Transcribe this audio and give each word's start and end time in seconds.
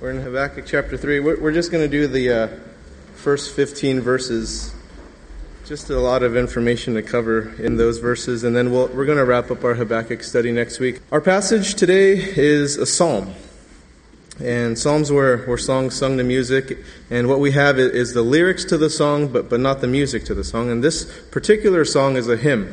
We're 0.00 0.12
in 0.12 0.20
Habakkuk 0.20 0.64
chapter 0.64 0.96
3. 0.96 1.18
We're, 1.18 1.52
just 1.52 1.72
going 1.72 1.82
to 1.82 1.88
do 1.88 2.06
the 2.06 2.30
uh, 2.30 2.48
first 3.16 3.52
15 3.56 4.00
verses. 4.00 4.72
Just 5.66 5.90
a 5.90 5.98
lot 5.98 6.22
of 6.22 6.36
information 6.36 6.94
to 6.94 7.02
cover 7.02 7.52
in 7.56 7.78
those 7.78 7.98
verses, 7.98 8.44
and 8.44 8.54
then 8.54 8.70
we'll, 8.70 8.86
we're 8.86 9.06
going 9.06 9.18
to 9.18 9.24
wrap 9.24 9.50
up 9.50 9.64
our 9.64 9.74
Habakkuk 9.74 10.22
study 10.22 10.52
next 10.52 10.78
week. 10.78 11.00
Our 11.10 11.20
passage 11.20 11.74
today 11.74 12.12
is 12.12 12.76
a 12.76 12.86
psalm. 12.86 13.34
And 14.40 14.78
psalms 14.78 15.10
were, 15.10 15.44
were 15.48 15.58
songs 15.58 15.96
sung 15.96 16.16
to 16.18 16.22
music, 16.22 16.78
and 17.10 17.26
what 17.26 17.40
we 17.40 17.50
have 17.50 17.80
is 17.80 18.14
the 18.14 18.22
lyrics 18.22 18.64
to 18.66 18.78
the 18.78 18.90
song, 18.90 19.26
but, 19.26 19.50
but 19.50 19.58
not 19.58 19.80
the 19.80 19.88
music 19.88 20.24
to 20.26 20.34
the 20.34 20.44
song. 20.44 20.70
And 20.70 20.84
this 20.84 21.06
particular 21.32 21.84
song 21.84 22.14
is 22.14 22.28
a 22.28 22.36
hymn. 22.36 22.72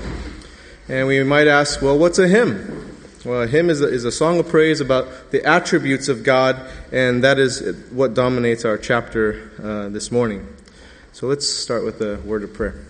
And 0.87 1.07
we 1.07 1.23
might 1.23 1.47
ask, 1.47 1.81
well, 1.81 1.97
what's 1.97 2.19
a 2.19 2.27
hymn? 2.27 2.84
Well, 3.25 3.41
a 3.41 3.47
hymn 3.47 3.71
is 3.71 3.81
a, 3.81 3.87
is 3.87 4.05
a 4.05 4.11
song 4.11 4.37
of 4.37 4.49
praise 4.49 4.81
about 4.81 5.31
the 5.31 5.43
attributes 5.43 6.09
of 6.09 6.23
God, 6.23 6.61
and 6.91 7.23
that 7.23 7.39
is 7.39 7.59
what 7.89 8.13
dominates 8.13 8.63
our 8.65 8.77
chapter 8.77 9.49
uh, 9.63 9.89
this 9.89 10.11
morning. 10.11 10.47
So 11.11 11.25
let's 11.25 11.49
start 11.49 11.83
with 11.83 11.99
a 12.01 12.17
word 12.17 12.43
of 12.43 12.53
prayer. 12.53 12.85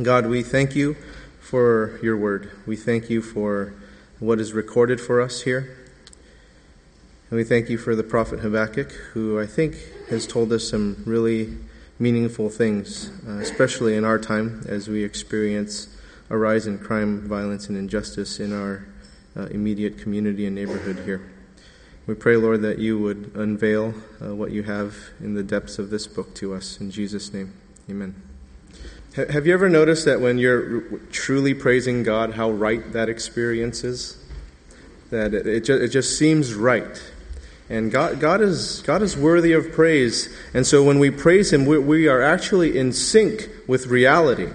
God, 0.00 0.26
we 0.26 0.44
thank 0.44 0.76
you 0.76 0.94
for 1.40 1.98
your 2.04 2.16
word. 2.16 2.52
We 2.66 2.76
thank 2.76 3.10
you 3.10 3.20
for 3.20 3.74
what 4.20 4.38
is 4.38 4.52
recorded 4.52 5.00
for 5.00 5.20
us 5.20 5.42
here. 5.42 5.76
And 7.28 7.36
we 7.36 7.42
thank 7.42 7.68
you 7.68 7.78
for 7.78 7.96
the 7.96 8.04
prophet 8.04 8.38
Habakkuk, 8.38 8.92
who 9.12 9.40
I 9.40 9.46
think 9.46 9.74
has 10.08 10.28
told 10.28 10.52
us 10.52 10.68
some 10.68 11.02
really 11.04 11.52
meaningful 11.98 12.48
things, 12.48 13.10
uh, 13.26 13.38
especially 13.38 13.96
in 13.96 14.04
our 14.04 14.20
time 14.20 14.62
as 14.68 14.86
we 14.86 15.02
experience 15.02 15.88
a 16.30 16.38
rise 16.38 16.68
in 16.68 16.78
crime, 16.78 17.26
violence, 17.26 17.68
and 17.68 17.76
injustice 17.76 18.38
in 18.38 18.52
our 18.52 18.86
uh, 19.36 19.46
immediate 19.46 19.98
community 19.98 20.46
and 20.46 20.54
neighborhood 20.54 21.00
here. 21.04 21.30
We 22.06 22.14
pray, 22.14 22.36
Lord, 22.36 22.62
that 22.62 22.78
you 22.78 22.98
would 23.00 23.32
unveil 23.34 23.92
uh, 24.22 24.34
what 24.34 24.52
you 24.52 24.62
have 24.62 24.94
in 25.20 25.34
the 25.34 25.42
depths 25.42 25.78
of 25.78 25.90
this 25.90 26.06
book 26.06 26.34
to 26.36 26.54
us. 26.54 26.80
In 26.80 26.90
Jesus' 26.90 27.32
name, 27.32 27.52
amen. 27.90 28.14
H- 29.18 29.28
have 29.28 29.46
you 29.46 29.52
ever 29.52 29.68
noticed 29.68 30.04
that 30.04 30.20
when 30.20 30.38
you're 30.38 30.76
r- 30.76 30.98
truly 31.10 31.52
praising 31.52 32.04
God, 32.04 32.34
how 32.34 32.50
right 32.50 32.92
that 32.92 33.08
experience 33.08 33.82
is? 33.82 34.22
That 35.10 35.34
it, 35.34 35.46
it, 35.46 35.64
ju- 35.64 35.76
it 35.82 35.88
just 35.88 36.16
seems 36.16 36.54
right. 36.54 37.02
And 37.68 37.90
God, 37.90 38.20
God, 38.20 38.40
is, 38.40 38.82
God 38.82 39.02
is 39.02 39.16
worthy 39.16 39.52
of 39.52 39.72
praise. 39.72 40.32
And 40.54 40.64
so 40.64 40.84
when 40.84 41.00
we 41.00 41.10
praise 41.10 41.52
Him, 41.52 41.66
we, 41.66 41.78
we 41.78 42.06
are 42.06 42.22
actually 42.22 42.78
in 42.78 42.92
sync 42.92 43.48
with 43.66 43.88
reality. 43.88 44.48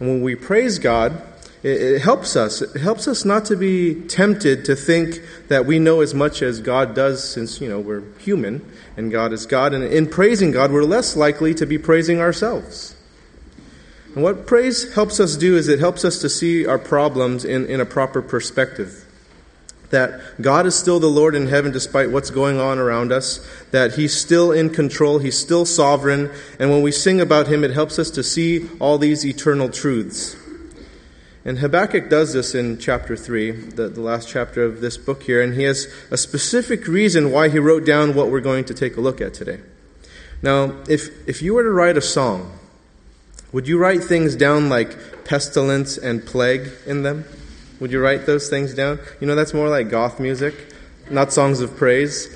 And 0.00 0.08
when 0.08 0.22
we 0.22 0.34
praise 0.34 0.78
God, 0.78 1.22
it, 1.66 2.02
helps 2.02 2.36
us. 2.36 2.62
It 2.62 2.80
helps 2.80 3.08
us 3.08 3.24
not 3.24 3.44
to 3.46 3.56
be 3.56 3.94
tempted 3.94 4.64
to 4.66 4.76
think 4.76 5.20
that 5.48 5.66
we 5.66 5.78
know 5.78 6.00
as 6.00 6.14
much 6.14 6.40
as 6.42 6.60
God 6.60 6.94
does, 6.94 7.28
since 7.28 7.60
you 7.60 7.68
know 7.68 7.80
we're 7.80 8.04
human 8.18 8.64
and 8.96 9.10
God 9.10 9.32
is 9.32 9.46
God. 9.46 9.74
And 9.74 9.82
in 9.82 10.08
praising 10.08 10.52
God, 10.52 10.70
we're 10.70 10.84
less 10.84 11.16
likely 11.16 11.54
to 11.54 11.66
be 11.66 11.76
praising 11.76 12.20
ourselves. 12.20 12.94
And 14.14 14.22
what 14.22 14.46
praise 14.46 14.94
helps 14.94 15.18
us 15.18 15.36
do 15.36 15.56
is 15.56 15.68
it 15.68 15.80
helps 15.80 16.04
us 16.04 16.20
to 16.20 16.28
see 16.28 16.66
our 16.66 16.78
problems 16.78 17.44
in, 17.44 17.66
in 17.66 17.80
a 17.80 17.86
proper 17.86 18.22
perspective. 18.22 19.04
That 19.90 20.20
God 20.40 20.66
is 20.66 20.74
still 20.74 21.00
the 21.00 21.06
Lord 21.06 21.34
in 21.34 21.48
heaven 21.48 21.70
despite 21.70 22.10
what's 22.10 22.30
going 22.30 22.58
on 22.58 22.78
around 22.78 23.12
us, 23.12 23.46
that 23.72 23.94
He's 23.94 24.16
still 24.16 24.52
in 24.52 24.70
control, 24.70 25.18
He's 25.18 25.38
still 25.38 25.64
sovereign, 25.64 26.30
and 26.58 26.70
when 26.70 26.82
we 26.82 26.90
sing 26.90 27.20
about 27.20 27.46
Him, 27.46 27.62
it 27.62 27.70
helps 27.70 27.98
us 27.98 28.10
to 28.12 28.22
see 28.22 28.68
all 28.80 28.98
these 28.98 29.24
eternal 29.24 29.68
truths. 29.68 30.34
And 31.46 31.60
Habakkuk 31.60 32.10
does 32.10 32.32
this 32.32 32.56
in 32.56 32.76
chapter 32.76 33.14
3, 33.14 33.52
the, 33.52 33.88
the, 33.88 34.00
last 34.00 34.28
chapter 34.28 34.64
of 34.64 34.80
this 34.80 34.98
book 34.98 35.22
here, 35.22 35.40
and 35.40 35.54
he 35.54 35.62
has 35.62 35.86
a 36.10 36.16
specific 36.16 36.88
reason 36.88 37.30
why 37.30 37.48
he 37.48 37.60
wrote 37.60 37.86
down 37.86 38.16
what 38.16 38.32
we're 38.32 38.40
going 38.40 38.64
to 38.64 38.74
take 38.74 38.96
a 38.96 39.00
look 39.00 39.20
at 39.20 39.32
today. 39.32 39.60
Now, 40.42 40.74
if, 40.88 41.08
if 41.28 41.42
you 41.42 41.54
were 41.54 41.62
to 41.62 41.70
write 41.70 41.96
a 41.96 42.00
song, 42.00 42.58
would 43.52 43.68
you 43.68 43.78
write 43.78 44.02
things 44.02 44.34
down 44.34 44.68
like 44.68 45.24
pestilence 45.24 45.96
and 45.96 46.26
plague 46.26 46.68
in 46.84 47.04
them? 47.04 47.24
Would 47.78 47.92
you 47.92 48.00
write 48.00 48.26
those 48.26 48.50
things 48.50 48.74
down? 48.74 48.98
You 49.20 49.28
know, 49.28 49.36
that's 49.36 49.54
more 49.54 49.68
like 49.68 49.88
goth 49.88 50.18
music, 50.18 50.74
not 51.10 51.32
songs 51.32 51.60
of 51.60 51.76
praise. 51.76 52.26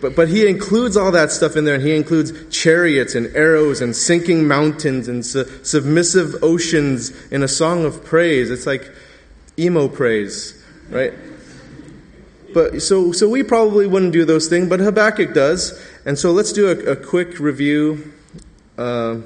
But, 0.00 0.16
but 0.16 0.28
he 0.28 0.46
includes 0.46 0.96
all 0.96 1.10
that 1.12 1.30
stuff 1.30 1.56
in 1.56 1.64
there, 1.64 1.74
and 1.74 1.84
he 1.84 1.94
includes 1.94 2.32
chariots 2.54 3.14
and 3.14 3.34
arrows 3.36 3.80
and 3.80 3.94
sinking 3.94 4.48
mountains 4.48 5.08
and 5.08 5.24
su- 5.24 5.44
submissive 5.62 6.42
oceans 6.42 7.10
in 7.30 7.42
a 7.42 7.48
song 7.48 7.84
of 7.84 8.04
praise. 8.04 8.50
It's 8.50 8.66
like 8.66 8.90
emo 9.58 9.88
praise, 9.88 10.62
right? 10.88 11.12
But 12.54 12.80
so, 12.80 13.12
so 13.12 13.28
we 13.28 13.42
probably 13.42 13.86
wouldn't 13.86 14.12
do 14.12 14.24
those 14.24 14.48
things, 14.48 14.68
but 14.68 14.80
Habakkuk 14.80 15.34
does. 15.34 15.78
And 16.06 16.18
so 16.18 16.32
let's 16.32 16.52
do 16.52 16.68
a, 16.68 16.92
a 16.92 16.96
quick 16.96 17.38
review 17.38 18.14
uh, 18.78 19.18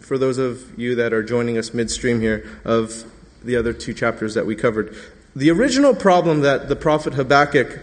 for 0.00 0.16
those 0.16 0.38
of 0.38 0.78
you 0.78 0.94
that 0.94 1.12
are 1.12 1.22
joining 1.22 1.58
us 1.58 1.74
midstream 1.74 2.20
here 2.20 2.48
of 2.64 3.04
the 3.44 3.56
other 3.56 3.74
two 3.74 3.92
chapters 3.92 4.34
that 4.34 4.46
we 4.46 4.56
covered. 4.56 4.96
The 5.36 5.50
original 5.50 5.94
problem 5.94 6.40
that 6.42 6.68
the 6.68 6.76
prophet 6.76 7.14
Habakkuk 7.14 7.80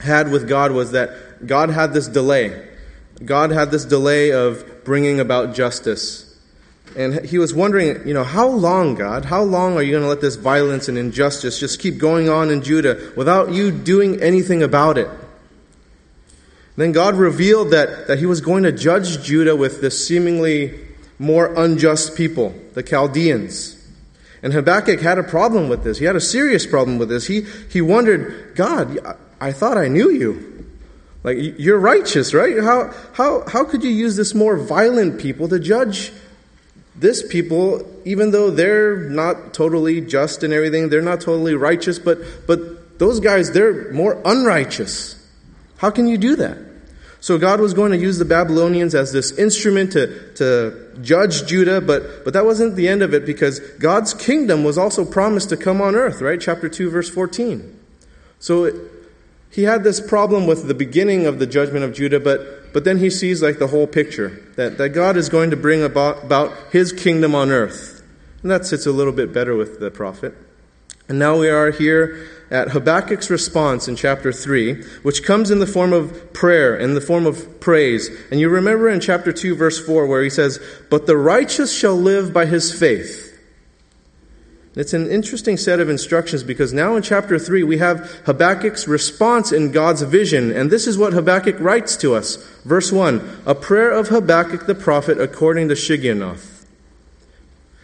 had 0.00 0.30
with 0.30 0.48
God 0.48 0.72
was 0.72 0.92
that 0.92 1.46
God 1.46 1.70
had 1.70 1.92
this 1.92 2.08
delay. 2.08 2.68
God 3.24 3.50
had 3.50 3.70
this 3.70 3.84
delay 3.84 4.32
of 4.32 4.84
bringing 4.84 5.20
about 5.20 5.54
justice. 5.54 6.26
And 6.96 7.24
he 7.24 7.38
was 7.38 7.54
wondering, 7.54 8.06
you 8.06 8.14
know, 8.14 8.24
how 8.24 8.48
long, 8.48 8.96
God? 8.96 9.24
How 9.24 9.42
long 9.42 9.76
are 9.76 9.82
you 9.82 9.92
going 9.92 10.02
to 10.02 10.08
let 10.08 10.20
this 10.20 10.36
violence 10.36 10.88
and 10.88 10.98
injustice 10.98 11.60
just 11.60 11.80
keep 11.80 11.98
going 11.98 12.28
on 12.28 12.50
in 12.50 12.62
Judah 12.62 13.12
without 13.16 13.52
you 13.52 13.70
doing 13.70 14.20
anything 14.20 14.62
about 14.62 14.98
it? 14.98 15.08
Then 16.76 16.92
God 16.92 17.14
revealed 17.14 17.70
that, 17.70 18.08
that 18.08 18.18
he 18.18 18.26
was 18.26 18.40
going 18.40 18.62
to 18.64 18.72
judge 18.72 19.22
Judah 19.22 19.54
with 19.54 19.80
this 19.80 20.06
seemingly 20.06 20.74
more 21.18 21.54
unjust 21.54 22.16
people, 22.16 22.54
the 22.74 22.82
Chaldeans. 22.82 23.76
And 24.42 24.52
Habakkuk 24.52 25.00
had 25.00 25.18
a 25.18 25.22
problem 25.22 25.68
with 25.68 25.84
this. 25.84 25.98
He 25.98 26.06
had 26.06 26.16
a 26.16 26.20
serious 26.20 26.66
problem 26.66 26.98
with 26.98 27.10
this. 27.10 27.26
He, 27.26 27.42
he 27.70 27.82
wondered, 27.82 28.56
God, 28.56 28.98
I 29.40 29.52
thought 29.52 29.78
I 29.78 29.88
knew 29.88 30.10
you. 30.10 30.66
Like, 31.22 31.36
you're 31.38 31.78
righteous, 31.78 32.32
right? 32.32 32.58
How, 32.62 32.94
how, 33.12 33.44
how 33.46 33.64
could 33.64 33.82
you 33.82 33.90
use 33.90 34.16
this 34.16 34.34
more 34.34 34.56
violent 34.56 35.20
people 35.20 35.48
to 35.48 35.58
judge 35.58 36.12
this 36.96 37.26
people, 37.26 37.86
even 38.04 38.30
though 38.30 38.50
they're 38.50 39.08
not 39.08 39.54
totally 39.54 40.00
just 40.00 40.42
and 40.42 40.52
everything, 40.52 40.88
they're 40.90 41.00
not 41.00 41.20
totally 41.20 41.54
righteous, 41.54 41.98
but, 41.98 42.18
but 42.46 42.98
those 42.98 43.20
guys, 43.20 43.52
they're 43.52 43.92
more 43.92 44.20
unrighteous. 44.24 45.16
How 45.78 45.90
can 45.90 46.06
you 46.06 46.18
do 46.18 46.36
that? 46.36 46.58
So 47.20 47.38
God 47.38 47.60
was 47.60 47.74
going 47.74 47.92
to 47.92 47.98
use 47.98 48.18
the 48.18 48.24
Babylonians 48.24 48.94
as 48.94 49.12
this 49.12 49.32
instrument 49.32 49.92
to, 49.92 50.32
to 50.34 50.98
judge 51.02 51.46
Judah, 51.46 51.80
but, 51.80 52.24
but 52.24 52.32
that 52.32 52.46
wasn't 52.46 52.76
the 52.76 52.88
end 52.88 53.02
of 53.02 53.12
it 53.12 53.26
because 53.26 53.60
God's 53.78 54.14
kingdom 54.14 54.64
was 54.64 54.78
also 54.78 55.04
promised 55.04 55.50
to 55.50 55.56
come 55.56 55.82
on 55.82 55.94
earth, 55.94 56.22
right? 56.22 56.40
Chapter 56.40 56.68
2, 56.68 56.90
verse 56.90 57.10
14. 57.10 57.78
So 58.38 58.88
he 59.50 59.64
had 59.64 59.82
this 59.82 60.00
problem 60.00 60.46
with 60.46 60.68
the 60.68 60.74
beginning 60.74 61.26
of 61.26 61.38
the 61.40 61.46
judgment 61.46 61.84
of 61.84 61.92
Judah, 61.92 62.20
but, 62.20 62.72
but 62.72 62.84
then 62.84 62.98
he 62.98 63.10
sees 63.10 63.42
like 63.42 63.58
the 63.58 63.66
whole 63.66 63.86
picture 63.86 64.42
that, 64.56 64.78
that 64.78 64.90
God 64.90 65.16
is 65.16 65.28
going 65.28 65.50
to 65.50 65.56
bring 65.56 65.82
about, 65.82 66.24
about 66.24 66.56
his 66.72 66.92
kingdom 66.92 67.34
on 67.34 67.50
earth. 67.50 68.02
And 68.42 68.50
that 68.50 68.64
sits 68.64 68.86
a 68.86 68.92
little 68.92 69.12
bit 69.12 69.32
better 69.32 69.56
with 69.56 69.80
the 69.80 69.90
prophet. 69.90 70.34
And 71.08 71.18
now 71.18 71.36
we 71.36 71.48
are 71.48 71.72
here 71.72 72.28
at 72.52 72.68
Habakkuk's 72.68 73.30
response 73.30 73.88
in 73.88 73.96
chapter 73.96 74.32
3, 74.32 74.82
which 75.02 75.24
comes 75.24 75.50
in 75.50 75.58
the 75.58 75.66
form 75.66 75.92
of 75.92 76.32
prayer, 76.32 76.76
in 76.76 76.94
the 76.94 77.00
form 77.00 77.26
of 77.26 77.60
praise. 77.60 78.08
And 78.30 78.38
you 78.38 78.48
remember 78.48 78.88
in 78.88 79.00
chapter 79.00 79.32
2, 79.32 79.56
verse 79.56 79.84
4, 79.84 80.06
where 80.06 80.22
he 80.22 80.30
says, 80.30 80.60
But 80.88 81.06
the 81.06 81.16
righteous 81.16 81.76
shall 81.76 81.96
live 81.96 82.32
by 82.32 82.46
his 82.46 82.72
faith. 82.72 83.29
It's 84.76 84.92
an 84.94 85.10
interesting 85.10 85.56
set 85.56 85.80
of 85.80 85.88
instructions 85.88 86.44
because 86.44 86.72
now 86.72 86.94
in 86.94 87.02
chapter 87.02 87.40
3 87.40 87.64
we 87.64 87.78
have 87.78 88.22
Habakkuk's 88.26 88.86
response 88.86 89.50
in 89.50 89.72
God's 89.72 90.02
vision, 90.02 90.52
and 90.52 90.70
this 90.70 90.86
is 90.86 90.96
what 90.96 91.12
Habakkuk 91.12 91.58
writes 91.58 91.96
to 91.98 92.14
us. 92.14 92.36
Verse 92.64 92.92
1 92.92 93.42
A 93.46 93.54
prayer 93.54 93.90
of 93.90 94.08
Habakkuk 94.08 94.66
the 94.66 94.76
prophet 94.76 95.20
according 95.20 95.68
to 95.68 95.74
Shigionoth. 95.74 96.64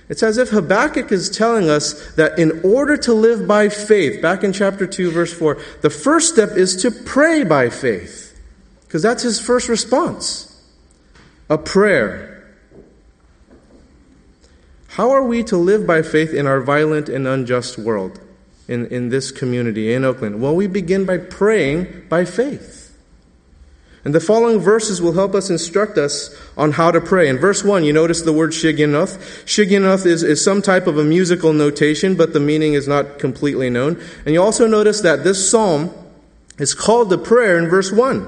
It's 0.09 0.23
as 0.23 0.39
if 0.39 0.51
Habakkuk 0.51 1.11
is 1.11 1.29
telling 1.29 1.69
us 1.69 2.15
that 2.15 2.39
in 2.39 2.61
order 2.63 2.97
to 2.99 3.13
live 3.13 3.49
by 3.49 3.69
faith, 3.69 4.23
back 4.23 4.45
in 4.45 4.53
chapter 4.53 4.87
2, 4.87 5.11
verse 5.11 5.33
4, 5.33 5.59
the 5.83 5.91
first 5.91 6.33
step 6.33 6.51
is 6.51 6.81
to 6.83 6.93
pray 6.93 7.43
by 7.43 7.69
faith, 7.69 8.41
because 8.83 9.03
that's 9.03 9.25
his 9.25 9.41
first 9.41 9.69
response 9.69 10.53
a 11.49 11.59
prayer. 11.59 12.36
How 14.97 15.11
are 15.11 15.23
we 15.23 15.43
to 15.45 15.59
live 15.59 15.87
by 15.87 16.01
faith 16.01 16.33
in 16.33 16.47
our 16.47 16.63
violent 16.63 17.11
and 17.11 17.29
unjust 17.29 17.77
world, 17.77 18.19
in, 18.67 18.87
in 18.87 19.11
this 19.11 19.31
community, 19.31 19.93
in 19.93 20.07
Oakland? 20.07 20.41
Well, 20.41 20.57
we 20.57 20.69
begin 20.69 21.05
by 21.05 21.19
praying 21.19 22.07
by 22.09 22.25
faith. 22.25 22.97
And 24.07 24.15
the 24.15 24.21
following 24.21 24.59
verses 24.59 25.03
will 25.03 25.13
help 25.13 25.35
us 25.35 25.51
instruct 25.51 25.99
us 25.99 26.35
on 26.57 26.73
how 26.73 26.93
to 26.93 27.03
pray. 27.03 27.29
In 27.29 27.37
verse 27.37 27.63
1, 27.63 27.85
you 27.85 27.93
notice 27.93 28.23
the 28.23 28.33
word 28.33 28.53
shigionoth. 28.53 29.19
Shigionoth 29.45 30.07
is, 30.07 30.23
is 30.23 30.43
some 30.43 30.63
type 30.63 30.87
of 30.87 30.97
a 30.97 31.05
musical 31.05 31.53
notation, 31.53 32.17
but 32.17 32.33
the 32.33 32.41
meaning 32.41 32.73
is 32.73 32.89
not 32.89 33.19
completely 33.19 33.69
known. 33.69 34.03
And 34.25 34.33
you 34.33 34.43
also 34.43 34.67
notice 34.67 35.03
that 35.03 35.25
this 35.25 35.51
psalm 35.51 35.93
is 36.57 36.73
called 36.73 37.11
the 37.11 37.19
prayer 37.19 37.59
in 37.59 37.69
verse 37.69 37.93
1. 37.93 38.27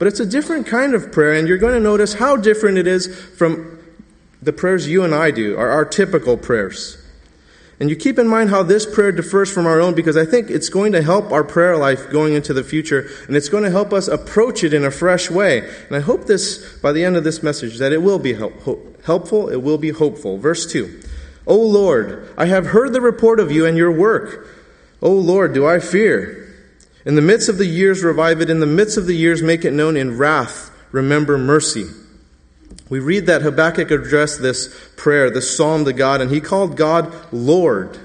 But 0.00 0.08
it's 0.08 0.18
a 0.18 0.26
different 0.26 0.66
kind 0.66 0.96
of 0.96 1.12
prayer, 1.12 1.34
and 1.34 1.46
you're 1.46 1.58
going 1.58 1.74
to 1.74 1.80
notice 1.80 2.14
how 2.14 2.36
different 2.36 2.76
it 2.76 2.88
is 2.88 3.06
from 3.36 3.77
the 4.40 4.52
prayers 4.52 4.88
you 4.88 5.04
and 5.04 5.14
I 5.14 5.30
do, 5.30 5.56
are 5.56 5.70
our 5.70 5.84
typical 5.84 6.36
prayers. 6.36 6.96
And 7.80 7.90
you 7.90 7.96
keep 7.96 8.18
in 8.18 8.26
mind 8.26 8.50
how 8.50 8.64
this 8.64 8.84
prayer 8.84 9.12
differs 9.12 9.52
from 9.52 9.66
our 9.66 9.80
own 9.80 9.94
because 9.94 10.16
I 10.16 10.24
think 10.24 10.50
it's 10.50 10.68
going 10.68 10.92
to 10.92 11.02
help 11.02 11.30
our 11.30 11.44
prayer 11.44 11.76
life 11.76 12.10
going 12.10 12.34
into 12.34 12.52
the 12.52 12.64
future 12.64 13.08
and 13.28 13.36
it's 13.36 13.48
going 13.48 13.62
to 13.62 13.70
help 13.70 13.92
us 13.92 14.08
approach 14.08 14.64
it 14.64 14.74
in 14.74 14.84
a 14.84 14.90
fresh 14.90 15.30
way. 15.30 15.60
And 15.86 15.94
I 15.94 16.00
hope 16.00 16.26
this, 16.26 16.76
by 16.80 16.90
the 16.90 17.04
end 17.04 17.16
of 17.16 17.22
this 17.22 17.40
message, 17.40 17.78
that 17.78 17.92
it 17.92 18.02
will 18.02 18.18
be 18.18 18.34
help, 18.34 19.04
helpful, 19.04 19.48
it 19.48 19.62
will 19.62 19.78
be 19.78 19.90
hopeful. 19.90 20.38
Verse 20.38 20.70
2 20.70 21.02
O 21.46 21.56
Lord, 21.56 22.28
I 22.36 22.46
have 22.46 22.66
heard 22.66 22.92
the 22.92 23.00
report 23.00 23.38
of 23.38 23.52
you 23.52 23.64
and 23.64 23.76
your 23.76 23.92
work. 23.92 24.48
O 25.00 25.12
Lord, 25.12 25.54
do 25.54 25.64
I 25.64 25.78
fear? 25.78 26.46
In 27.04 27.14
the 27.14 27.22
midst 27.22 27.48
of 27.48 27.58
the 27.58 27.66
years, 27.66 28.02
revive 28.02 28.40
it. 28.40 28.50
In 28.50 28.58
the 28.60 28.66
midst 28.66 28.98
of 28.98 29.06
the 29.06 29.16
years, 29.16 29.40
make 29.40 29.64
it 29.64 29.72
known. 29.72 29.96
In 29.96 30.18
wrath, 30.18 30.70
remember 30.90 31.38
mercy. 31.38 31.86
We 32.88 33.00
read 33.00 33.26
that 33.26 33.42
Habakkuk 33.42 33.90
addressed 33.90 34.40
this 34.40 34.74
prayer, 34.96 35.30
this 35.30 35.54
psalm 35.54 35.84
to 35.84 35.92
God, 35.92 36.20
and 36.20 36.30
he 36.30 36.40
called 36.40 36.76
God 36.76 37.14
Lord. 37.32 37.98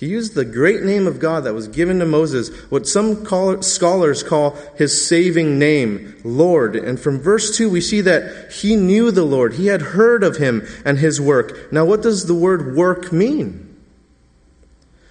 He 0.00 0.06
used 0.06 0.34
the 0.34 0.46
great 0.46 0.82
name 0.82 1.06
of 1.06 1.18
God 1.18 1.44
that 1.44 1.52
was 1.52 1.68
given 1.68 1.98
to 1.98 2.06
Moses, 2.06 2.48
what 2.70 2.86
some 2.86 3.22
scholars 3.62 4.22
call 4.22 4.56
his 4.76 5.06
saving 5.06 5.58
name, 5.58 6.16
Lord. 6.24 6.74
And 6.74 6.98
from 6.98 7.20
verse 7.20 7.54
2, 7.54 7.68
we 7.68 7.82
see 7.82 8.00
that 8.00 8.50
he 8.50 8.76
knew 8.76 9.10
the 9.10 9.24
Lord. 9.24 9.54
He 9.54 9.66
had 9.66 9.82
heard 9.82 10.24
of 10.24 10.38
him 10.38 10.66
and 10.86 10.98
his 10.98 11.20
work. 11.20 11.70
Now, 11.70 11.84
what 11.84 12.00
does 12.00 12.24
the 12.24 12.34
word 12.34 12.74
work 12.74 13.12
mean? 13.12 13.66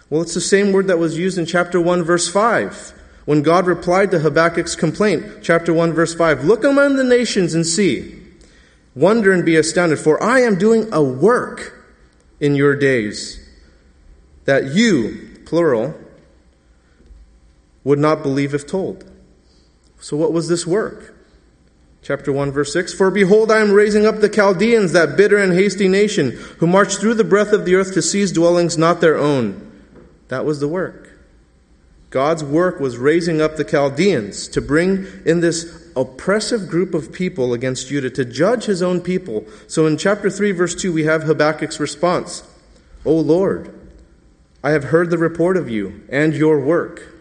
Well, 0.10 0.24
it's 0.24 0.34
the 0.34 0.42
same 0.42 0.72
word 0.72 0.88
that 0.88 0.98
was 0.98 1.20
used 1.20 1.38
in 1.38 1.46
chapter 1.46 1.80
1, 1.80 2.02
verse 2.02 2.28
5, 2.28 2.94
when 3.26 3.44
God 3.44 3.68
replied 3.68 4.10
to 4.10 4.20
Habakkuk's 4.20 4.76
complaint. 4.76 5.44
Chapter 5.44 5.72
1, 5.72 5.94
verse 5.94 6.16
5 6.16 6.46
Look 6.46 6.64
among 6.64 6.96
the 6.96 7.04
nations 7.04 7.54
and 7.54 7.66
see. 7.66 8.19
Wonder 8.96 9.32
and 9.32 9.46
be 9.46 9.56
astounded, 9.56 10.00
for 10.00 10.22
I 10.22 10.42
am 10.42 10.58
doing 10.58 10.92
a 10.92 11.02
work 11.02 11.86
in 12.40 12.56
your 12.56 12.76
days 12.76 13.46
that 14.46 14.66
you, 14.74 15.40
plural, 15.46 15.94
would 17.84 18.00
not 18.00 18.24
believe 18.24 18.54
if 18.54 18.66
told. 18.66 19.10
So, 20.00 20.18
what 20.18 20.34
was 20.34 20.48
this 20.48 20.66
work? 20.66 21.16
Chapter 22.02 22.32
1, 22.32 22.52
verse 22.52 22.74
6 22.74 22.94
For 22.94 23.12
behold, 23.12 23.52
I 23.52 23.60
am 23.60 23.72
raising 23.72 24.06
up 24.06 24.20
the 24.20 24.30
Chaldeans, 24.30 24.94
that 24.94 25.18
bitter 25.18 25.38
and 25.38 25.54
hasty 25.54 25.88
nation, 25.88 26.32
who 26.60 26.68
march 26.68 26.96
through 26.96 27.16
the 27.16 27.24
breadth 27.24 27.52
of 27.52 27.66
the 27.66 27.76
earth 27.76 27.94
to 27.94 28.02
seize 28.02 28.32
dwellings 28.32 28.78
not 28.78 29.02
their 29.02 29.18
own. 29.18 29.72
That 30.30 30.46
was 30.46 30.60
the 30.60 30.68
work. 30.68 31.10
God's 32.10 32.44
work 32.44 32.80
was 32.80 32.98
raising 32.98 33.42
up 33.42 33.56
the 33.56 33.64
Chaldeans 33.64 34.48
to 34.50 34.62
bring 34.62 35.06
in 35.26 35.42
this 35.42 35.89
oppressive 36.00 36.70
group 36.70 36.94
of 36.94 37.12
people 37.12 37.54
against 37.54 37.90
Judah 37.90 38.10
to 38.12 38.26
judge 38.26 38.66
his 38.66 38.82
own 38.82 39.02
people. 39.02 39.46
So 39.68 39.86
in 39.86 39.98
chapter 39.98 40.30
3, 40.30 40.52
verse 40.52 40.76
2, 40.76 40.94
we 40.94 41.04
have 41.04 41.24
Habakkuk's 41.24 41.80
response 41.80 42.44
O 43.06 43.14
Lord, 43.14 43.74
I 44.64 44.72
have 44.72 44.86
heard 44.86 45.10
the 45.10 45.18
report 45.18 45.58
of 45.58 45.70
you 45.70 46.04
and 46.10 46.34
your 46.34 46.60
work. 46.60 47.14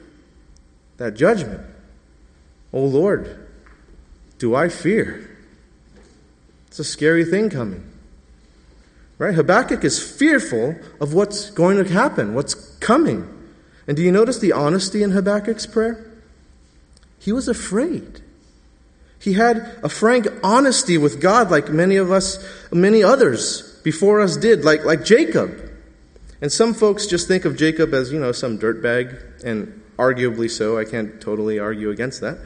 That 0.96 1.14
judgment. 1.14 1.60
O 2.72 2.84
Lord, 2.84 3.48
do 4.38 4.54
I 4.54 4.69
fear? 4.69 5.30
It's 6.66 6.78
a 6.78 6.84
scary 6.84 7.25
thing 7.25 7.50
coming. 7.50 7.84
Right? 9.16 9.34
Habakkuk 9.34 9.84
is 9.84 10.00
fearful 10.00 10.76
of 11.00 11.14
what's 11.14 11.50
going 11.50 11.82
to 11.82 11.92
happen, 11.92 12.34
what's 12.34 12.54
coming. 12.54 13.34
And 13.86 13.96
do 13.96 14.02
you 14.02 14.12
notice 14.12 14.38
the 14.38 14.52
honesty 14.52 15.02
in 15.02 15.12
Habakkuk's 15.12 15.66
prayer? 15.66 16.04
He 17.19 17.32
was 17.32 17.48
afraid. 17.48 18.20
He 19.20 19.32
had 19.32 19.78
a 19.82 19.88
frank 19.88 20.28
honesty 20.42 20.96
with 20.96 21.20
God, 21.20 21.50
like 21.50 21.70
many 21.70 21.96
of 21.96 22.10
us, 22.10 22.44
many 22.72 23.02
others 23.02 23.80
before 23.82 24.20
us 24.20 24.36
did, 24.36 24.64
like, 24.64 24.84
like 24.84 25.04
Jacob. 25.04 25.70
And 26.40 26.52
some 26.52 26.72
folks 26.72 27.06
just 27.06 27.26
think 27.26 27.44
of 27.44 27.56
Jacob 27.56 27.92
as, 27.94 28.12
you 28.12 28.20
know, 28.20 28.32
some 28.32 28.58
dirtbag, 28.58 29.42
and 29.44 29.82
arguably 29.98 30.50
so. 30.50 30.78
I 30.78 30.84
can't 30.84 31.20
totally 31.20 31.58
argue 31.58 31.90
against 31.90 32.20
that. 32.20 32.38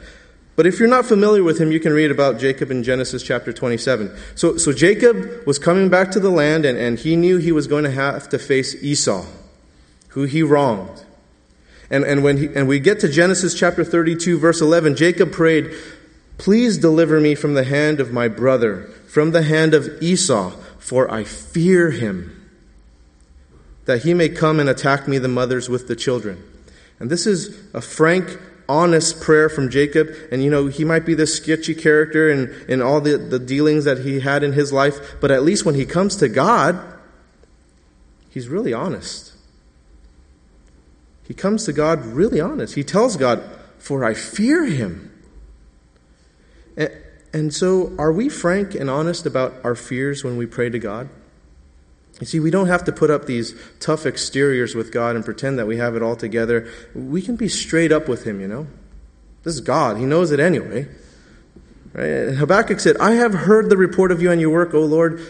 But 0.55 0.67
if 0.67 0.79
you're 0.79 0.89
not 0.89 1.05
familiar 1.05 1.43
with 1.43 1.59
him, 1.59 1.71
you 1.71 1.79
can 1.79 1.93
read 1.93 2.11
about 2.11 2.39
Jacob 2.39 2.69
in 2.69 2.83
Genesis 2.83 3.23
chapter 3.23 3.51
27. 3.51 4.15
So, 4.35 4.57
so 4.57 4.71
Jacob 4.71 5.45
was 5.47 5.57
coming 5.57 5.89
back 5.89 6.11
to 6.11 6.19
the 6.19 6.29
land, 6.29 6.65
and, 6.65 6.77
and 6.77 6.99
he 6.99 7.15
knew 7.15 7.37
he 7.37 7.51
was 7.51 7.65
going 7.65 7.83
to 7.85 7.91
have 7.91 8.29
to 8.29 8.39
face 8.39 8.75
Esau, 8.83 9.25
who 10.09 10.23
he 10.23 10.43
wronged. 10.43 11.05
And, 11.89 12.03
and, 12.03 12.23
when 12.23 12.37
he, 12.37 12.47
and 12.55 12.67
we 12.67 12.79
get 12.79 12.99
to 13.01 13.09
Genesis 13.09 13.53
chapter 13.53 13.83
32, 13.83 14.37
verse 14.37 14.61
11, 14.61 14.95
Jacob 14.95 15.31
prayed, 15.31 15.73
Please 16.37 16.77
deliver 16.77 17.19
me 17.19 17.35
from 17.35 17.53
the 17.53 17.63
hand 17.63 17.99
of 17.99 18.11
my 18.11 18.27
brother, 18.27 18.89
from 19.07 19.31
the 19.31 19.43
hand 19.43 19.73
of 19.73 20.01
Esau, 20.01 20.51
for 20.79 21.09
I 21.11 21.23
fear 21.23 21.91
him, 21.91 22.49
that 23.85 24.03
he 24.03 24.13
may 24.13 24.29
come 24.29 24.59
and 24.59 24.69
attack 24.69 25.07
me, 25.07 25.17
the 25.17 25.27
mothers 25.27 25.69
with 25.69 25.87
the 25.87 25.95
children. 25.95 26.43
And 26.99 27.09
this 27.09 27.27
is 27.27 27.57
a 27.73 27.81
frank 27.81 28.39
honest 28.67 29.21
prayer 29.21 29.49
from 29.49 29.69
Jacob. 29.69 30.09
And 30.31 30.43
you 30.43 30.49
know, 30.49 30.67
he 30.67 30.85
might 30.85 31.05
be 31.05 31.13
this 31.13 31.35
sketchy 31.35 31.75
character 31.75 32.29
in, 32.29 32.53
in 32.67 32.81
all 32.81 33.01
the, 33.01 33.17
the 33.17 33.39
dealings 33.39 33.85
that 33.85 33.99
he 33.99 34.19
had 34.19 34.43
in 34.43 34.53
his 34.53 34.71
life, 34.71 35.15
but 35.21 35.31
at 35.31 35.43
least 35.43 35.65
when 35.65 35.75
he 35.75 35.85
comes 35.85 36.15
to 36.17 36.29
God, 36.29 36.81
he's 38.29 38.47
really 38.47 38.73
honest. 38.73 39.33
He 41.27 41.33
comes 41.33 41.65
to 41.65 41.73
God 41.73 42.05
really 42.05 42.41
honest. 42.41 42.75
He 42.75 42.83
tells 42.83 43.15
God, 43.17 43.41
For 43.79 44.03
I 44.03 44.13
fear 44.13 44.65
him. 44.65 45.12
And, 47.33 47.53
so, 47.53 47.93
are 47.97 48.11
we 48.11 48.29
frank 48.29 48.75
and 48.75 48.89
honest 48.89 49.25
about 49.25 49.55
our 49.63 49.75
fears 49.75 50.23
when 50.23 50.37
we 50.37 50.45
pray 50.45 50.69
to 50.69 50.77
God? 50.77 51.09
You 52.19 52.27
see, 52.27 52.39
we 52.39 52.51
don't 52.51 52.67
have 52.67 52.83
to 52.85 52.91
put 52.91 53.09
up 53.09 53.25
these 53.25 53.55
tough 53.79 54.05
exteriors 54.05 54.75
with 54.75 54.91
God 54.91 55.15
and 55.15 55.25
pretend 55.25 55.57
that 55.57 55.65
we 55.65 55.77
have 55.77 55.95
it 55.95 56.03
all 56.03 56.15
together. 56.15 56.71
We 56.93 57.23
can 57.23 57.35
be 57.35 57.49
straight 57.49 57.91
up 57.91 58.07
with 58.07 58.23
Him, 58.25 58.39
you 58.39 58.47
know. 58.47 58.67
This 59.43 59.55
is 59.55 59.61
God. 59.61 59.97
He 59.97 60.05
knows 60.05 60.31
it 60.31 60.39
anyway. 60.39 60.87
Right? 61.93 62.05
And 62.05 62.37
Habakkuk 62.37 62.79
said, 62.79 62.97
I 62.97 63.11
have 63.11 63.33
heard 63.33 63.69
the 63.69 63.77
report 63.77 64.11
of 64.11 64.21
you 64.21 64.31
and 64.31 64.39
your 64.39 64.51
work, 64.51 64.73
O 64.73 64.81
Lord. 64.81 65.25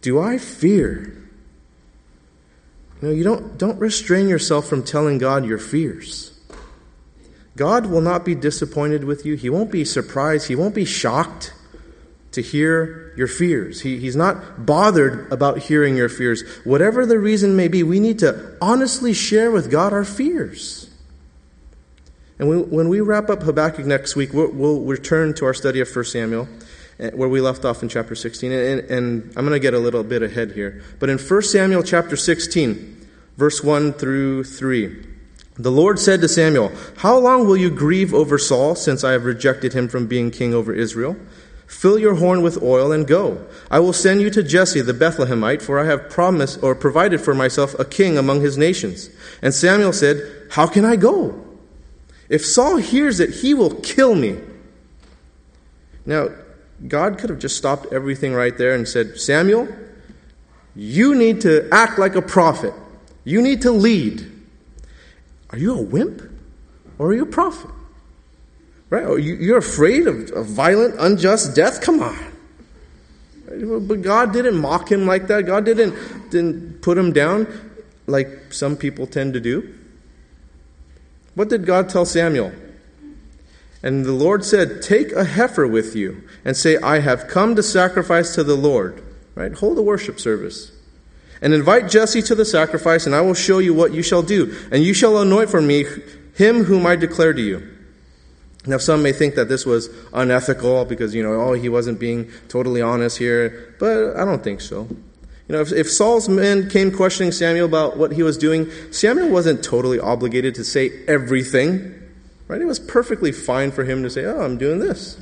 Do 0.00 0.20
I 0.20 0.38
fear? 0.38 1.28
You 3.00 3.08
know, 3.08 3.14
you 3.14 3.24
don't, 3.24 3.58
don't 3.58 3.78
restrain 3.78 4.28
yourself 4.28 4.66
from 4.66 4.82
telling 4.82 5.18
God 5.18 5.44
your 5.44 5.58
fears. 5.58 6.33
God 7.56 7.86
will 7.86 8.00
not 8.00 8.24
be 8.24 8.34
disappointed 8.34 9.04
with 9.04 9.24
you. 9.24 9.36
He 9.36 9.48
won't 9.48 9.70
be 9.70 9.84
surprised. 9.84 10.48
He 10.48 10.56
won't 10.56 10.74
be 10.74 10.84
shocked 10.84 11.52
to 12.32 12.42
hear 12.42 13.12
your 13.16 13.28
fears. 13.28 13.82
He, 13.82 13.98
he's 13.98 14.16
not 14.16 14.66
bothered 14.66 15.32
about 15.32 15.58
hearing 15.58 15.96
your 15.96 16.08
fears. 16.08 16.42
Whatever 16.64 17.06
the 17.06 17.18
reason 17.18 17.54
may 17.56 17.68
be, 17.68 17.84
we 17.84 18.00
need 18.00 18.18
to 18.18 18.56
honestly 18.60 19.12
share 19.12 19.52
with 19.52 19.70
God 19.70 19.92
our 19.92 20.04
fears. 20.04 20.90
And 22.40 22.48
we, 22.48 22.58
when 22.58 22.88
we 22.88 23.00
wrap 23.00 23.30
up 23.30 23.42
Habakkuk 23.42 23.86
next 23.86 24.16
week, 24.16 24.32
we'll, 24.32 24.50
we'll, 24.50 24.80
return 24.80 25.32
to 25.34 25.44
our 25.44 25.54
study 25.54 25.78
of 25.78 25.94
1 25.94 26.04
Samuel, 26.06 26.48
eh, 26.98 27.10
where 27.10 27.28
we 27.28 27.40
left 27.40 27.64
off 27.64 27.84
in 27.84 27.88
chapter 27.88 28.16
16. 28.16 28.50
And, 28.50 28.80
and 28.90 29.22
I'm 29.36 29.46
going 29.46 29.50
to 29.50 29.60
get 29.60 29.74
a 29.74 29.78
little 29.78 30.02
bit 30.02 30.24
ahead 30.24 30.50
here. 30.50 30.82
But 30.98 31.10
in 31.10 31.18
1 31.18 31.42
Samuel 31.42 31.84
chapter 31.84 32.16
16, 32.16 33.08
verse 33.36 33.62
1 33.62 33.92
through 33.92 34.42
3, 34.42 35.06
the 35.56 35.70
Lord 35.70 35.98
said 36.00 36.20
to 36.20 36.28
Samuel, 36.28 36.72
How 36.98 37.16
long 37.16 37.46
will 37.46 37.56
you 37.56 37.70
grieve 37.70 38.12
over 38.12 38.38
Saul, 38.38 38.74
since 38.74 39.04
I 39.04 39.12
have 39.12 39.24
rejected 39.24 39.72
him 39.72 39.88
from 39.88 40.06
being 40.06 40.30
king 40.30 40.52
over 40.52 40.72
Israel? 40.72 41.16
Fill 41.66 41.98
your 41.98 42.16
horn 42.16 42.42
with 42.42 42.62
oil 42.62 42.92
and 42.92 43.06
go. 43.06 43.46
I 43.70 43.78
will 43.78 43.92
send 43.92 44.20
you 44.20 44.30
to 44.30 44.42
Jesse 44.42 44.80
the 44.80 44.92
Bethlehemite, 44.92 45.62
for 45.62 45.78
I 45.78 45.86
have 45.86 46.10
promised 46.10 46.62
or 46.62 46.74
provided 46.74 47.20
for 47.20 47.34
myself 47.34 47.78
a 47.78 47.84
king 47.84 48.18
among 48.18 48.40
his 48.40 48.58
nations. 48.58 49.10
And 49.42 49.54
Samuel 49.54 49.92
said, 49.92 50.48
How 50.50 50.66
can 50.66 50.84
I 50.84 50.96
go? 50.96 51.40
If 52.28 52.44
Saul 52.44 52.76
hears 52.76 53.20
it, 53.20 53.30
he 53.30 53.54
will 53.54 53.74
kill 53.76 54.14
me. 54.14 54.40
Now, 56.04 56.28
God 56.86 57.18
could 57.18 57.30
have 57.30 57.38
just 57.38 57.56
stopped 57.56 57.92
everything 57.92 58.34
right 58.34 58.56
there 58.56 58.74
and 58.74 58.88
said, 58.88 59.18
Samuel, 59.18 59.68
you 60.74 61.14
need 61.14 61.42
to 61.42 61.68
act 61.70 61.98
like 61.98 62.16
a 62.16 62.22
prophet. 62.22 62.74
You 63.22 63.40
need 63.40 63.62
to 63.62 63.70
lead. 63.70 64.33
Are 65.54 65.58
you 65.58 65.78
a 65.78 65.82
wimp 65.82 66.20
or 66.98 67.08
are 67.08 67.14
you 67.14 67.22
a 67.22 67.26
prophet? 67.26 67.70
Right? 68.90 69.04
Oh, 69.04 69.14
you're 69.14 69.58
afraid 69.58 70.08
of, 70.08 70.30
of 70.32 70.46
violent, 70.46 70.96
unjust 70.98 71.54
death? 71.54 71.80
Come 71.80 72.00
on. 72.00 72.18
But 73.86 74.02
God 74.02 74.32
didn't 74.32 74.56
mock 74.56 74.90
him 74.90 75.06
like 75.06 75.28
that. 75.28 75.46
God 75.46 75.64
didn't, 75.64 75.94
didn't 76.30 76.82
put 76.82 76.98
him 76.98 77.12
down 77.12 77.46
like 78.08 78.52
some 78.52 78.76
people 78.76 79.06
tend 79.06 79.32
to 79.34 79.40
do. 79.40 79.72
What 81.36 81.50
did 81.50 81.66
God 81.66 81.88
tell 81.88 82.04
Samuel? 82.04 82.52
And 83.80 84.04
the 84.04 84.12
Lord 84.12 84.44
said, 84.44 84.82
Take 84.82 85.12
a 85.12 85.22
heifer 85.22 85.68
with 85.68 85.94
you 85.94 86.24
and 86.44 86.56
say, 86.56 86.78
I 86.78 86.98
have 86.98 87.28
come 87.28 87.54
to 87.54 87.62
sacrifice 87.62 88.34
to 88.34 88.42
the 88.42 88.56
Lord. 88.56 89.04
Right? 89.36 89.52
Hold 89.52 89.78
a 89.78 89.82
worship 89.82 90.18
service. 90.18 90.72
And 91.44 91.52
invite 91.52 91.90
Jesse 91.90 92.22
to 92.22 92.34
the 92.34 92.46
sacrifice, 92.46 93.04
and 93.04 93.14
I 93.14 93.20
will 93.20 93.34
show 93.34 93.58
you 93.58 93.74
what 93.74 93.92
you 93.92 94.02
shall 94.02 94.22
do. 94.22 94.56
And 94.72 94.82
you 94.82 94.94
shall 94.94 95.18
anoint 95.18 95.50
for 95.50 95.60
me 95.60 95.84
him 96.34 96.64
whom 96.64 96.86
I 96.86 96.96
declare 96.96 97.34
to 97.34 97.42
you. 97.42 97.70
Now, 98.66 98.78
some 98.78 99.02
may 99.02 99.12
think 99.12 99.34
that 99.34 99.50
this 99.50 99.66
was 99.66 99.90
unethical 100.14 100.86
because, 100.86 101.14
you 101.14 101.22
know, 101.22 101.34
oh, 101.34 101.52
he 101.52 101.68
wasn't 101.68 102.00
being 102.00 102.30
totally 102.48 102.80
honest 102.80 103.18
here, 103.18 103.76
but 103.78 104.16
I 104.16 104.24
don't 104.24 104.42
think 104.42 104.62
so. 104.62 104.88
You 105.46 105.54
know, 105.54 105.60
if, 105.60 105.70
if 105.70 105.90
Saul's 105.90 106.30
men 106.30 106.70
came 106.70 106.90
questioning 106.90 107.30
Samuel 107.30 107.66
about 107.66 107.98
what 107.98 108.12
he 108.12 108.22
was 108.22 108.38
doing, 108.38 108.70
Samuel 108.90 109.28
wasn't 109.28 109.62
totally 109.62 110.00
obligated 110.00 110.54
to 110.54 110.64
say 110.64 111.04
everything, 111.06 111.94
right? 112.48 112.62
It 112.62 112.64
was 112.64 112.80
perfectly 112.80 113.32
fine 113.32 113.70
for 113.70 113.84
him 113.84 114.02
to 114.02 114.08
say, 114.08 114.24
oh, 114.24 114.40
I'm 114.40 114.56
doing 114.56 114.78
this. 114.78 115.20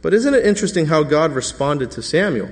But 0.00 0.14
isn't 0.14 0.32
it 0.32 0.46
interesting 0.46 0.86
how 0.86 1.02
God 1.02 1.32
responded 1.32 1.90
to 1.90 2.00
Samuel? 2.00 2.50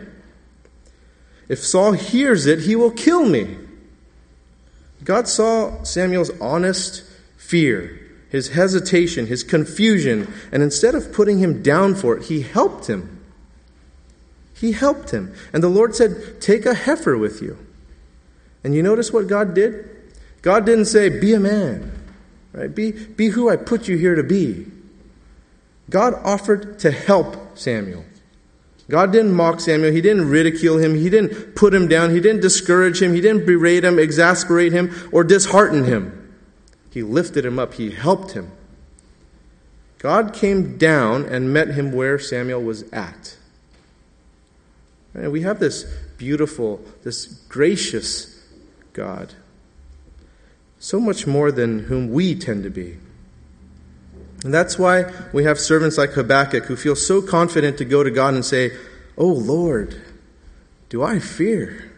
If 1.49 1.58
Saul 1.58 1.92
hears 1.92 2.46
it, 2.46 2.61
he 2.61 2.76
will 2.76 2.90
kill 2.90 3.25
me. 3.25 3.56
God 5.04 5.28
saw 5.28 5.82
Samuel's 5.82 6.30
honest 6.40 7.02
fear 7.37 8.02
his 8.32 8.49
hesitation, 8.49 9.26
his 9.26 9.44
confusion, 9.44 10.32
and 10.50 10.62
instead 10.62 10.94
of 10.94 11.12
putting 11.12 11.38
him 11.38 11.62
down 11.62 11.94
for 11.94 12.16
it, 12.16 12.22
he 12.25 12.40
helped 12.40 12.87
him. 12.87 13.20
He 14.54 14.72
helped 14.72 15.11
him. 15.11 15.34
And 15.52 15.62
the 15.62 15.68
Lord 15.68 15.94
said, 15.94 16.40
Take 16.40 16.64
a 16.64 16.72
heifer 16.72 17.18
with 17.18 17.42
you. 17.42 17.58
And 18.64 18.75
you 18.75 18.82
notice 18.82 19.12
what 19.12 19.26
God 19.26 19.52
did? 19.52 19.87
God 20.40 20.64
didn't 20.64 20.87
say, 20.87 21.11
Be 21.11 21.34
a 21.34 21.40
man, 21.40 21.92
right? 22.54 22.75
Be, 22.75 22.92
be 22.92 23.26
who 23.26 23.50
I 23.50 23.56
put 23.56 23.87
you 23.87 23.99
here 23.99 24.14
to 24.14 24.22
be. 24.22 24.66
God 25.90 26.14
offered 26.25 26.78
to 26.78 26.90
help 26.90 27.58
Samuel. 27.58 28.06
God 28.92 29.11
didn't 29.11 29.32
mock 29.32 29.58
Samuel. 29.58 29.90
He 29.90 30.02
didn't 30.02 30.28
ridicule 30.28 30.76
him. 30.76 30.94
He 30.94 31.08
didn't 31.08 31.56
put 31.56 31.72
him 31.72 31.88
down. 31.88 32.11
He 32.11 32.20
didn't 32.20 32.42
discourage 32.42 33.00
him. 33.00 33.14
He 33.14 33.22
didn't 33.22 33.46
berate 33.46 33.84
him, 33.84 33.99
exasperate 33.99 34.70
him, 34.70 34.94
or 35.11 35.25
dishearten 35.25 35.84
him. 35.84 36.37
He 36.90 37.02
lifted 37.02 37.46
him 37.46 37.58
up, 37.58 37.72
he 37.72 37.90
helped 37.90 38.32
him. 38.32 38.52
God 39.96 40.34
came 40.34 40.76
down 40.76 41.25
and 41.25 41.54
met 41.54 41.68
him 41.68 41.92
where 41.92 42.18
Samuel 42.18 42.62
was 42.62 42.82
at. 42.90 43.38
And 45.14 45.32
we 45.32 45.40
have 45.40 45.58
this 45.58 45.84
beautiful, 46.18 46.84
this 47.02 47.25
gracious 47.25 48.44
God. 48.92 49.32
So 50.78 51.00
much 51.00 51.26
more 51.26 51.50
than 51.50 51.84
whom 51.84 52.11
we 52.11 52.34
tend 52.34 52.62
to 52.64 52.70
be. 52.70 52.99
And 54.44 54.52
that's 54.52 54.78
why 54.78 55.12
we 55.32 55.44
have 55.44 55.58
servants 55.58 55.99
like 55.99 56.11
Habakkuk 56.11 56.64
who 56.64 56.76
feel 56.76 56.96
so 56.96 57.22
confident 57.22 57.78
to 57.78 57.84
go 57.84 58.02
to 58.02 58.11
God 58.11 58.34
and 58.34 58.44
say, 58.44 58.72
Oh 59.16 59.28
Lord, 59.28 60.00
do 60.88 61.02
I 61.02 61.18
fear? 61.18 61.90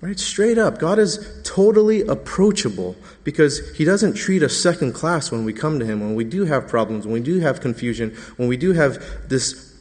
Right? 0.00 0.18
Straight 0.18 0.58
up. 0.58 0.78
God 0.78 0.98
is 0.98 1.40
totally 1.44 2.02
approachable 2.02 2.96
because 3.22 3.74
He 3.76 3.84
doesn't 3.84 4.14
treat 4.14 4.42
us 4.42 4.54
second 4.54 4.92
class 4.92 5.30
when 5.30 5.44
we 5.44 5.52
come 5.52 5.78
to 5.78 5.86
Him, 5.86 6.00
when 6.00 6.14
we 6.14 6.24
do 6.24 6.44
have 6.44 6.68
problems, 6.68 7.06
when 7.06 7.14
we 7.14 7.20
do 7.20 7.40
have 7.40 7.60
confusion, 7.60 8.14
when 8.36 8.48
we 8.48 8.56
do 8.56 8.72
have 8.72 8.98
this 9.28 9.74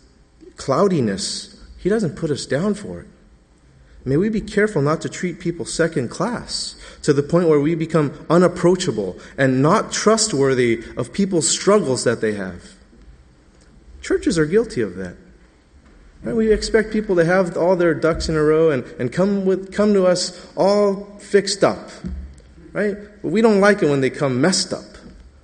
cloudiness. 0.56 1.62
He 1.78 1.90
doesn't 1.90 2.16
put 2.16 2.32
us 2.32 2.46
down 2.46 2.74
for 2.76 3.02
it. 3.02 3.08
May 4.06 4.18
we 4.18 4.30
be 4.30 4.42
careful 4.42 4.82
not 4.82 5.02
to 5.02 5.10
treat 5.10 5.40
people 5.40 5.66
second 5.66 6.10
class 6.10 6.76
to 7.04 7.14
the 7.14 7.24
point 7.24 7.48
where 7.48 7.60
we 7.60 7.74
become 7.74 8.26
unapproachable 8.30 9.18
and 9.38 9.62
not 9.62 9.94
trustworthy 9.94 10.84
of 10.98 11.14
people's 11.14 11.48
struggles 11.48 12.04
that 12.04 12.20
they 12.20 12.34
have. 12.34 12.74
Churches 14.02 14.38
are 14.38 14.46
guilty 14.46 14.82
of 14.82 14.98
that. 14.98 15.16
Right? 16.22 16.36
We 16.36 16.52
expect 16.52 16.92
people 16.92 17.16
to 17.16 17.24
have 17.24 17.56
all 17.56 17.78
their 17.78 17.94
ducks 17.94 18.28
in 18.28 18.36
a 18.36 18.44
row 18.44 18.72
and, 18.72 18.84
and 19.00 19.12
come, 19.12 19.46
with, 19.46 19.74
come 19.74 19.94
to 19.94 20.06
us 20.06 20.48
all 20.58 21.18
fixed 21.20 21.64
up. 21.64 21.90
Right? 22.74 22.98
But 23.22 23.32
we 23.32 23.42
don't 23.42 23.62
like 23.62 23.84
it 23.84 23.90
when 23.90 24.02
they 24.02 24.10
come 24.10 24.42
messed 24.42 24.74
up. 24.74 24.84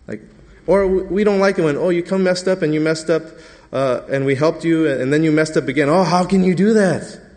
Like, 0.06 0.22
or 0.68 0.86
we 0.86 1.24
don't 1.24 1.40
like 1.40 1.58
it 1.60 1.64
when, 1.64 1.78
oh, 1.78 1.90
you 1.90 2.04
come 2.04 2.24
messed 2.24 2.50
up 2.50 2.62
and 2.62 2.74
you 2.74 2.82
messed 2.82 3.10
up 3.10 3.24
uh, 3.72 4.02
and 4.10 4.26
we 4.26 4.36
helped 4.36 4.66
you 4.66 4.88
and 4.88 5.14
then 5.14 5.24
you 5.24 5.32
messed 5.32 5.56
up 5.56 5.70
again. 5.70 5.88
Oh, 5.88 6.04
how 6.04 6.26
can 6.26 6.44
you 6.44 6.56
do 6.56 6.74
that? 6.74 7.29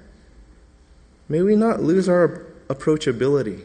May 1.32 1.40
we 1.40 1.56
not 1.56 1.82
lose 1.82 2.10
our 2.10 2.44
approachability. 2.68 3.62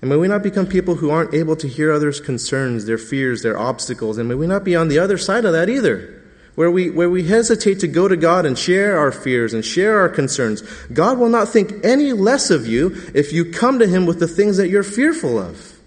And 0.00 0.08
may 0.08 0.16
we 0.16 0.26
not 0.26 0.42
become 0.42 0.64
people 0.64 0.94
who 0.94 1.10
aren't 1.10 1.34
able 1.34 1.54
to 1.56 1.68
hear 1.68 1.92
others' 1.92 2.18
concerns, 2.18 2.86
their 2.86 2.96
fears, 2.96 3.42
their 3.42 3.58
obstacles. 3.58 4.16
And 4.16 4.26
may 4.26 4.34
we 4.34 4.46
not 4.46 4.64
be 4.64 4.74
on 4.74 4.88
the 4.88 4.98
other 4.98 5.18
side 5.18 5.44
of 5.44 5.52
that 5.52 5.68
either 5.68 6.22
where 6.54 6.70
we, 6.70 6.88
where 6.88 7.10
we 7.10 7.24
hesitate 7.24 7.80
to 7.80 7.88
go 7.88 8.08
to 8.08 8.16
God 8.16 8.46
and 8.46 8.58
share 8.58 8.98
our 8.98 9.12
fears 9.12 9.52
and 9.52 9.62
share 9.62 10.00
our 10.00 10.08
concerns, 10.08 10.62
God 10.94 11.18
will 11.18 11.28
not 11.28 11.50
think 11.50 11.84
any 11.84 12.14
less 12.14 12.48
of 12.48 12.66
you 12.66 12.96
if 13.14 13.34
you 13.34 13.52
come 13.52 13.78
to 13.78 13.86
Him 13.86 14.06
with 14.06 14.18
the 14.18 14.26
things 14.26 14.56
that 14.56 14.70
you're 14.70 14.82
fearful 14.82 15.38
of. 15.38 15.78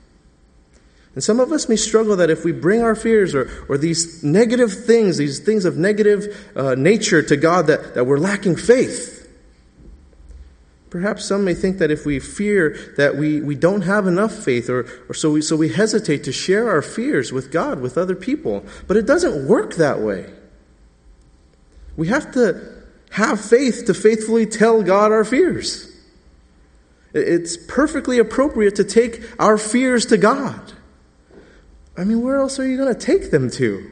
And 1.15 1.24
some 1.24 1.39
of 1.39 1.51
us 1.51 1.67
may 1.67 1.77
struggle 1.77 2.15
that 2.17 2.29
if 2.29 2.45
we 2.45 2.51
bring 2.51 2.83
our 2.83 2.93
fears 2.93 3.33
or, 3.33 3.50
or 3.67 3.79
these 3.79 4.24
negative 4.24 4.85
things, 4.85 5.17
these 5.17 5.39
things 5.39 5.65
of 5.65 5.77
negative 5.77 6.51
uh, 6.55 6.75
nature 6.75 7.24
to 7.24 7.35
God, 7.35 7.65
that, 7.65 7.95
that 7.95 8.05
we're 8.05 8.19
lacking 8.19 8.55
faith. 8.55 9.24
Perhaps 10.89 11.25
some 11.25 11.44
may 11.44 11.54
think 11.54 11.80
that 11.80 11.92
if 11.92 12.06
we 12.06 12.20
fear 12.20 12.94
that 12.98 13.18
we, 13.18 13.42
we 13.42 13.56
don't 13.56 13.82
have 13.82 14.08
enough 14.08 14.34
faith, 14.34 14.70
or, 14.70 14.86
or 15.10 15.13
so, 15.13 15.32
we, 15.32 15.42
so 15.42 15.56
we 15.56 15.70
hesitate 15.70 16.24
to 16.24 16.32
share 16.32 16.70
our 16.70 16.82
fears 16.82 17.34
with 17.34 17.51
God, 17.51 17.82
with 17.82 17.98
other 17.98 18.15
people. 18.15 18.63
But 18.88 18.98
it 18.98 19.06
doesn't 19.06 19.48
work 19.48 19.75
that 19.75 20.00
way. 20.00 20.32
We 21.98 22.08
have 22.10 22.32
to 22.34 22.84
have 23.12 23.44
faith 23.44 23.86
to 23.88 23.94
faithfully 23.94 24.46
tell 24.46 24.84
God 24.84 25.12
our 25.12 25.25
fears. 25.25 25.92
It's 27.13 27.56
perfectly 27.56 28.20
appropriate 28.20 28.75
to 28.75 28.84
take 28.84 29.24
our 29.39 29.58
fears 29.58 30.06
to 30.08 30.18
God. 30.18 30.74
I 31.98 32.04
mean, 32.04 32.22
where 32.22 32.36
else 32.36 32.60
are 32.60 32.68
you 32.68 32.77
going 32.77 32.94
to 32.94 33.00
take 33.00 33.32
them 33.32 33.50
to? 33.51 33.89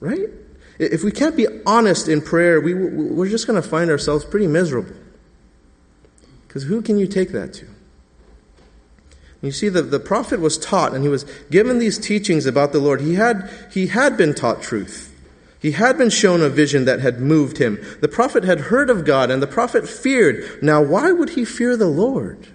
Right? 0.00 0.28
If 0.80 1.04
we 1.04 1.12
can't 1.12 1.36
be 1.36 1.46
honest 1.66 2.08
in 2.08 2.22
prayer, 2.22 2.60
we, 2.60 2.74
we're 2.74 3.28
just 3.28 3.46
going 3.46 3.60
to 3.60 3.68
find 3.68 3.90
ourselves 3.90 4.24
pretty 4.24 4.48
miserable. 4.48 4.94
Because 6.50 6.64
who 6.64 6.82
can 6.82 6.98
you 6.98 7.06
take 7.06 7.30
that 7.30 7.52
to? 7.54 7.66
You 9.40 9.52
see, 9.52 9.68
the, 9.68 9.82
the 9.82 10.00
prophet 10.00 10.40
was 10.40 10.58
taught 10.58 10.92
and 10.92 11.04
he 11.04 11.08
was 11.08 11.22
given 11.48 11.78
these 11.78 11.96
teachings 11.96 12.44
about 12.44 12.72
the 12.72 12.80
Lord. 12.80 13.00
He 13.00 13.14
had, 13.14 13.48
he 13.70 13.86
had 13.86 14.16
been 14.16 14.34
taught 14.34 14.60
truth. 14.60 15.16
He 15.60 15.70
had 15.70 15.96
been 15.96 16.10
shown 16.10 16.42
a 16.42 16.48
vision 16.48 16.86
that 16.86 16.98
had 16.98 17.20
moved 17.20 17.58
him. 17.58 17.78
The 18.00 18.08
prophet 18.08 18.42
had 18.42 18.62
heard 18.62 18.90
of 18.90 19.04
God, 19.04 19.30
and 19.30 19.40
the 19.40 19.46
prophet 19.46 19.88
feared. 19.88 20.60
Now, 20.60 20.82
why 20.82 21.12
would 21.12 21.30
he 21.30 21.44
fear 21.44 21.76
the 21.76 21.86
Lord? 21.86 22.48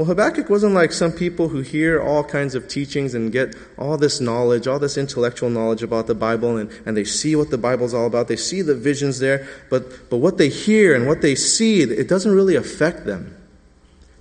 Well, 0.00 0.06
Habakkuk 0.06 0.48
wasn't 0.48 0.72
like 0.72 0.92
some 0.92 1.12
people 1.12 1.48
who 1.50 1.60
hear 1.60 2.00
all 2.00 2.24
kinds 2.24 2.54
of 2.54 2.68
teachings 2.68 3.12
and 3.12 3.30
get 3.30 3.54
all 3.76 3.98
this 3.98 4.18
knowledge, 4.18 4.66
all 4.66 4.78
this 4.78 4.96
intellectual 4.96 5.50
knowledge 5.50 5.82
about 5.82 6.06
the 6.06 6.14
Bible, 6.14 6.56
and, 6.56 6.70
and 6.86 6.96
they 6.96 7.04
see 7.04 7.36
what 7.36 7.50
the 7.50 7.58
Bible's 7.58 7.92
all 7.92 8.06
about. 8.06 8.26
They 8.26 8.36
see 8.36 8.62
the 8.62 8.74
visions 8.74 9.18
there, 9.18 9.46
but, 9.68 10.08
but 10.08 10.16
what 10.16 10.38
they 10.38 10.48
hear 10.48 10.94
and 10.94 11.06
what 11.06 11.20
they 11.20 11.34
see, 11.34 11.82
it 11.82 12.08
doesn't 12.08 12.32
really 12.32 12.56
affect 12.56 13.04
them. 13.04 13.36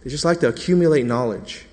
They 0.04 0.10
just 0.10 0.26
like 0.26 0.42
to 0.42 0.50
accumulate 0.50 1.06
knowledge, 1.06 1.66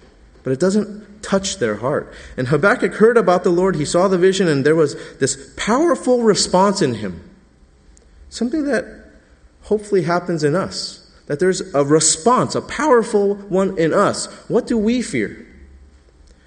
but 0.44 0.52
it 0.52 0.60
doesn't 0.60 1.24
touch 1.24 1.56
their 1.58 1.74
heart. 1.74 2.14
And 2.36 2.46
Habakkuk 2.46 2.94
heard 2.94 3.16
about 3.16 3.42
the 3.42 3.50
Lord. 3.50 3.74
He 3.74 3.84
saw 3.84 4.06
the 4.06 4.18
vision, 4.18 4.46
and 4.46 4.64
there 4.64 4.76
was 4.76 4.94
this 5.18 5.52
powerful 5.56 6.22
response 6.22 6.80
in 6.80 6.94
him. 6.94 7.28
Something 8.28 8.66
that 8.66 8.84
hopefully 9.62 10.02
happens 10.02 10.44
in 10.44 10.54
us. 10.54 11.05
That 11.26 11.40
there's 11.40 11.60
a 11.74 11.84
response, 11.84 12.54
a 12.54 12.62
powerful 12.62 13.34
one 13.34 13.78
in 13.78 13.92
us. 13.92 14.26
What 14.48 14.66
do 14.66 14.78
we 14.78 15.02
fear? 15.02 15.46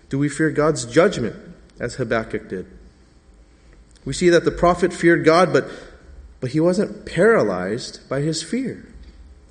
Do 0.09 0.17
we 0.17 0.29
fear 0.29 0.50
God's 0.50 0.86
judgment, 0.86 1.36
as 1.79 1.95
Habakkuk 1.95 2.50
did? 2.50 2.65
We 4.05 4.13
see 4.13 4.29
that 4.29 4.45
the 4.45 4.51
prophet 4.51 4.93
feared 4.93 5.25
God, 5.25 5.53
but, 5.53 5.69
but 6.39 6.51
he 6.51 6.59
wasn't 6.59 7.05
paralyzed 7.05 8.07
by 8.09 8.21
his 8.21 8.41
fear. 8.41 8.88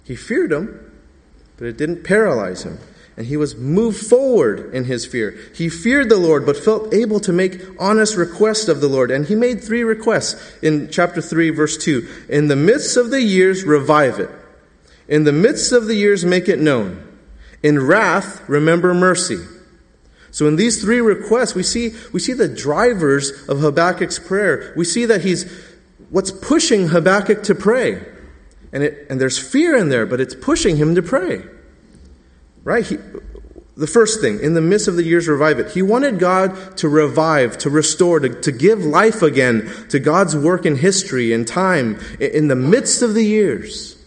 He 0.05 0.17
feared 0.17 0.51
him, 0.51 0.93
but 1.59 1.69
it 1.69 1.77
didn't 1.77 2.05
paralyze 2.05 2.63
him 2.63 2.79
and 3.19 3.27
he 3.27 3.37
was 3.37 3.57
moved 3.57 4.07
forward 4.07 4.73
in 4.73 4.85
his 4.85 5.05
fear. 5.05 5.37
He 5.53 5.69
feared 5.69 6.09
the 6.09 6.17
Lord, 6.17 6.47
but 6.47 6.57
felt 6.57 6.95
able 6.95 7.19
to 7.21 7.33
make 7.33 7.61
honest 7.77 8.17
requests 8.17 8.69
of 8.69 8.81
the 8.81 8.87
Lord. 8.87 9.11
And 9.11 9.27
he 9.27 9.35
made 9.35 9.61
three 9.61 9.83
requests 9.83 10.41
in 10.63 10.89
chapter 10.89 11.21
3, 11.21 11.51
verse 11.51 11.77
2. 11.79 12.09
In 12.29 12.47
the 12.47 12.55
midst 12.55 12.97
of 12.97 13.11
the 13.11 13.21
years, 13.21 13.65
revive 13.65 14.21
it. 14.21 14.31
In 15.09 15.25
the 15.25 15.33
midst 15.33 15.73
of 15.73 15.87
the 15.87 15.95
years, 15.95 16.25
make 16.25 16.49
it 16.49 16.59
known. 16.59 17.03
In 17.63 17.85
wrath, 17.85 18.47
remember 18.49 18.95
mercy. 18.95 19.39
So 20.31 20.47
in 20.47 20.57
these 20.57 20.83
three 20.83 21.01
requests, 21.01 21.55
we 21.55 21.63
see, 21.63 21.95
we 22.13 22.21
see 22.21 22.35
the 22.35 22.49
drivers 22.49 23.31
of 23.49 23.61
Habakkuk's 23.61 24.19
prayer. 24.19 24.75
We 24.77 24.85
see 24.85 25.07
that 25.07 25.23
he's, 25.23 25.51
what's 26.11 26.31
pushing 26.31 26.89
Habakkuk 26.89 27.43
to 27.45 27.55
pray. 27.55 28.05
And, 28.73 28.83
it, 28.83 29.07
and 29.09 29.21
there's 29.21 29.39
fear 29.39 29.77
in 29.77 29.89
there, 29.89 30.05
but 30.05 30.21
it's 30.21 30.35
pushing 30.35 30.77
him 30.77 30.95
to 30.95 31.03
pray. 31.03 31.43
Right? 32.63 32.87
He, 32.87 32.99
the 33.79 33.87
first 33.87 34.21
thing, 34.21 34.41
in 34.41 34.55
the 34.55 34.61
midst 34.61 34.89
of 34.89 34.97
the 34.97 35.05
years, 35.05 35.27
revive 35.27 35.59
it. 35.59 35.71
He 35.71 35.83
wanted 35.83 36.19
God 36.19 36.77
to 36.79 36.89
revive, 36.89 37.57
to 37.59 37.71
restore, 37.71 38.21
to, 38.21 38.29
to 38.43 38.53
give 38.53 38.85
life 38.85 39.23
again 39.23 39.73
to 39.89 39.99
God's 39.99 40.37
work 40.37 40.67
in 40.67 40.77
history 40.77 41.33
and 41.33 41.49
time 41.49 41.99
in 42.21 42.49
the 42.49 42.57
midst 42.57 43.03
of 43.03 43.15
the 43.15 43.25
years. 43.25 43.98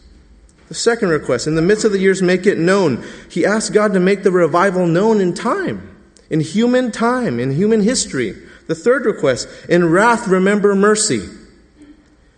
The 0.71 0.75
second 0.75 1.09
request, 1.09 1.47
in 1.47 1.55
the 1.55 1.61
midst 1.61 1.83
of 1.83 1.91
the 1.91 1.99
years, 1.99 2.21
make 2.21 2.45
it 2.45 2.57
known. 2.57 3.03
He 3.29 3.45
asked 3.45 3.73
God 3.73 3.91
to 3.91 3.99
make 3.99 4.23
the 4.23 4.31
revival 4.31 4.87
known 4.87 5.19
in 5.19 5.33
time. 5.33 5.97
in 6.29 6.39
human 6.39 6.93
time, 6.93 7.41
in 7.41 7.51
human 7.51 7.81
history. 7.81 8.33
The 8.67 8.73
third 8.73 9.03
request, 9.05 9.49
in 9.67 9.89
wrath, 9.89 10.29
remember 10.29 10.73
mercy. 10.73 11.27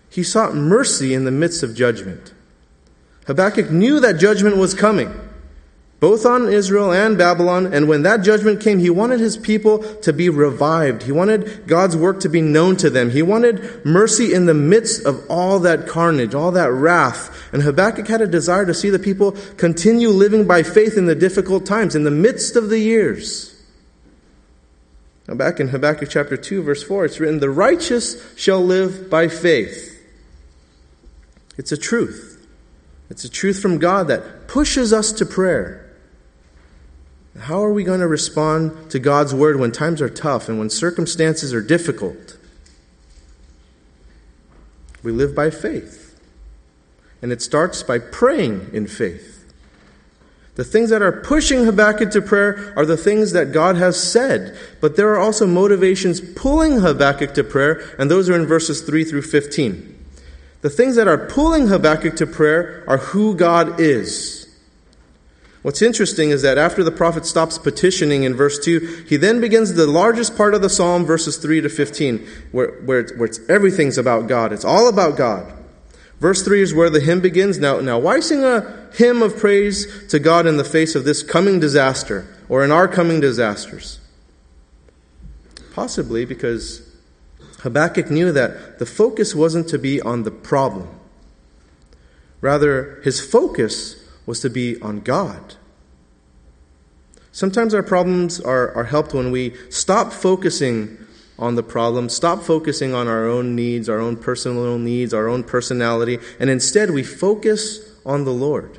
He 0.09 0.23
sought 0.23 0.55
mercy 0.55 1.13
in 1.13 1.25
the 1.25 1.31
midst 1.31 1.61
of 1.61 1.75
judgment. 1.75 2.33
Habakkuk 3.27 3.69
knew 3.69 3.99
that 3.99 4.13
judgment 4.13 4.57
was 4.57 4.73
coming 4.73 5.13
both 6.03 6.25
on 6.25 6.51
Israel 6.51 6.91
and 6.91 7.17
Babylon. 7.17 7.73
And 7.73 7.87
when 7.87 8.03
that 8.03 8.23
judgment 8.23 8.59
came, 8.59 8.77
he 8.77 8.89
wanted 8.89 9.21
his 9.21 9.37
people 9.37 9.79
to 9.99 10.11
be 10.11 10.27
revived. 10.27 11.03
He 11.03 11.13
wanted 11.13 11.65
God's 11.65 11.95
work 11.95 12.19
to 12.19 12.29
be 12.29 12.41
known 12.41 12.75
to 12.75 12.89
them. 12.89 13.09
He 13.09 13.21
wanted 13.21 13.85
mercy 13.85 14.33
in 14.33 14.45
the 14.45 14.53
midst 14.53 15.05
of 15.05 15.25
all 15.29 15.59
that 15.59 15.87
carnage, 15.87 16.35
all 16.35 16.51
that 16.51 16.73
wrath. 16.73 17.53
And 17.53 17.63
Habakkuk 17.63 18.05
had 18.05 18.19
a 18.19 18.27
desire 18.27 18.65
to 18.65 18.73
see 18.73 18.89
the 18.89 18.99
people 18.99 19.31
continue 19.55 20.09
living 20.09 20.45
by 20.45 20.61
faith 20.61 20.97
in 20.97 21.05
the 21.05 21.15
difficult 21.15 21.65
times, 21.65 21.95
in 21.95 22.03
the 22.03 22.11
midst 22.11 22.57
of 22.57 22.67
the 22.67 22.79
years. 22.79 23.57
Now, 25.29 25.35
back 25.35 25.61
in 25.61 25.69
Habakkuk 25.69 26.09
chapter 26.09 26.35
2, 26.35 26.63
verse 26.63 26.83
4, 26.83 27.05
it's 27.05 27.21
written, 27.21 27.39
The 27.39 27.49
righteous 27.49 28.21
shall 28.37 28.59
live 28.59 29.09
by 29.09 29.29
faith. 29.29 30.05
It's 31.57 31.71
a 31.71 31.77
truth. 31.77 32.45
It's 33.09 33.23
a 33.23 33.29
truth 33.29 33.61
from 33.61 33.77
God 33.77 34.09
that 34.09 34.49
pushes 34.49 34.91
us 34.91 35.13
to 35.13 35.25
prayer. 35.25 35.82
How 37.39 37.63
are 37.63 37.73
we 37.73 37.83
going 37.83 37.99
to 37.99 38.07
respond 38.07 38.91
to 38.91 38.99
God's 38.99 39.33
word 39.33 39.59
when 39.59 39.71
times 39.71 40.01
are 40.01 40.09
tough 40.09 40.49
and 40.49 40.59
when 40.59 40.69
circumstances 40.69 41.53
are 41.53 41.61
difficult? 41.61 42.37
We 45.01 45.11
live 45.11 45.35
by 45.35 45.49
faith. 45.49 46.19
And 47.21 47.31
it 47.31 47.41
starts 47.41 47.83
by 47.83 47.99
praying 47.99 48.69
in 48.73 48.85
faith. 48.85 49.33
The 50.55 50.63
things 50.63 50.91
that 50.91 51.01
are 51.01 51.11
pushing 51.11 51.65
Habakkuk 51.65 52.11
to 52.11 52.21
prayer 52.21 52.73
are 52.75 52.85
the 52.85 52.97
things 52.97 53.31
that 53.31 53.51
God 53.51 53.75
has 53.77 54.01
said. 54.01 54.55
But 54.81 54.95
there 54.95 55.09
are 55.09 55.19
also 55.19 55.47
motivations 55.47 56.21
pulling 56.21 56.81
Habakkuk 56.81 57.33
to 57.33 57.43
prayer, 57.43 57.81
and 57.97 58.11
those 58.11 58.29
are 58.29 58.35
in 58.35 58.45
verses 58.45 58.81
3 58.81 59.03
through 59.03 59.23
15. 59.23 59.89
The 60.61 60.69
things 60.69 60.95
that 60.95 61.07
are 61.07 61.17
pulling 61.17 61.67
Habakkuk 61.67 62.15
to 62.17 62.27
prayer 62.27 62.83
are 62.87 62.97
who 62.97 63.35
God 63.35 63.79
is. 63.79 64.42
What's 65.63 65.81
interesting 65.81 66.29
is 66.29 66.41
that 66.41 66.57
after 66.57 66.83
the 66.83 66.91
prophet 66.91 67.25
stops 67.25 67.57
petitioning 67.57 68.23
in 68.23 68.35
verse 68.35 68.59
2, 68.59 69.05
he 69.07 69.15
then 69.15 69.39
begins 69.39 69.73
the 69.73 69.87
largest 69.87 70.35
part 70.35 70.53
of 70.53 70.61
the 70.61 70.69
psalm, 70.69 71.05
verses 71.05 71.37
3 71.37 71.61
to 71.61 71.69
15, 71.69 72.27
where, 72.51 72.81
where, 72.81 72.99
it's, 72.99 73.13
where 73.13 73.25
it's, 73.25 73.39
everything's 73.49 73.97
about 73.97 74.27
God. 74.27 74.51
It's 74.51 74.65
all 74.65 74.89
about 74.89 75.15
God. 75.15 75.51
Verse 76.19 76.43
3 76.43 76.61
is 76.61 76.73
where 76.73 76.89
the 76.89 76.99
hymn 76.99 77.21
begins. 77.21 77.59
Now, 77.59 77.79
now, 77.79 77.97
why 77.97 78.19
sing 78.19 78.43
a 78.43 78.89
hymn 78.93 79.21
of 79.21 79.37
praise 79.37 80.05
to 80.09 80.19
God 80.19 80.45
in 80.45 80.57
the 80.57 80.65
face 80.65 80.95
of 80.95 81.05
this 81.05 81.23
coming 81.23 81.61
disaster, 81.61 82.27
or 82.49 82.63
in 82.65 82.71
our 82.71 82.87
coming 82.89 83.21
disasters? 83.21 84.01
Possibly 85.73 86.25
because 86.25 86.93
Habakkuk 87.61 88.11
knew 88.11 88.33
that 88.33 88.79
the 88.79 88.85
focus 88.85 89.33
wasn't 89.33 89.69
to 89.69 89.79
be 89.79 90.01
on 90.01 90.23
the 90.23 90.31
problem. 90.31 90.89
Rather, 92.41 92.99
his 93.05 93.21
focus 93.21 94.02
was 94.25 94.39
to 94.41 94.49
be 94.49 94.79
on 94.81 94.99
God. 95.01 95.55
Sometimes 97.31 97.73
our 97.73 97.83
problems 97.83 98.39
are, 98.39 98.73
are 98.75 98.83
helped 98.83 99.13
when 99.13 99.31
we 99.31 99.55
stop 99.69 100.13
focusing 100.13 100.97
on 101.39 101.55
the 101.55 101.63
problem, 101.63 102.07
stop 102.09 102.43
focusing 102.43 102.93
on 102.93 103.07
our 103.07 103.27
own 103.27 103.55
needs, 103.55 103.89
our 103.89 103.99
own 103.99 104.15
personal 104.15 104.77
needs, 104.77 105.13
our 105.13 105.27
own 105.27 105.43
personality, 105.43 106.19
and 106.39 106.49
instead 106.49 106.91
we 106.91 107.03
focus 107.03 107.79
on 108.05 108.23
the 108.23 108.31
Lord. 108.31 108.77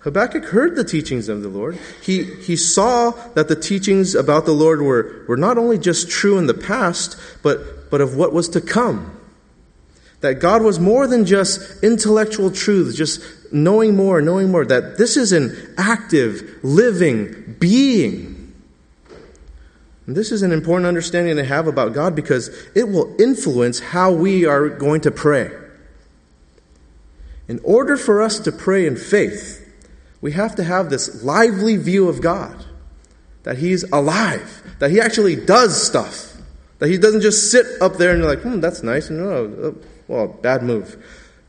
Habakkuk 0.00 0.44
heard 0.44 0.76
the 0.76 0.84
teachings 0.84 1.28
of 1.28 1.42
the 1.42 1.48
Lord. 1.48 1.76
He, 2.00 2.22
he 2.22 2.54
saw 2.54 3.10
that 3.34 3.48
the 3.48 3.56
teachings 3.56 4.14
about 4.14 4.46
the 4.46 4.52
Lord 4.52 4.80
were, 4.80 5.24
were 5.26 5.36
not 5.36 5.58
only 5.58 5.78
just 5.78 6.08
true 6.08 6.38
in 6.38 6.46
the 6.46 6.54
past, 6.54 7.18
but, 7.42 7.90
but 7.90 8.00
of 8.00 8.16
what 8.16 8.32
was 8.32 8.48
to 8.50 8.60
come. 8.60 9.18
That 10.20 10.34
God 10.34 10.62
was 10.62 10.78
more 10.78 11.06
than 11.08 11.26
just 11.26 11.82
intellectual 11.82 12.52
truths, 12.52 12.96
just 12.96 13.20
knowing 13.52 13.96
more, 13.96 14.20
knowing 14.20 14.50
more, 14.50 14.64
that 14.64 14.98
this 14.98 15.16
is 15.16 15.32
an 15.32 15.74
active, 15.78 16.58
living 16.62 17.56
being. 17.58 18.54
And 20.06 20.16
this 20.16 20.30
is 20.30 20.42
an 20.42 20.52
important 20.52 20.86
understanding 20.86 21.36
to 21.36 21.44
have 21.44 21.66
about 21.66 21.92
God 21.92 22.14
because 22.14 22.48
it 22.74 22.88
will 22.88 23.14
influence 23.20 23.80
how 23.80 24.12
we 24.12 24.44
are 24.46 24.68
going 24.68 25.00
to 25.02 25.10
pray. 25.10 25.50
In 27.48 27.60
order 27.64 27.96
for 27.96 28.22
us 28.22 28.38
to 28.40 28.52
pray 28.52 28.86
in 28.86 28.96
faith, 28.96 29.62
we 30.20 30.32
have 30.32 30.54
to 30.56 30.64
have 30.64 30.90
this 30.90 31.22
lively 31.22 31.76
view 31.76 32.08
of 32.08 32.20
God 32.20 32.64
that 33.42 33.58
He's 33.58 33.84
alive, 33.92 34.62
that 34.80 34.90
He 34.90 35.00
actually 35.00 35.36
does 35.36 35.80
stuff, 35.80 36.32
that 36.78 36.88
He 36.88 36.98
doesn't 36.98 37.20
just 37.20 37.50
sit 37.50 37.80
up 37.80 37.94
there 37.94 38.10
and 38.10 38.20
you're 38.20 38.28
like, 38.28 38.42
hmm, 38.42 38.60
that's 38.60 38.82
nice, 38.82 39.08
and 39.08 39.20
oh, 39.20 39.76
well, 40.08 40.26
bad 40.26 40.62
move. 40.62 40.96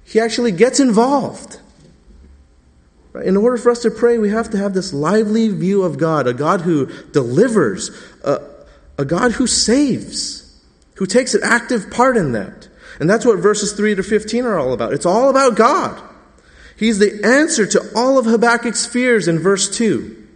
He 0.03 0.19
actually 0.19 0.51
gets 0.51 0.79
involved. 0.79 1.59
In 3.23 3.37
order 3.37 3.57
for 3.57 3.71
us 3.71 3.81
to 3.83 3.91
pray, 3.91 4.17
we 4.17 4.29
have 4.29 4.49
to 4.51 4.57
have 4.57 4.73
this 4.73 4.93
lively 4.93 5.49
view 5.49 5.83
of 5.83 5.97
God, 5.97 6.27
a 6.27 6.33
God 6.33 6.61
who 6.61 6.87
delivers, 7.11 7.89
a, 8.23 8.41
a 8.97 9.05
God 9.05 9.33
who 9.33 9.47
saves, 9.47 10.61
who 10.95 11.05
takes 11.05 11.33
an 11.33 11.41
active 11.43 11.89
part 11.91 12.17
in 12.17 12.33
that. 12.33 12.67
And 12.99 13.09
that's 13.09 13.25
what 13.25 13.39
verses 13.39 13.73
3 13.73 13.95
to 13.95 14.03
15 14.03 14.45
are 14.45 14.57
all 14.57 14.73
about. 14.73 14.93
It's 14.93 15.05
all 15.05 15.29
about 15.29 15.55
God. 15.55 16.01
He's 16.77 16.99
the 16.99 17.21
answer 17.23 17.65
to 17.65 17.91
all 17.95 18.17
of 18.17 18.25
Habakkuk's 18.25 18.85
fears 18.85 19.27
in 19.27 19.39
verse 19.39 19.75
2. 19.75 20.27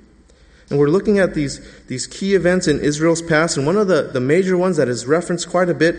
And 0.70 0.80
we're 0.80 0.88
looking 0.88 1.20
at 1.20 1.34
these, 1.34 1.60
these 1.88 2.08
key 2.08 2.34
events 2.34 2.68
in 2.68 2.80
Israel's 2.80 3.22
past, 3.22 3.58
and 3.58 3.66
one 3.66 3.78
of 3.78 3.88
the, 3.88 4.04
the 4.04 4.22
major 4.22 4.58
ones 4.58 4.78
that 4.78 4.88
is 4.88 5.06
referenced 5.06 5.50
quite 5.50 5.70
a 5.70 5.74
bit 5.74 5.96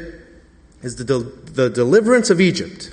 is 0.82 0.96
the, 0.96 1.04
the 1.04 1.68
deliverance 1.68 2.30
of 2.30 2.40
Egypt. 2.40 2.92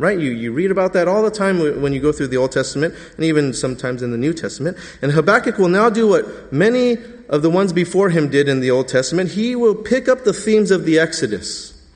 Right? 0.00 0.18
You, 0.18 0.30
you 0.30 0.50
read 0.50 0.70
about 0.70 0.94
that 0.94 1.08
all 1.08 1.22
the 1.22 1.30
time 1.30 1.58
when 1.82 1.92
you 1.92 2.00
go 2.00 2.10
through 2.10 2.28
the 2.28 2.38
Old 2.38 2.52
Testament 2.52 2.94
and 3.16 3.24
even 3.26 3.52
sometimes 3.52 4.02
in 4.02 4.12
the 4.12 4.16
New 4.16 4.32
Testament. 4.32 4.78
And 5.02 5.12
Habakkuk 5.12 5.58
will 5.58 5.68
now 5.68 5.90
do 5.90 6.08
what 6.08 6.50
many 6.50 6.96
of 7.28 7.42
the 7.42 7.50
ones 7.50 7.74
before 7.74 8.08
him 8.08 8.30
did 8.30 8.48
in 8.48 8.60
the 8.60 8.70
Old 8.70 8.88
Testament. 8.88 9.32
He 9.32 9.54
will 9.54 9.74
pick 9.74 10.08
up 10.08 10.24
the 10.24 10.32
themes 10.32 10.70
of 10.70 10.86
the 10.86 10.98
Exodus. 10.98 11.86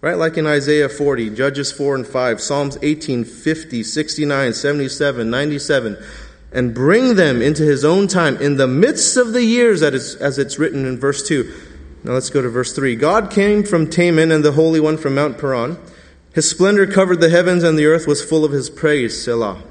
Right? 0.00 0.14
Like 0.14 0.36
in 0.36 0.46
Isaiah 0.46 0.88
40, 0.88 1.30
Judges 1.30 1.72
4 1.72 1.96
and 1.96 2.06
5, 2.06 2.40
Psalms 2.40 2.78
18, 2.80 3.24
50, 3.24 3.82
69, 3.82 4.52
77, 4.52 5.28
97, 5.28 6.04
and 6.52 6.72
bring 6.72 7.16
them 7.16 7.42
into 7.42 7.64
his 7.64 7.84
own 7.84 8.06
time 8.06 8.36
in 8.36 8.58
the 8.58 8.68
midst 8.68 9.16
of 9.16 9.32
the 9.32 9.42
years, 9.42 9.82
as 9.82 10.38
it's 10.38 10.60
written 10.60 10.86
in 10.86 11.00
verse 11.00 11.26
2. 11.26 11.52
Now 12.04 12.12
let's 12.12 12.30
go 12.30 12.40
to 12.40 12.48
verse 12.48 12.72
3. 12.72 12.94
God 12.94 13.32
came 13.32 13.64
from 13.64 13.88
Teman 13.88 14.32
and 14.32 14.44
the 14.44 14.52
Holy 14.52 14.78
One 14.78 14.98
from 14.98 15.16
Mount 15.16 15.36
Paran. 15.36 15.76
His 16.34 16.50
splendor 16.50 16.86
covered 16.86 17.20
the 17.20 17.30
heavens, 17.30 17.62
and 17.62 17.78
the 17.78 17.86
earth 17.86 18.06
was 18.06 18.22
full 18.22 18.44
of 18.44 18.52
his 18.52 18.68
praise, 18.68 19.22
Selah. 19.22 19.62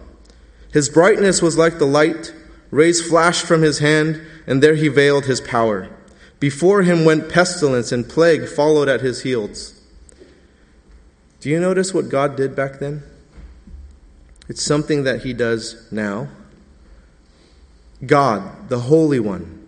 His 0.72 0.90
brightness 0.90 1.42
was 1.42 1.58
like 1.58 1.78
the 1.78 1.86
light. 1.86 2.34
Rays 2.72 3.06
flashed 3.06 3.46
from 3.46 3.62
his 3.62 3.80
hand, 3.80 4.22
and 4.48 4.64
there 4.64 4.76
he 4.76 4.88
veiled 4.88 5.26
his 5.26 5.42
power. 5.42 5.90
Before 6.40 6.82
him 6.82 7.04
went 7.06 7.30
pestilence, 7.30 7.92
and 7.92 8.08
plague 8.08 8.48
followed 8.48 8.88
at 8.88 9.02
his 9.02 9.24
heels. 9.24 9.80
Do 11.42 11.50
you 11.50 11.60
notice 11.60 11.94
what 11.94 12.08
God 12.08 12.38
did 12.38 12.56
back 12.56 12.80
then? 12.80 13.04
It's 14.48 14.64
something 14.64 15.04
that 15.04 15.24
he 15.24 15.34
does 15.34 15.86
now. 15.92 16.30
God, 18.06 18.70
the 18.70 18.80
Holy 18.80 19.20
One, 19.20 19.68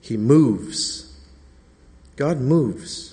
he 0.00 0.16
moves. 0.16 1.12
God 2.14 2.40
moves. 2.40 3.11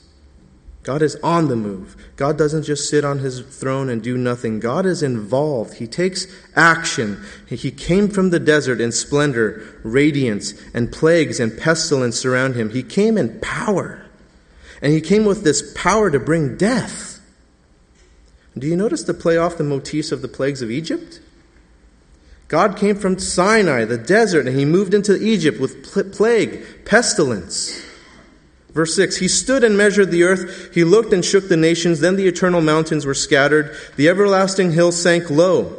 God 0.90 1.04
is 1.04 1.18
on 1.18 1.50
the 1.50 1.56
move. 1.56 1.96
God 2.16 2.36
doesn't 2.36 2.64
just 2.64 2.90
sit 2.90 3.06
on 3.06 3.20
his 3.20 3.42
throne 3.42 3.90
and 3.90 4.02
do 4.02 4.18
nothing. 4.18 4.60
God 4.60 4.88
is 4.88 5.04
involved. 5.04 5.76
He 5.76 5.86
takes 5.86 6.26
action. 6.56 7.24
He 7.48 7.70
came 7.70 8.08
from 8.08 8.32
the 8.32 8.40
desert 8.40 8.82
in 8.82 8.92
splendor, 8.92 9.64
radiance, 9.84 10.56
and 10.74 10.92
plagues 10.92 11.40
and 11.40 11.56
pestilence 11.56 12.20
surround 12.20 12.56
him. 12.56 12.72
He 12.72 12.82
came 12.82 13.20
in 13.20 13.40
power. 13.40 14.04
And 14.82 14.92
he 14.92 15.00
came 15.00 15.26
with 15.26 15.44
this 15.44 15.72
power 15.76 16.10
to 16.10 16.20
bring 16.20 16.58
death. 16.58 17.22
Do 18.58 18.66
you 18.66 18.76
notice 18.76 19.04
the 19.04 19.14
play 19.14 19.38
off 19.38 19.60
the 19.60 19.64
motifs 19.64 20.12
of 20.12 20.24
the 20.24 20.28
plagues 20.28 20.64
of 20.64 20.72
Egypt? 20.72 21.22
God 22.48 22.78
came 22.78 22.96
from 22.96 23.20
Sinai, 23.20 23.86
the 23.86 24.00
desert, 24.00 24.48
and 24.48 24.58
he 24.58 24.66
moved 24.66 24.96
into 24.96 25.22
Egypt 25.22 25.60
with 25.60 25.84
plague, 26.14 26.66
pestilence. 26.84 27.86
Verse 28.72 28.96
6 28.96 29.18
He 29.18 29.28
stood 29.28 29.64
and 29.64 29.78
measured 29.78 30.12
the 30.12 30.24
earth. 30.24 30.74
He 30.74 30.84
looked 30.84 31.14
and 31.14 31.24
shook 31.24 31.50
the 31.50 31.58
nations. 31.58 32.00
Then 32.00 32.16
the 32.16 32.28
eternal 32.28 32.62
mountains 32.62 33.06
were 33.06 33.14
scattered. 33.14 33.76
The 33.96 34.10
everlasting 34.10 34.72
hills 34.72 35.02
sank 35.02 35.30
low. 35.30 35.76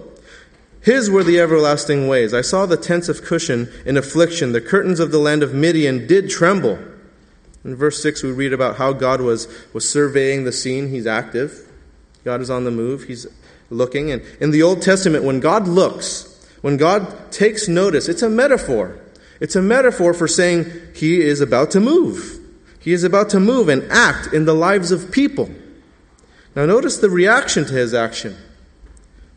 His 0.83 1.11
were 1.11 1.23
the 1.23 1.39
everlasting 1.39 2.09
ways. 2.09 2.33
I 2.33 2.41
saw 2.41 2.65
the 2.65 2.77
tents 2.77 3.09
of 3.09 3.23
Cushan 3.23 3.71
in 3.85 3.97
affliction. 3.97 4.53
The 4.53 4.63
curtains 4.63 4.99
of 4.99 5.11
the 5.11 5.19
land 5.19 5.43
of 5.43 5.53
Midian 5.53 6.07
did 6.07 6.31
tremble. 6.31 6.79
In 7.65 7.77
verse 7.77 8.03
6, 8.03 8.23
we 8.23 8.33
read 8.33 8.55
about 8.55 8.77
how 8.77 8.95
God 8.95 9.21
was, 9.21 9.47
was 9.75 9.89
surveying 9.89 10.45
the 10.45 10.53
scene. 10.53 10.89
He's 10.89 11.07
active, 11.07 11.71
God 12.25 12.41
is 12.41 12.49
on 12.49 12.65
the 12.65 12.71
move, 12.71 13.05
He's 13.05 13.27
looking. 13.69 14.11
And 14.11 14.23
in 14.41 14.51
the 14.51 14.63
Old 14.63 14.81
Testament, 14.81 15.25
when 15.25 15.41
God 15.41 15.69
looks, 15.69 16.27
when 16.63 16.79
God 16.79 17.31
takes 17.31 17.69
notice, 17.69 18.09
it's 18.09 18.23
a 18.23 18.31
metaphor. 18.31 18.99
It's 19.41 19.57
a 19.57 19.63
metaphor 19.63 20.15
for 20.15 20.29
saying 20.29 20.71
he 20.95 21.21
is 21.21 21.41
about 21.41 21.71
to 21.73 21.81
move. 21.81 22.40
He 22.81 22.93
is 22.93 23.05
about 23.05 23.29
to 23.31 23.39
move 23.39 23.69
and 23.69 23.85
act 23.93 24.33
in 24.33 24.47
the 24.47 24.55
lives 24.55 24.91
of 24.91 25.13
people. 25.13 25.51
Now, 26.57 26.67
notice 26.67 26.97
the 26.97 27.11
reaction 27.11 27.65
to 27.67 27.75
his 27.75 27.95
action. 27.95 28.37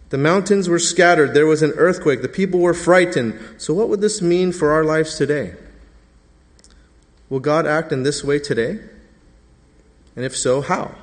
The 0.10 0.18
mountains 0.18 0.70
were 0.70 0.80
scattered. 0.80 1.34
There 1.34 1.46
was 1.46 1.62
an 1.62 1.72
earthquake. 1.72 2.22
The 2.22 2.30
people 2.30 2.62
were 2.62 2.74
frightened. 2.74 3.40
So, 3.58 3.74
what 3.74 3.90
would 3.90 4.02
this 4.02 4.22
mean 4.22 4.52
for 4.52 4.72
our 4.72 4.84
lives 4.84 5.18
today? 5.18 5.56
Will 7.30 7.40
God 7.40 7.68
act 7.68 7.92
in 7.92 8.04
this 8.04 8.24
way 8.24 8.40
today? 8.40 8.80
And 10.16 10.24
if 10.24 10.38
so, 10.38 10.62
how? 10.62 10.96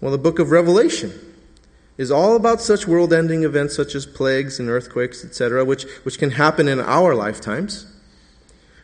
Well, 0.00 0.12
the 0.12 0.18
book 0.18 0.38
of 0.38 0.50
Revelation 0.50 1.12
is 1.96 2.10
all 2.10 2.36
about 2.36 2.60
such 2.60 2.86
world 2.86 3.12
ending 3.12 3.42
events 3.42 3.74
such 3.74 3.94
as 3.94 4.06
plagues 4.06 4.60
and 4.60 4.68
earthquakes, 4.68 5.24
etc., 5.24 5.64
which, 5.64 5.82
which 6.04 6.18
can 6.18 6.30
happen 6.30 6.68
in 6.68 6.78
our 6.80 7.14
lifetimes. 7.14 7.86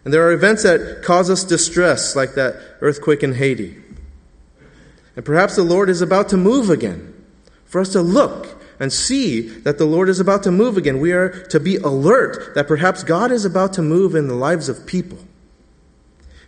And 0.05 0.13
there 0.13 0.27
are 0.27 0.33
events 0.33 0.63
that 0.65 1.03
cause 1.03 1.31
us 1.31 1.45
distress, 1.45 2.15
like 2.15 2.35
that 2.35 2.57
earthquake 2.81 3.23
in 3.23 3.35
Haiti. 3.35 3.77
And 5.17 5.25
perhaps 5.25 5.57
the 5.57 5.63
Lord 5.63 5.89
is 5.89 6.03
about 6.03 6.29
to 6.31 6.37
move 6.37 6.71
again. 6.71 7.13
For 7.65 7.81
us 7.81 7.93
to 7.93 8.03
look 8.03 8.63
and 8.79 8.93
see 8.93 9.41
that 9.41 9.79
the 9.79 9.85
Lord 9.85 10.09
is 10.09 10.21
about 10.21 10.43
to 10.45 10.51
move 10.51 10.77
again, 10.77 11.01
we 11.01 11.13
are 11.13 11.31
to 11.47 11.59
be 11.59 11.77
alert 11.77 12.55
that 12.55 12.69
perhaps 12.69 13.03
God 13.03 13.33
is 13.33 13.45
about 13.45 13.73
to 13.75 13.83
move 13.83 14.15
in 14.15 14.29
the 14.29 14.35
lives 14.35 14.69
of 14.69 14.87
people. 14.87 15.19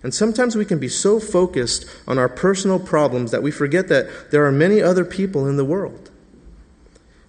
And 0.03 0.15
sometimes 0.15 0.55
we 0.55 0.65
can 0.65 0.79
be 0.79 0.89
so 0.89 1.19
focused 1.19 1.87
on 2.07 2.19
our 2.19 2.29
personal 2.29 2.79
problems 2.79 3.31
that 3.31 3.43
we 3.43 3.51
forget 3.51 3.89
that 3.89 4.31
there 4.31 4.45
are 4.47 4.53
many 4.53 4.81
other 4.83 5.05
people 5.05 5.49
in 5.49 5.57
the 5.57 5.65
world. 5.65 6.11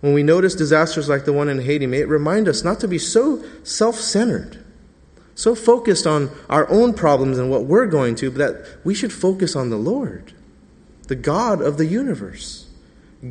When 0.02 0.14
we 0.14 0.22
notice 0.22 0.54
disasters 0.54 1.10
like 1.10 1.26
the 1.26 1.34
one 1.34 1.50
in 1.50 1.62
Haiti, 1.62 1.88
may 1.88 2.02
it 2.02 2.08
remind 2.08 2.48
us 2.48 2.64
not 2.64 2.80
to 2.82 2.88
be 2.88 3.00
so 3.00 3.44
self 3.64 3.96
centered, 3.96 4.64
so 5.38 5.54
focused 5.54 6.08
on 6.08 6.32
our 6.50 6.68
own 6.68 6.94
problems 6.94 7.38
and 7.38 7.52
what 7.52 7.66
we're 7.66 7.86
going 7.86 8.16
to, 8.16 8.32
but 8.32 8.38
that 8.40 8.78
we 8.84 8.96
should 8.96 9.14
focus 9.14 9.56
on 9.56 9.70
the 9.70 9.78
Lord, 9.78 10.34
the 11.04 11.16
God 11.16 11.62
of 11.62 11.78
the 11.78 11.86
universe. 11.86 12.66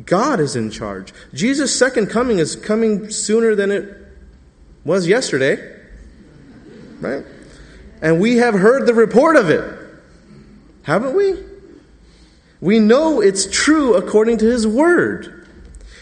God 0.05 0.39
is 0.39 0.55
in 0.55 0.71
charge. 0.71 1.13
Jesus' 1.33 1.77
second 1.77 2.07
coming 2.07 2.39
is 2.39 2.55
coming 2.55 3.09
sooner 3.09 3.55
than 3.55 3.71
it 3.71 3.93
was 4.85 5.05
yesterday. 5.05 5.57
Right? 7.01 7.25
And 8.01 8.21
we 8.21 8.37
have 8.37 8.53
heard 8.53 8.85
the 8.85 8.93
report 8.93 9.35
of 9.35 9.49
it. 9.49 9.77
Haven't 10.83 11.13
we? 11.13 11.35
We 12.61 12.79
know 12.79 13.19
it's 13.19 13.51
true 13.51 13.95
according 13.95 14.37
to 14.37 14.45
His 14.45 14.65
Word. 14.65 15.36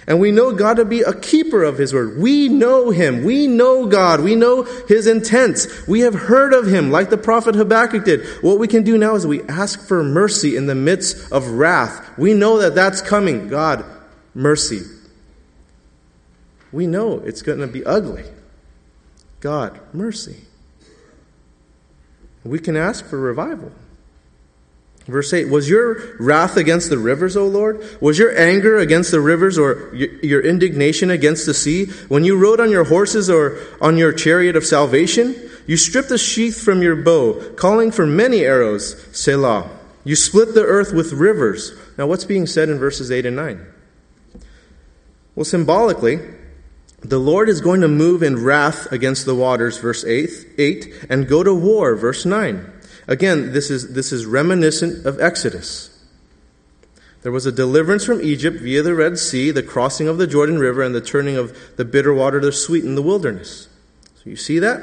And 0.08 0.20
we 0.20 0.32
know 0.32 0.54
God 0.54 0.76
to 0.76 0.86
be 0.86 1.02
a 1.02 1.14
keeper 1.14 1.64
of 1.64 1.80
His 1.80 1.94
Word. 1.94 2.20
We 2.20 2.48
know 2.48 2.92
Him. 2.92 3.24
We 3.24 3.48
know 3.48 3.88
God. 3.88 4.22
We 4.22 4.36
know 4.36 4.64
His 4.88 5.08
intents. 5.08 5.88
We 5.88 6.02
have 6.02 6.14
heard 6.14 6.54
of 6.54 6.68
Him, 6.68 6.92
like 6.92 7.10
the 7.10 7.18
prophet 7.18 7.56
Habakkuk 7.56 8.06
did. 8.06 8.26
What 8.44 8.60
we 8.60 8.68
can 8.68 8.84
do 8.84 8.98
now 8.98 9.16
is 9.16 9.26
we 9.26 9.42
ask 9.44 9.88
for 9.88 10.04
mercy 10.04 10.56
in 10.56 10.68
the 10.68 10.76
midst 10.76 11.32
of 11.32 11.48
wrath. 11.48 12.18
We 12.18 12.36
know 12.36 12.60
that 12.60 12.76
that's 12.76 13.02
coming. 13.02 13.48
God, 13.48 13.84
mercy. 14.36 14.82
We 16.72 16.86
know 16.86 17.20
it's 17.20 17.42
going 17.42 17.60
to 17.60 17.68
be 17.68 17.84
ugly. 17.84 18.26
God, 19.40 19.80
mercy. 19.92 20.42
We 22.44 22.60
can 22.60 22.76
ask 22.76 23.06
for 23.06 23.20
revival. 23.20 23.72
Verse 25.06 25.34
8 25.34 25.50
Was 25.50 25.70
your 25.70 26.16
wrath 26.18 26.58
against 26.58 26.90
the 26.90 26.98
rivers, 26.98 27.38
O 27.38 27.48
Lord? 27.48 28.02
Was 28.02 28.18
your 28.18 28.38
anger 28.38 28.78
against 28.78 29.12
the 29.12 29.20
rivers 29.20 29.58
or 29.58 29.94
your 29.94 30.42
indignation 30.42 31.12
against 31.12 31.46
the 31.46 31.54
sea? 31.54 31.86
When 32.08 32.24
you 32.24 32.38
rode 32.38 32.60
on 32.60 32.72
your 32.72 32.86
horses 32.86 33.30
or 33.30 33.60
on 33.82 33.98
your 33.98 34.14
chariot 34.14 34.56
of 34.56 34.66
salvation? 34.66 35.36
You 35.68 35.78
stripped 35.78 36.10
the 36.10 36.18
sheath 36.18 36.62
from 36.62 36.82
your 36.82 36.96
bow, 36.96 37.54
calling 37.56 37.92
for 37.92 38.06
many 38.06 38.42
arrows, 38.42 38.96
Selah. 39.12 39.70
You 40.04 40.16
split 40.16 40.54
the 40.54 40.64
earth 40.64 40.94
with 40.94 41.14
rivers. 41.14 41.72
Now, 41.98 42.06
what's 42.06 42.26
being 42.26 42.46
said 42.46 42.70
in 42.70 42.78
verses 42.78 43.12
8 43.12 43.26
and 43.26 43.36
9? 43.36 43.66
Well, 45.36 45.46
symbolically, 45.46 46.20
the 47.02 47.20
Lord 47.20 47.50
is 47.50 47.62
going 47.62 47.82
to 47.82 47.88
move 47.88 48.24
in 48.24 48.44
wrath 48.44 48.92
against 48.92 49.26
the 49.26 49.36
waters, 49.36 49.78
verse 49.78 50.04
8, 50.06 50.30
8 50.58 51.06
and 51.10 51.28
go 51.28 51.44
to 51.44 51.54
war, 51.54 51.96
verse 51.96 52.26
9. 52.26 52.72
Again, 53.08 53.54
this 53.54 53.70
is, 53.70 53.94
this 53.94 54.12
is 54.12 54.26
reminiscent 54.26 55.06
of 55.06 55.20
Exodus. 55.20 55.92
There 57.22 57.32
was 57.32 57.46
a 57.46 57.52
deliverance 57.52 58.06
from 58.06 58.22
Egypt 58.22 58.60
via 58.62 58.84
the 58.84 58.94
Red 58.94 59.18
Sea, 59.18 59.52
the 59.52 59.64
crossing 59.64 60.08
of 60.08 60.18
the 60.18 60.28
Jordan 60.28 60.60
River, 60.60 60.84
and 60.84 60.94
the 60.94 61.02
turning 61.02 61.38
of 61.38 61.76
the 61.76 61.86
bitter 61.86 62.14
water 62.14 62.40
to 62.40 62.52
sweet 62.52 62.86
in 62.86 62.96
the 62.96 63.02
wilderness. 63.02 63.68
So 64.16 64.30
you 64.30 64.36
see 64.36 64.60
that? 64.60 64.80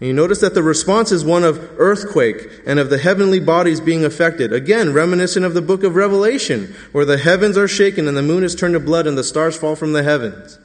And 0.00 0.06
you 0.06 0.14
notice 0.14 0.40
that 0.40 0.54
the 0.54 0.62
response 0.62 1.12
is 1.12 1.24
one 1.24 1.44
of 1.44 1.58
earthquake 1.78 2.48
and 2.64 2.78
of 2.78 2.88
the 2.88 2.98
heavenly 2.98 3.38
bodies 3.38 3.80
being 3.80 4.04
affected. 4.04 4.52
Again, 4.52 4.94
reminiscent 4.94 5.44
of 5.44 5.52
the 5.52 5.60
book 5.60 5.84
of 5.84 5.94
Revelation, 5.94 6.74
where 6.92 7.04
the 7.04 7.18
heavens 7.18 7.58
are 7.58 7.68
shaken 7.68 8.08
and 8.08 8.16
the 8.16 8.22
moon 8.22 8.42
is 8.42 8.54
turned 8.54 8.74
to 8.74 8.80
blood 8.80 9.06
and 9.06 9.18
the 9.18 9.24
stars 9.24 9.56
fall 9.56 9.76
from 9.76 9.92
the 9.92 10.02
heavens. 10.02 10.58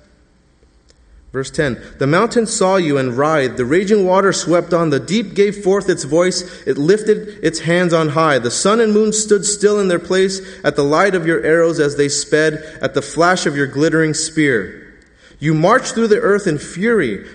Verse 1.35 1.51
10 1.51 1.95
The 1.97 2.07
mountains 2.07 2.55
saw 2.55 2.77
you 2.77 2.97
and 2.97 3.17
writhed. 3.17 3.57
The 3.57 3.65
raging 3.65 4.05
water 4.05 4.31
swept 4.31 4.73
on. 4.73 4.89
The 4.89 5.01
deep 5.01 5.33
gave 5.33 5.65
forth 5.65 5.89
its 5.89 6.05
voice. 6.05 6.43
It 6.65 6.77
lifted 6.77 7.43
its 7.43 7.59
hands 7.59 7.91
on 7.91 8.07
high. 8.07 8.39
The 8.39 8.49
sun 8.49 8.79
and 8.79 8.93
moon 8.93 9.11
stood 9.11 9.43
still 9.43 9.77
in 9.81 9.89
their 9.89 9.99
place 9.99 10.39
at 10.63 10.77
the 10.77 10.83
light 10.85 11.13
of 11.13 11.27
your 11.27 11.43
arrows 11.43 11.81
as 11.81 11.97
they 11.97 12.07
sped, 12.07 12.53
at 12.81 12.93
the 12.93 13.01
flash 13.01 13.45
of 13.45 13.57
your 13.57 13.67
glittering 13.67 14.13
spear. 14.13 14.97
You 15.37 15.53
marched 15.53 15.93
through 15.93 16.07
the 16.07 16.21
earth 16.21 16.47
in 16.47 16.57
fury. 16.57 17.27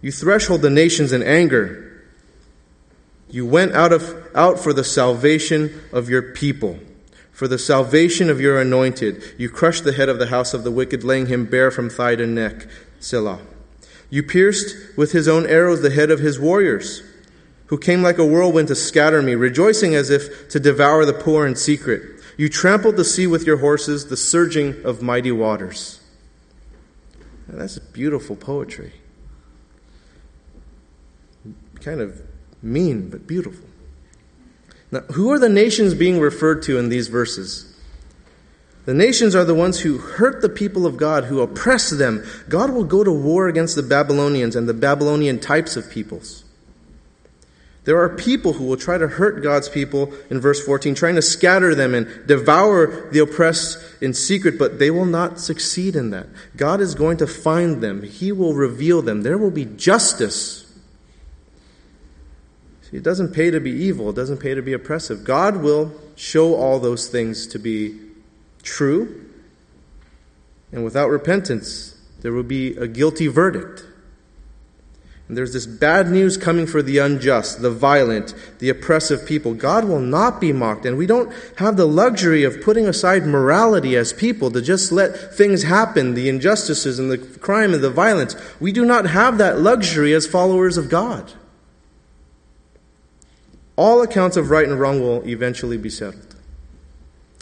You 0.00 0.12
threshold 0.12 0.62
the 0.62 0.70
nations 0.70 1.12
in 1.12 1.22
anger. 1.22 2.02
You 3.28 3.44
went 3.44 3.72
out, 3.74 3.92
of, 3.92 4.30
out 4.34 4.60
for 4.60 4.72
the 4.72 4.82
salvation 4.82 5.78
of 5.92 6.08
your 6.08 6.22
people 6.32 6.78
for 7.32 7.48
the 7.48 7.58
salvation 7.58 8.30
of 8.30 8.40
your 8.40 8.60
anointed. 8.60 9.22
You 9.36 9.48
crushed 9.50 9.84
the 9.84 9.92
head 9.92 10.08
of 10.08 10.18
the 10.18 10.26
house 10.26 10.54
of 10.54 10.64
the 10.64 10.70
wicked, 10.70 11.02
laying 11.02 11.26
him 11.26 11.46
bare 11.46 11.70
from 11.70 11.90
thigh 11.90 12.14
to 12.16 12.26
neck. 12.26 12.66
Selah. 13.02 13.40
You 14.10 14.22
pierced 14.22 14.96
with 14.96 15.12
his 15.12 15.26
own 15.26 15.46
arrows 15.46 15.82
the 15.82 15.90
head 15.90 16.10
of 16.10 16.20
his 16.20 16.38
warriors, 16.38 17.02
who 17.66 17.78
came 17.78 18.02
like 18.02 18.18
a 18.18 18.24
whirlwind 18.24 18.68
to 18.68 18.74
scatter 18.74 19.20
me, 19.22 19.34
rejoicing 19.34 19.94
as 19.94 20.10
if 20.10 20.48
to 20.50 20.60
devour 20.60 21.04
the 21.04 21.12
poor 21.12 21.46
in 21.46 21.56
secret. 21.56 22.02
You 22.36 22.48
trampled 22.48 22.96
the 22.96 23.04
sea 23.04 23.26
with 23.26 23.46
your 23.46 23.58
horses, 23.58 24.06
the 24.06 24.16
surging 24.16 24.84
of 24.84 25.02
mighty 25.02 25.32
waters. 25.32 26.00
That's 27.48 27.78
beautiful 27.78 28.36
poetry. 28.36 28.92
Kind 31.80 32.00
of 32.00 32.22
mean, 32.62 33.10
but 33.10 33.26
beautiful. 33.26 33.66
Now, 34.90 35.00
who 35.12 35.32
are 35.32 35.38
the 35.38 35.48
nations 35.48 35.94
being 35.94 36.20
referred 36.20 36.62
to 36.64 36.78
in 36.78 36.88
these 36.88 37.08
verses? 37.08 37.71
The 38.84 38.94
nations 38.94 39.34
are 39.36 39.44
the 39.44 39.54
ones 39.54 39.80
who 39.80 39.98
hurt 39.98 40.42
the 40.42 40.48
people 40.48 40.86
of 40.86 40.96
God, 40.96 41.24
who 41.24 41.40
oppress 41.40 41.90
them. 41.90 42.24
God 42.48 42.70
will 42.70 42.84
go 42.84 43.04
to 43.04 43.12
war 43.12 43.46
against 43.46 43.76
the 43.76 43.82
Babylonians 43.82 44.56
and 44.56 44.68
the 44.68 44.74
Babylonian 44.74 45.38
types 45.38 45.76
of 45.76 45.88
peoples. 45.88 46.42
There 47.84 48.00
are 48.00 48.08
people 48.08 48.54
who 48.54 48.64
will 48.64 48.76
try 48.76 48.96
to 48.96 49.08
hurt 49.08 49.42
God's 49.42 49.68
people 49.68 50.12
in 50.30 50.40
verse 50.40 50.64
14, 50.64 50.94
trying 50.94 51.16
to 51.16 51.22
scatter 51.22 51.74
them 51.74 51.94
and 51.94 52.26
devour 52.26 53.10
the 53.10 53.18
oppressed 53.18 53.78
in 54.00 54.14
secret, 54.14 54.56
but 54.56 54.78
they 54.78 54.90
will 54.90 55.04
not 55.04 55.40
succeed 55.40 55.96
in 55.96 56.10
that. 56.10 56.28
God 56.56 56.80
is 56.80 56.94
going 56.94 57.16
to 57.16 57.26
find 57.26 57.80
them, 57.80 58.02
He 58.02 58.30
will 58.30 58.54
reveal 58.54 59.02
them. 59.02 59.22
There 59.22 59.38
will 59.38 59.50
be 59.50 59.64
justice. 59.64 60.72
See, 62.82 62.96
it 62.98 63.02
doesn't 63.02 63.32
pay 63.32 63.50
to 63.50 63.58
be 63.58 63.72
evil, 63.72 64.10
it 64.10 64.16
doesn't 64.16 64.38
pay 64.38 64.54
to 64.54 64.62
be 64.62 64.72
oppressive. 64.72 65.24
God 65.24 65.56
will 65.56 65.92
show 66.14 66.54
all 66.54 66.78
those 66.78 67.08
things 67.08 67.48
to 67.48 67.58
be 67.58 67.98
true, 68.62 69.26
and 70.70 70.84
without 70.84 71.10
repentance, 71.10 71.96
there 72.20 72.32
will 72.32 72.42
be 72.42 72.76
a 72.76 72.86
guilty 72.86 73.26
verdict. 73.26 73.84
And 75.28 75.36
there's 75.36 75.52
this 75.52 75.66
bad 75.66 76.10
news 76.10 76.36
coming 76.36 76.66
for 76.66 76.82
the 76.82 76.98
unjust, 76.98 77.62
the 77.62 77.70
violent, 77.70 78.34
the 78.58 78.68
oppressive 78.68 79.24
people. 79.24 79.54
God 79.54 79.84
will 79.86 80.00
not 80.00 80.40
be 80.40 80.52
mocked, 80.52 80.84
and 80.84 80.98
we 80.98 81.06
don't 81.06 81.32
have 81.56 81.76
the 81.76 81.86
luxury 81.86 82.44
of 82.44 82.60
putting 82.60 82.86
aside 82.86 83.24
morality 83.26 83.96
as 83.96 84.12
people 84.12 84.50
to 84.50 84.60
just 84.60 84.92
let 84.92 85.34
things 85.34 85.62
happen, 85.62 86.14
the 86.14 86.28
injustices 86.28 86.98
and 86.98 87.10
the 87.10 87.16
crime 87.16 87.72
and 87.72 87.82
the 87.82 87.90
violence. 87.90 88.36
We 88.60 88.72
do 88.72 88.84
not 88.84 89.06
have 89.06 89.38
that 89.38 89.60
luxury 89.60 90.12
as 90.12 90.26
followers 90.26 90.76
of 90.76 90.90
God. 90.90 91.32
All 93.76 94.02
accounts 94.02 94.36
of 94.36 94.50
right 94.50 94.68
and 94.68 94.78
wrong 94.78 95.00
will 95.00 95.26
eventually 95.26 95.78
be 95.78 95.88
settled. 95.88 96.31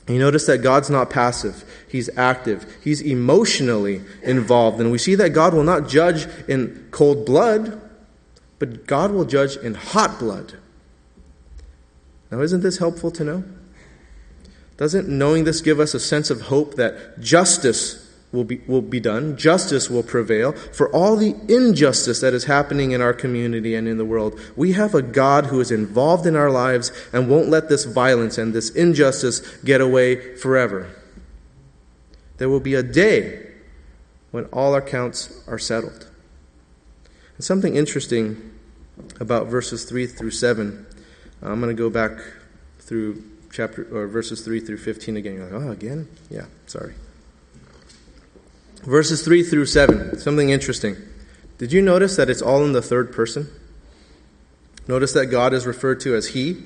You 0.08 0.18
notice 0.18 0.46
that 0.46 0.58
God's 0.58 0.90
not 0.90 1.10
passive, 1.10 1.64
He's 1.88 2.10
active, 2.16 2.78
He's 2.82 3.00
emotionally 3.00 4.02
involved. 4.22 4.80
And 4.80 4.90
we 4.90 4.98
see 4.98 5.14
that 5.14 5.30
God 5.30 5.54
will 5.54 5.64
not 5.64 5.88
judge 5.88 6.26
in 6.48 6.88
cold 6.90 7.26
blood, 7.26 7.80
but 8.58 8.86
God 8.86 9.12
will 9.12 9.24
judge 9.24 9.56
in 9.56 9.74
hot 9.74 10.18
blood. 10.18 10.54
Now, 12.30 12.40
isn't 12.40 12.62
this 12.62 12.78
helpful 12.78 13.10
to 13.12 13.24
know? 13.24 13.44
Doesn't 14.76 15.08
knowing 15.08 15.44
this 15.44 15.60
give 15.60 15.78
us 15.78 15.94
a 15.94 16.00
sense 16.00 16.30
of 16.30 16.42
hope 16.42 16.76
that 16.76 17.20
justice 17.20 18.09
will 18.32 18.44
be, 18.44 18.58
will 18.66 18.82
be 18.82 19.00
done, 19.00 19.36
justice 19.36 19.90
will 19.90 20.02
prevail 20.02 20.52
for 20.52 20.90
all 20.90 21.16
the 21.16 21.34
injustice 21.48 22.20
that 22.20 22.32
is 22.32 22.44
happening 22.44 22.92
in 22.92 23.00
our 23.00 23.12
community 23.12 23.74
and 23.74 23.88
in 23.88 23.98
the 23.98 24.04
world. 24.04 24.38
We 24.56 24.72
have 24.72 24.94
a 24.94 25.02
God 25.02 25.46
who 25.46 25.60
is 25.60 25.70
involved 25.70 26.26
in 26.26 26.36
our 26.36 26.50
lives 26.50 26.92
and 27.12 27.28
won't 27.28 27.48
let 27.48 27.68
this 27.68 27.84
violence 27.84 28.38
and 28.38 28.52
this 28.52 28.70
injustice 28.70 29.40
get 29.64 29.80
away 29.80 30.36
forever. 30.36 30.88
There 32.38 32.48
will 32.48 32.60
be 32.60 32.74
a 32.74 32.82
day 32.82 33.48
when 34.30 34.44
all 34.46 34.74
our 34.74 34.82
counts 34.82 35.42
are 35.48 35.58
settled. 35.58 36.06
And 37.36 37.44
something 37.44 37.74
interesting 37.74 38.52
about 39.18 39.48
verses 39.48 39.84
3 39.84 40.06
through 40.06 40.30
7. 40.30 40.86
I'm 41.42 41.60
going 41.60 41.74
to 41.74 41.80
go 41.80 41.90
back 41.90 42.12
through 42.78 43.24
chapter 43.50 43.82
or 43.92 44.06
verses 44.06 44.42
3 44.42 44.60
through 44.60 44.78
15 44.78 45.16
again. 45.16 45.34
You're 45.34 45.44
like, 45.46 45.52
oh, 45.52 45.70
again? 45.70 46.08
Yeah, 46.30 46.46
sorry. 46.66 46.94
Verses 48.82 49.22
3 49.22 49.42
through 49.42 49.66
7, 49.66 50.18
something 50.18 50.50
interesting. 50.50 50.96
Did 51.58 51.72
you 51.72 51.82
notice 51.82 52.16
that 52.16 52.30
it's 52.30 52.40
all 52.40 52.64
in 52.64 52.72
the 52.72 52.80
third 52.80 53.12
person? 53.12 53.50
Notice 54.88 55.12
that 55.12 55.26
God 55.26 55.52
is 55.52 55.66
referred 55.66 56.00
to 56.00 56.14
as 56.14 56.28
He. 56.28 56.62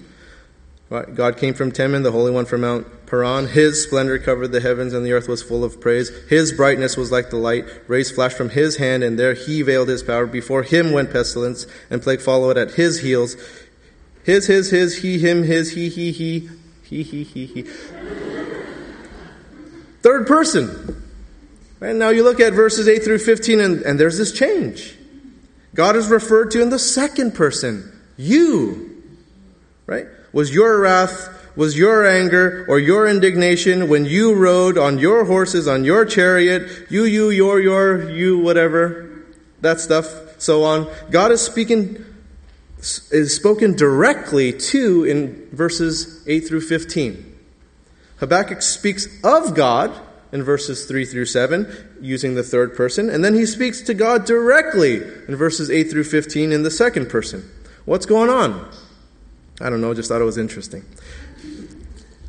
God 0.88 1.38
came 1.38 1.55
from 1.55 1.72
Teman, 1.72 2.05
the 2.05 2.12
Holy 2.12 2.31
One 2.31 2.44
from 2.44 2.61
Mount 2.61 3.07
Paran. 3.07 3.48
His 3.48 3.83
splendor 3.83 4.20
covered 4.20 4.53
the 4.53 4.61
heavens, 4.61 4.92
and 4.92 5.05
the 5.05 5.12
earth 5.12 5.27
was 5.27 5.42
full 5.42 5.64
of 5.64 5.81
praise. 5.81 6.11
His 6.29 6.53
brightness 6.53 6.96
was 6.96 7.11
like 7.11 7.31
the 7.31 7.37
light. 7.37 7.64
Rays 7.88 8.12
flashed 8.12 8.37
from 8.37 8.50
his 8.50 8.77
hand, 8.77 9.03
and 9.03 9.18
there 9.18 9.35
he 9.35 9.62
veiled 9.62 9.88
his 9.88 10.05
power. 10.05 10.27
Before 10.27 10.62
him 10.62 10.92
went 10.92 11.11
pestilence, 11.11 11.66
and 11.90 12.00
plague 12.00 12.20
followed 12.20 12.57
at 12.57 12.74
his 12.74 13.00
heels. 13.00 13.35
His, 14.22 14.46
his, 14.46 14.70
his, 14.70 15.03
he, 15.03 15.18
him, 15.18 15.42
his, 15.42 15.72
he, 15.72 15.88
he, 15.88 16.12
he, 16.12 16.48
he, 16.85 17.03
he, 17.03 17.24
he, 17.24 17.46
he. 17.46 17.62
Third 20.03 20.29
person. 20.29 21.04
And 21.81 21.99
now 21.99 22.11
you 22.11 22.23
look 22.23 22.41
at 22.41 22.53
verses 22.53 22.89
8 22.89 23.05
through 23.05 23.19
15, 23.19 23.61
and, 23.61 23.83
and 23.83 24.01
there's 24.01 24.19
this 24.19 24.33
change. 24.33 24.97
God 25.75 25.97
is 25.97 26.09
referred 26.09 26.51
to 26.53 26.63
in 26.63 26.71
the 26.71 26.79
second 26.79 27.35
person. 27.35 27.91
You. 28.17 29.03
Right? 29.87 30.07
Was 30.33 30.55
your 30.55 30.81
wrath, 30.81 31.29
was 31.57 31.77
your 31.77 32.07
anger, 32.07 32.65
or 32.69 32.79
your 32.79 33.09
indignation 33.09 33.89
when 33.89 34.05
you 34.05 34.35
rode 34.35 34.79
on 34.79 34.99
your 34.99 35.25
horses, 35.25 35.69
on 35.69 35.85
your 35.85 36.05
chariot, 36.05 36.91
you, 36.91 37.05
you, 37.05 37.31
your, 37.31 37.61
your, 37.61 38.11
you, 38.11 38.39
whatever, 38.39 39.11
that 39.61 39.81
stuff, 39.81 40.41
so 40.41 40.65
on. 40.65 40.91
God 41.11 41.33
is 41.33 41.41
speaking, 41.41 42.05
is 42.79 43.35
spoken 43.35 43.77
directly 43.77 44.53
to 44.53 45.05
in 45.05 45.49
verses 45.53 46.27
8 46.27 46.41
through 46.41 46.63
15. 46.63 47.33
Habakkuk 48.19 48.63
speaks 48.63 49.07
of 49.23 49.55
God 49.55 49.93
in 50.35 50.42
verses 50.42 50.85
3 50.85 51.05
through 51.05 51.27
7 51.27 51.97
using 52.01 52.35
the 52.35 52.42
third 52.42 52.77
person, 52.77 53.09
and 53.09 53.25
then 53.25 53.35
he 53.35 53.47
speaks 53.47 53.81
to 53.81 53.94
God 53.94 54.27
directly 54.27 54.97
in 54.97 55.37
verses 55.37 55.70
8 55.70 55.85
through 55.85 56.05
15 56.05 56.51
in 56.51 56.64
the 56.64 56.73
second 56.73 57.09
person. 57.09 57.49
What's 57.85 58.05
going 58.05 58.29
on? 58.29 58.68
I 59.61 59.70
don't 59.70 59.81
know, 59.81 59.94
just 59.94 60.09
thought 60.09 60.20
it 60.20 60.25
was 60.25 60.37
interesting. 60.37 60.85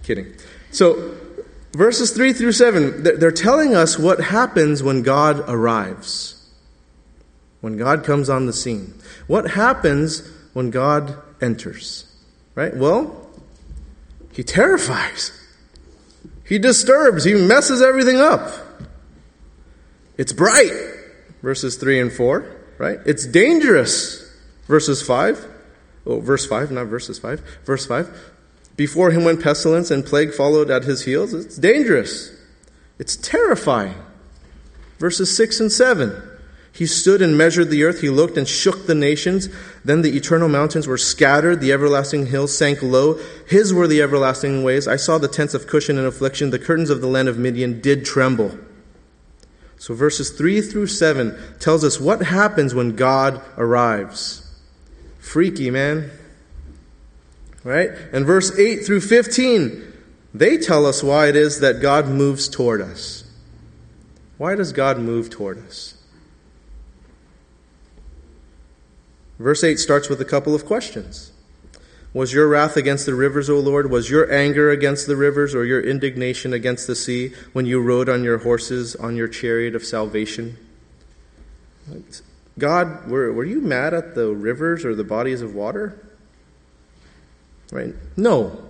Kidding. 0.03 0.35
So, 0.69 1.15
verses 1.71 2.11
3 2.11 2.31
through 2.31 2.51
7, 2.51 3.01
they're 3.01 3.31
telling 3.31 3.73
us 3.73 3.97
what 3.97 4.19
happens 4.19 4.83
when 4.83 5.01
God 5.01 5.43
arrives, 5.49 6.47
when 7.61 7.75
God 7.75 8.03
comes 8.03 8.29
on 8.29 8.45
the 8.45 8.53
scene. 8.53 8.93
What 9.25 9.51
happens 9.51 10.21
when 10.53 10.69
God 10.69 11.17
enters? 11.41 12.05
Right? 12.53 12.75
Well, 12.75 13.31
he 14.31 14.43
terrifies. 14.43 15.31
He 16.45 16.59
disturbs, 16.59 17.23
he 17.23 17.33
messes 17.33 17.81
everything 17.81 18.17
up. 18.17 18.51
It's 20.17 20.31
bright, 20.31 20.71
verses 21.41 21.75
3 21.75 21.99
and 21.99 22.13
4, 22.13 22.45
right? 22.77 22.99
It's 23.05 23.25
dangerous, 23.25 24.31
verses 24.67 25.01
5. 25.01 25.53
Oh, 26.05 26.19
verse 26.19 26.45
5, 26.45 26.71
not 26.71 26.85
verses 26.85 27.17
5. 27.17 27.41
Verse 27.65 27.85
5. 27.85 28.33
Before 28.75 29.11
him 29.11 29.23
went 29.23 29.41
pestilence 29.41 29.89
and 29.89 30.05
plague 30.05 30.33
followed 30.33 30.69
at 30.69 30.83
his 30.83 31.03
heels. 31.03 31.33
It's 31.33 31.57
dangerous. 31.57 32.31
It's 32.99 33.15
terrifying. 33.15 33.95
Verses 34.99 35.35
6 35.35 35.59
and 35.61 35.71
7. 35.71 36.21
He 36.75 36.85
stood 36.87 37.21
and 37.21 37.37
measured 37.37 37.69
the 37.69 37.85
earth. 37.85 38.01
He 38.01 38.09
looked 38.09 38.35
and 38.35 38.45
shook 38.45 38.85
the 38.85 38.93
nations. 38.93 39.47
Then 39.85 40.01
the 40.01 40.17
eternal 40.17 40.49
mountains 40.49 40.87
were 40.87 40.97
scattered. 40.97 41.61
The 41.61 41.71
everlasting 41.71 42.25
hills 42.25 42.55
sank 42.55 42.83
low. 42.83 43.17
His 43.47 43.73
were 43.73 43.87
the 43.87 44.01
everlasting 44.01 44.61
ways. 44.61 44.85
I 44.85 44.97
saw 44.97 45.17
the 45.17 45.29
tents 45.29 45.53
of 45.53 45.67
Cushan 45.67 45.97
in 45.97 46.05
affliction. 46.05 46.49
The 46.49 46.59
curtains 46.59 46.89
of 46.89 46.99
the 46.99 47.07
land 47.07 47.29
of 47.29 47.37
Midian 47.37 47.79
did 47.79 48.03
tremble. 48.03 48.59
So 49.77 49.93
verses 49.93 50.31
3 50.31 50.59
through 50.59 50.87
7 50.87 51.37
tells 51.61 51.85
us 51.85 51.97
what 51.97 52.23
happens 52.23 52.75
when 52.75 52.97
God 52.97 53.41
arrives. 53.57 54.45
Freaky, 55.19 55.71
man. 55.71 56.11
Right? 57.63 57.91
And 58.11 58.25
verse 58.25 58.57
8 58.59 58.85
through 58.85 58.99
15, 58.99 59.93
they 60.33 60.57
tell 60.57 60.85
us 60.85 61.01
why 61.01 61.29
it 61.29 61.37
is 61.37 61.61
that 61.61 61.81
God 61.81 62.09
moves 62.09 62.49
toward 62.49 62.81
us. 62.81 63.23
Why 64.37 64.55
does 64.55 64.73
God 64.73 64.99
move 64.99 65.29
toward 65.29 65.65
us? 65.65 65.94
Verse 69.39 69.63
8 69.63 69.79
starts 69.79 70.09
with 70.09 70.21
a 70.21 70.25
couple 70.25 70.55
of 70.55 70.65
questions. 70.65 71.31
Was 72.13 72.31
your 72.31 72.47
wrath 72.47 72.77
against 72.77 73.05
the 73.05 73.13
rivers, 73.13 73.49
O 73.49 73.59
Lord? 73.59 73.91
Was 73.91 74.09
your 74.09 74.31
anger 74.31 74.69
against 74.69 75.05
the 75.05 75.17
rivers, 75.17 75.53
or 75.53 75.65
your 75.65 75.81
indignation 75.81 76.53
against 76.53 76.87
the 76.87 76.95
sea 76.95 77.33
when 77.51 77.65
you 77.65 77.81
rode 77.81 78.07
on 78.07 78.23
your 78.23 78.37
horses 78.37 78.95
on 78.95 79.17
your 79.17 79.27
chariot 79.27 79.75
of 79.75 79.83
salvation? 79.83 80.57
God, 82.57 83.09
were, 83.09 83.33
were 83.33 83.43
you 83.43 83.59
mad 83.59 83.93
at 83.93 84.15
the 84.15 84.29
rivers 84.29 84.85
or 84.85 84.95
the 84.95 85.03
bodies 85.03 85.41
of 85.41 85.53
water? 85.53 85.99
Right? 87.71 87.93
No. 88.15 88.61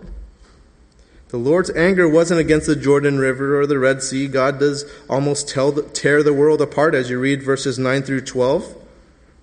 The 1.29 1.37
Lord's 1.37 1.69
anger 1.75 2.09
wasn't 2.09 2.39
against 2.39 2.65
the 2.65 2.75
Jordan 2.75 3.19
River 3.19 3.59
or 3.59 3.67
the 3.67 3.77
Red 3.77 4.01
Sea. 4.01 4.27
God 4.27 4.59
does 4.59 4.85
almost 5.07 5.47
tell 5.47 5.71
tear 5.71 6.23
the 6.23 6.33
world 6.33 6.61
apart 6.61 6.95
as 6.95 7.11
you 7.11 7.19
read 7.19 7.43
verses 7.43 7.77
9 7.77 8.01
through 8.01 8.21
12. 8.21 8.75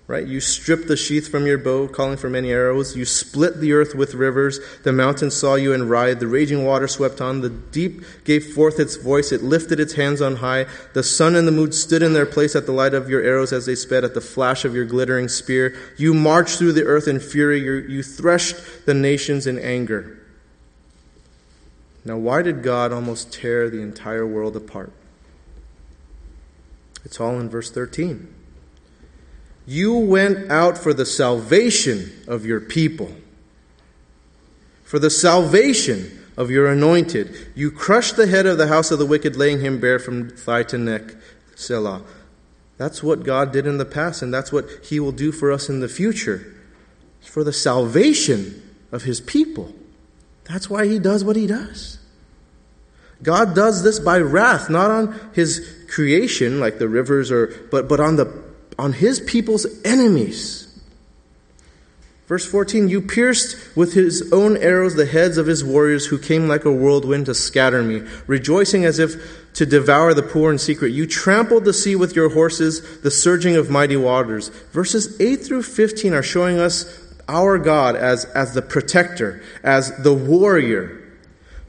Right? 0.05 0.27
You 0.27 0.41
stripped 0.41 0.89
the 0.89 0.97
sheath 0.97 1.29
from 1.29 1.47
your 1.47 1.57
bow, 1.57 1.87
calling 1.87 2.17
for 2.17 2.29
many 2.29 2.51
arrows. 2.51 2.93
You 2.93 3.05
split 3.05 3.61
the 3.61 3.71
earth 3.71 3.95
with 3.95 4.15
rivers. 4.15 4.59
The 4.83 4.91
mountains 4.91 5.33
saw 5.33 5.55
you 5.55 5.73
and 5.73 5.89
writhed. 5.89 6.19
The 6.19 6.27
raging 6.27 6.65
water 6.65 6.89
swept 6.89 7.21
on. 7.21 7.39
The 7.39 7.49
deep 7.49 8.03
gave 8.25 8.53
forth 8.53 8.81
its 8.81 8.97
voice. 8.97 9.31
It 9.31 9.43
lifted 9.43 9.79
its 9.79 9.93
hands 9.93 10.21
on 10.21 10.37
high. 10.37 10.65
The 10.93 11.03
sun 11.03 11.35
and 11.35 11.47
the 11.47 11.53
moon 11.53 11.71
stood 11.71 12.03
in 12.03 12.11
their 12.11 12.25
place 12.25 12.53
at 12.53 12.65
the 12.65 12.73
light 12.73 12.93
of 12.93 13.09
your 13.09 13.21
arrows 13.21 13.53
as 13.53 13.65
they 13.65 13.75
sped 13.75 14.03
at 14.03 14.13
the 14.13 14.19
flash 14.19 14.65
of 14.65 14.75
your 14.75 14.83
glittering 14.83 15.29
spear. 15.29 15.73
You 15.97 16.13
marched 16.13 16.57
through 16.57 16.73
the 16.73 16.83
earth 16.83 17.07
in 17.07 17.21
fury. 17.21 17.61
You 17.61 18.03
threshed 18.03 18.85
the 18.85 18.93
nations 18.93 19.47
in 19.47 19.57
anger. 19.57 20.19
Now, 22.03 22.17
why 22.17 22.41
did 22.41 22.61
God 22.61 22.91
almost 22.91 23.31
tear 23.31 23.69
the 23.69 23.79
entire 23.79 24.27
world 24.27 24.57
apart? 24.57 24.91
It's 27.05 27.21
all 27.21 27.39
in 27.39 27.49
verse 27.49 27.71
13. 27.71 28.32
You 29.65 29.93
went 29.97 30.51
out 30.51 30.77
for 30.77 30.93
the 30.93 31.05
salvation 31.05 32.11
of 32.27 32.45
your 32.45 32.59
people, 32.59 33.15
for 34.83 34.99
the 34.99 35.09
salvation 35.09 36.19
of 36.35 36.51
your 36.51 36.67
anointed. 36.67 37.35
You 37.55 37.71
crushed 37.71 38.17
the 38.17 38.27
head 38.27 38.45
of 38.45 38.57
the 38.57 38.67
house 38.67 38.91
of 38.91 38.99
the 38.99 39.05
wicked, 39.05 39.35
laying 39.35 39.61
him 39.61 39.79
bare 39.79 39.99
from 39.99 40.29
thigh 40.29 40.63
to 40.63 40.77
neck. 40.77 41.15
Selah. 41.55 42.01
That's 42.77 43.03
what 43.03 43.23
God 43.23 43.51
did 43.51 43.67
in 43.67 43.77
the 43.77 43.85
past, 43.85 44.21
and 44.21 44.33
that's 44.33 44.51
what 44.51 44.65
He 44.83 44.99
will 44.99 45.11
do 45.11 45.31
for 45.31 45.51
us 45.51 45.69
in 45.69 45.79
the 45.79 45.87
future. 45.87 46.55
For 47.21 47.43
the 47.43 47.53
salvation 47.53 48.61
of 48.91 49.03
His 49.03 49.21
people. 49.21 49.73
That's 50.45 50.69
why 50.69 50.87
He 50.87 50.99
does 50.99 51.23
what 51.23 51.35
He 51.35 51.47
does. 51.47 51.99
God 53.21 53.55
does 53.55 53.83
this 53.83 53.99
by 53.99 54.17
wrath, 54.17 54.69
not 54.69 54.91
on 54.91 55.31
His 55.33 55.85
creation, 55.89 56.59
like 56.59 56.79
the 56.79 56.89
rivers, 56.89 57.31
or, 57.31 57.47
but, 57.71 57.87
but 57.87 57.99
on 57.99 58.15
the 58.15 58.25
on 58.77 58.93
his 58.93 59.19
people's 59.19 59.65
enemies. 59.83 60.63
Verse 62.27 62.45
14, 62.45 62.87
you 62.87 63.01
pierced 63.01 63.57
with 63.75 63.93
his 63.93 64.31
own 64.31 64.55
arrows 64.57 64.95
the 64.95 65.05
heads 65.05 65.37
of 65.37 65.45
his 65.45 65.63
warriors 65.63 66.05
who 66.05 66.17
came 66.17 66.47
like 66.47 66.63
a 66.63 66.71
whirlwind 66.71 67.25
to 67.25 67.33
scatter 67.35 67.83
me, 67.83 68.01
rejoicing 68.27 68.85
as 68.85 68.97
if 68.97 69.53
to 69.53 69.65
devour 69.65 70.13
the 70.13 70.23
poor 70.23 70.51
in 70.51 70.57
secret. 70.57 70.93
You 70.93 71.05
trampled 71.05 71.65
the 71.65 71.73
sea 71.73 71.95
with 71.95 72.15
your 72.15 72.29
horses, 72.29 73.01
the 73.01 73.11
surging 73.11 73.55
of 73.55 73.69
mighty 73.69 73.97
waters. 73.97 74.47
Verses 74.71 75.19
8 75.19 75.35
through 75.35 75.63
15 75.63 76.13
are 76.13 76.23
showing 76.23 76.59
us 76.59 76.85
our 77.27 77.57
God 77.57 77.95
as, 77.95 78.25
as 78.25 78.53
the 78.53 78.61
protector, 78.61 79.43
as 79.61 79.95
the 79.97 80.13
warrior, 80.13 81.02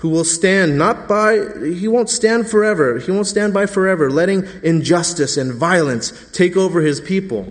who 0.04 0.10
will 0.10 0.22
stand 0.22 0.76
not 0.76 1.08
by, 1.08 1.38
he 1.64 1.88
won't 1.88 2.10
stand 2.10 2.46
forever. 2.46 2.98
He 2.98 3.10
won't 3.10 3.26
stand 3.26 3.54
by 3.54 3.64
forever, 3.64 4.10
letting 4.10 4.46
injustice 4.62 5.38
and 5.38 5.54
violence 5.54 6.12
take 6.30 6.58
over 6.58 6.82
his 6.82 7.00
people. 7.00 7.50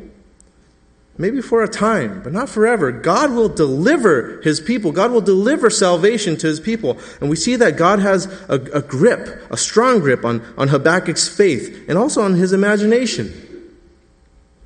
Maybe 1.17 1.41
for 1.41 1.63
a 1.63 1.67
time, 1.67 2.21
but 2.21 2.31
not 2.31 2.49
forever. 2.49 2.91
God 2.91 3.31
will 3.31 3.49
deliver 3.49 4.39
his 4.43 4.61
people. 4.61 4.91
God 4.91 5.09
will 5.11 5.19
deliver 5.19 5.71
salvation 5.71 6.37
to 6.37 6.45
his 6.45 6.59
people. 6.59 6.99
And 7.19 7.27
we 7.27 7.35
see 7.37 7.55
that 7.55 7.75
God 7.75 7.97
has 7.97 8.27
a, 8.47 8.59
a 8.71 8.83
grip, 8.83 9.51
a 9.51 9.57
strong 9.57 9.99
grip 9.99 10.23
on, 10.23 10.43
on 10.55 10.67
Habakkuk's 10.67 11.27
faith 11.27 11.85
and 11.89 11.97
also 11.97 12.21
on 12.21 12.35
his 12.35 12.53
imagination. 12.53 13.33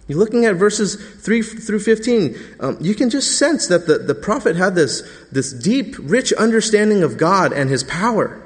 You're 0.07 0.19
looking 0.19 0.45
at 0.45 0.55
verses 0.55 0.95
3 0.95 1.41
through 1.41 1.79
15. 1.79 2.37
Um, 2.59 2.77
you 2.79 2.95
can 2.95 3.09
just 3.09 3.37
sense 3.37 3.67
that 3.67 3.87
the, 3.87 3.97
the 3.97 4.15
prophet 4.15 4.55
had 4.55 4.73
this, 4.73 5.03
this 5.31 5.51
deep, 5.51 5.95
rich 5.99 6.31
understanding 6.33 7.03
of 7.03 7.17
God 7.17 7.51
and 7.51 7.69
his 7.69 7.83
power. 7.83 8.41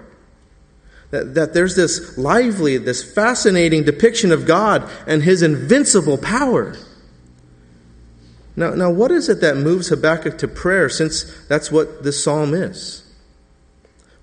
That, 1.11 1.35
that 1.35 1.53
there's 1.53 1.75
this 1.75 2.17
lively, 2.17 2.77
this 2.77 3.03
fascinating 3.13 3.83
depiction 3.83 4.31
of 4.31 4.47
God 4.47 4.89
and 5.05 5.21
his 5.21 5.43
invincible 5.43 6.17
power. 6.17 6.75
Now, 8.55 8.71
now, 8.71 8.89
what 8.89 9.11
is 9.11 9.29
it 9.29 9.41
that 9.41 9.57
moves 9.57 9.89
Habakkuk 9.89 10.37
to 10.39 10.47
prayer 10.47 10.89
since 10.89 11.23
that's 11.47 11.71
what 11.71 12.03
this 12.03 12.23
psalm 12.23 12.53
is? 12.53 13.03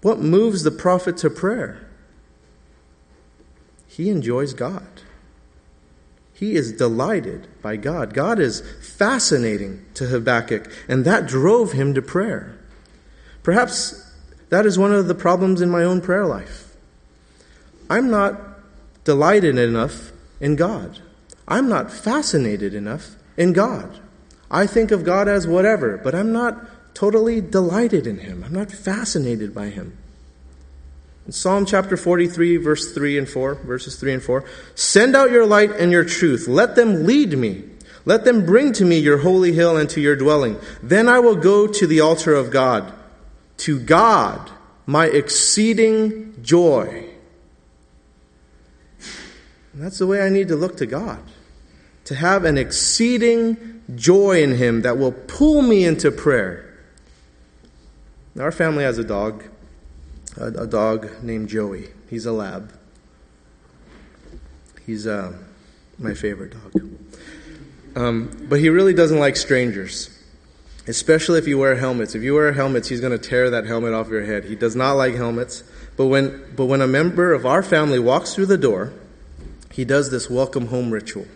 What 0.02 0.18
moves 0.18 0.64
the 0.64 0.70
prophet 0.70 1.16
to 1.18 1.30
prayer? 1.30 1.88
He 3.86 4.10
enjoys 4.10 4.52
God. 4.52 4.97
He 6.38 6.54
is 6.54 6.70
delighted 6.70 7.48
by 7.62 7.74
God. 7.74 8.14
God 8.14 8.38
is 8.38 8.62
fascinating 8.80 9.84
to 9.94 10.06
Habakkuk, 10.06 10.70
and 10.86 11.04
that 11.04 11.26
drove 11.26 11.72
him 11.72 11.94
to 11.94 12.02
prayer. 12.02 12.56
Perhaps 13.42 14.12
that 14.48 14.64
is 14.64 14.78
one 14.78 14.92
of 14.92 15.08
the 15.08 15.16
problems 15.16 15.60
in 15.60 15.68
my 15.68 15.82
own 15.82 16.00
prayer 16.00 16.24
life. 16.26 16.76
I'm 17.90 18.08
not 18.08 18.40
delighted 19.02 19.58
enough 19.58 20.12
in 20.40 20.54
God. 20.54 21.00
I'm 21.48 21.68
not 21.68 21.90
fascinated 21.90 22.72
enough 22.72 23.16
in 23.36 23.52
God. 23.52 23.98
I 24.48 24.68
think 24.68 24.92
of 24.92 25.04
God 25.04 25.26
as 25.26 25.44
whatever, 25.44 25.96
but 25.96 26.14
I'm 26.14 26.30
not 26.30 26.94
totally 26.94 27.40
delighted 27.40 28.06
in 28.06 28.18
Him. 28.18 28.44
I'm 28.44 28.54
not 28.54 28.70
fascinated 28.70 29.52
by 29.52 29.70
Him. 29.70 29.98
In 31.28 31.32
Psalm 31.32 31.66
chapter 31.66 31.98
43, 31.98 32.56
verse 32.56 32.94
3 32.94 33.18
and 33.18 33.28
4, 33.28 33.56
verses 33.56 33.96
3 34.00 34.14
and 34.14 34.22
4, 34.22 34.46
send 34.74 35.14
out 35.14 35.30
your 35.30 35.44
light 35.44 35.72
and 35.72 35.92
your 35.92 36.02
truth. 36.02 36.48
Let 36.48 36.74
them 36.74 37.04
lead 37.04 37.36
me. 37.36 37.64
Let 38.06 38.24
them 38.24 38.46
bring 38.46 38.72
to 38.72 38.86
me 38.86 38.98
your 38.98 39.18
holy 39.18 39.52
hill 39.52 39.76
and 39.76 39.90
to 39.90 40.00
your 40.00 40.16
dwelling. 40.16 40.58
Then 40.82 41.06
I 41.06 41.18
will 41.18 41.36
go 41.36 41.66
to 41.66 41.86
the 41.86 42.00
altar 42.00 42.34
of 42.34 42.50
God, 42.50 42.90
to 43.58 43.78
God, 43.78 44.50
my 44.86 45.04
exceeding 45.04 46.42
joy. 46.42 47.10
And 49.74 49.82
that's 49.82 49.98
the 49.98 50.06
way 50.06 50.22
I 50.22 50.30
need 50.30 50.48
to 50.48 50.56
look 50.56 50.78
to 50.78 50.86
God. 50.86 51.22
To 52.06 52.14
have 52.14 52.46
an 52.46 52.56
exceeding 52.56 53.82
joy 53.94 54.42
in 54.42 54.52
Him 54.52 54.80
that 54.80 54.96
will 54.96 55.12
pull 55.12 55.60
me 55.60 55.84
into 55.84 56.10
prayer. 56.10 56.74
Our 58.40 58.50
family 58.50 58.84
has 58.84 58.96
a 58.96 59.04
dog, 59.04 59.44
a, 60.36 60.46
a 60.46 60.66
dog 60.66 61.22
named 61.22 61.48
Joey. 61.48 61.88
He's 62.08 62.26
a 62.26 62.32
lab. 62.32 62.72
He's 64.86 65.06
uh, 65.06 65.32
my 65.98 66.14
favorite 66.14 66.52
dog. 66.52 66.88
Um, 67.96 68.46
but 68.48 68.60
he 68.60 68.68
really 68.68 68.94
doesn't 68.94 69.18
like 69.18 69.36
strangers, 69.36 70.10
especially 70.86 71.38
if 71.38 71.48
you 71.48 71.58
wear 71.58 71.76
helmets. 71.76 72.14
If 72.14 72.22
you 72.22 72.34
wear 72.34 72.52
helmets, 72.52 72.88
he's 72.88 73.00
going 73.00 73.18
to 73.18 73.18
tear 73.18 73.50
that 73.50 73.66
helmet 73.66 73.92
off 73.92 74.08
your 74.08 74.24
head. 74.24 74.44
He 74.44 74.54
does 74.54 74.76
not 74.76 74.92
like 74.92 75.14
helmets. 75.14 75.64
But 75.96 76.06
when, 76.06 76.54
but 76.54 76.66
when 76.66 76.80
a 76.80 76.86
member 76.86 77.32
of 77.32 77.44
our 77.44 77.62
family 77.62 77.98
walks 77.98 78.34
through 78.34 78.46
the 78.46 78.58
door, 78.58 78.92
he 79.72 79.84
does 79.84 80.10
this 80.10 80.30
welcome 80.30 80.68
home 80.68 80.90
ritual. 80.90 81.26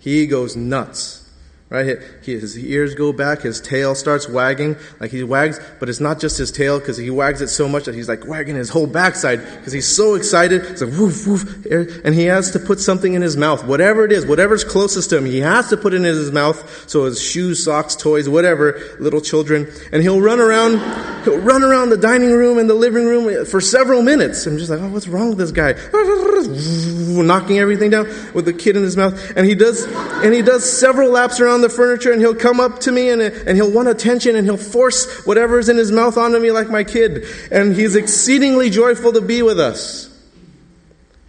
He 0.00 0.26
goes 0.26 0.56
nuts 0.56 1.23
right? 1.70 1.98
His 2.22 2.58
ears 2.58 2.94
go 2.94 3.12
back, 3.12 3.40
his 3.40 3.60
tail 3.60 3.94
starts 3.94 4.28
wagging, 4.28 4.76
like 5.00 5.10
he 5.10 5.22
wags, 5.22 5.58
but 5.80 5.88
it's 5.88 6.00
not 6.00 6.20
just 6.20 6.36
his 6.38 6.52
tail 6.52 6.78
because 6.78 6.96
he 6.96 7.10
wags 7.10 7.40
it 7.40 7.48
so 7.48 7.68
much 7.68 7.86
that 7.86 7.94
he's 7.94 8.08
like 8.08 8.26
wagging 8.26 8.54
his 8.54 8.68
whole 8.68 8.86
backside 8.86 9.40
because 9.56 9.72
he's 9.72 9.88
so 9.88 10.14
excited. 10.14 10.62
It's 10.62 10.82
like 10.82 10.92
woof 10.92 11.26
woof, 11.26 11.66
and 12.04 12.14
he 12.14 12.24
has 12.26 12.50
to 12.52 12.58
put 12.58 12.80
something 12.80 13.14
in 13.14 13.22
his 13.22 13.36
mouth, 13.36 13.64
whatever 13.64 14.04
it 14.04 14.12
is, 14.12 14.26
whatever's 14.26 14.62
closest 14.62 15.10
to 15.10 15.16
him, 15.18 15.24
he 15.24 15.40
has 15.40 15.70
to 15.70 15.76
put 15.76 15.94
it 15.94 15.96
in 15.96 16.04
his 16.04 16.30
mouth. 16.30 16.88
So 16.88 17.06
his 17.06 17.20
shoes, 17.20 17.64
socks, 17.64 17.96
toys, 17.96 18.28
whatever, 18.28 18.80
little 19.00 19.20
children, 19.20 19.66
and 19.90 20.02
he'll 20.02 20.20
run 20.20 20.40
around, 20.40 20.78
he'll 21.24 21.38
run 21.38 21.64
around 21.64 21.90
the 21.90 21.96
dining 21.96 22.30
room 22.30 22.58
and 22.58 22.68
the 22.68 22.74
living 22.74 23.06
room 23.06 23.46
for 23.46 23.60
several 23.60 24.02
minutes. 24.02 24.46
I'm 24.46 24.58
just 24.58 24.70
like, 24.70 24.80
oh, 24.80 24.88
what's 24.88 25.08
wrong 25.08 25.30
with 25.30 25.38
this 25.38 25.50
guy? 25.50 25.72
Knocking 27.24 27.58
everything 27.58 27.90
down 27.90 28.06
with 28.34 28.44
the 28.44 28.52
kid 28.52 28.76
in 28.76 28.82
his 28.82 28.96
mouth, 28.96 29.32
and 29.34 29.46
he 29.46 29.54
does, 29.54 29.84
and 30.22 30.34
he 30.34 30.42
does 30.42 30.70
several 30.70 31.10
laps 31.10 31.40
around 31.40 31.53
the 31.60 31.68
furniture 31.68 32.12
and 32.12 32.20
he'll 32.20 32.34
come 32.34 32.60
up 32.60 32.80
to 32.80 32.92
me 32.92 33.10
and, 33.10 33.20
and 33.20 33.56
he'll 33.56 33.70
want 33.70 33.88
attention 33.88 34.36
and 34.36 34.46
he'll 34.46 34.56
force 34.56 35.24
whatever's 35.26 35.68
in 35.68 35.76
his 35.76 35.92
mouth 35.92 36.16
onto 36.16 36.38
me 36.38 36.50
like 36.50 36.70
my 36.70 36.84
kid. 36.84 37.24
And 37.50 37.74
he's 37.74 37.96
exceedingly 37.96 38.70
joyful 38.70 39.12
to 39.12 39.20
be 39.20 39.42
with 39.42 39.60
us. 39.60 40.10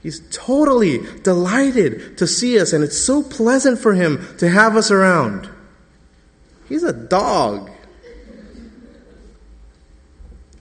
He's 0.05 0.21
totally 0.31 0.99
delighted 1.23 2.19
to 2.19 2.27
see 2.27 2.59
us, 2.59 2.73
and 2.73 2.83
it's 2.83 2.95
so 2.95 3.23
pleasant 3.23 3.79
for 3.79 3.95
him 3.95 4.23
to 4.37 4.47
have 4.47 4.75
us 4.75 4.91
around. 4.91 5.49
He's 6.69 6.83
a 6.83 6.93
dog. 6.93 7.71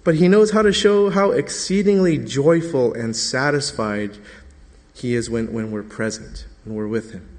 But 0.03 0.15
he 0.15 0.29
knows 0.29 0.51
how 0.51 0.63
to 0.63 0.73
show 0.73 1.11
how 1.11 1.33
exceedingly 1.33 2.17
joyful 2.17 2.95
and 2.95 3.15
satisfied 3.15 4.17
he 4.95 5.15
is 5.15 5.29
when, 5.29 5.53
when 5.53 5.71
we're 5.71 5.83
present, 5.83 6.47
when 6.65 6.75
we're 6.75 6.89
with 6.89 7.13
him. 7.13 7.34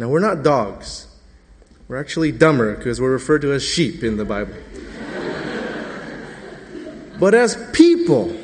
Now, 0.00 0.08
we're 0.08 0.18
not 0.18 0.42
dogs. 0.42 1.06
We're 1.86 2.00
actually 2.00 2.32
dumber 2.32 2.74
because 2.74 3.02
we're 3.02 3.12
referred 3.12 3.42
to 3.42 3.52
as 3.52 3.62
sheep 3.62 4.02
in 4.02 4.16
the 4.16 4.24
Bible. 4.24 4.54
but 7.20 7.34
as 7.34 7.62
people, 7.74 8.34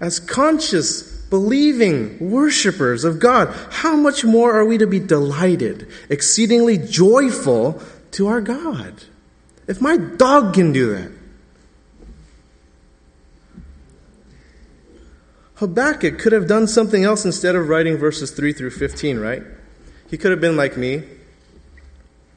as 0.00 0.18
conscious, 0.18 1.02
believing 1.30 2.18
worshipers 2.18 3.04
of 3.04 3.20
God, 3.20 3.54
how 3.70 3.94
much 3.94 4.24
more 4.24 4.52
are 4.52 4.64
we 4.64 4.78
to 4.78 4.86
be 4.88 4.98
delighted, 4.98 5.88
exceedingly 6.08 6.76
joyful 6.76 7.80
to 8.10 8.26
our 8.26 8.40
God? 8.40 9.04
If 9.68 9.80
my 9.80 9.96
dog 9.96 10.54
can 10.54 10.72
do 10.72 10.92
that, 10.92 11.12
Habakkuk 15.54 16.18
could 16.18 16.32
have 16.32 16.48
done 16.48 16.66
something 16.66 17.04
else 17.04 17.24
instead 17.24 17.54
of 17.54 17.68
writing 17.68 17.96
verses 17.96 18.32
3 18.32 18.52
through 18.52 18.70
15, 18.70 19.20
right? 19.20 19.44
He 20.08 20.16
could 20.16 20.30
have 20.30 20.40
been 20.40 20.56
like 20.56 20.76
me, 20.76 21.04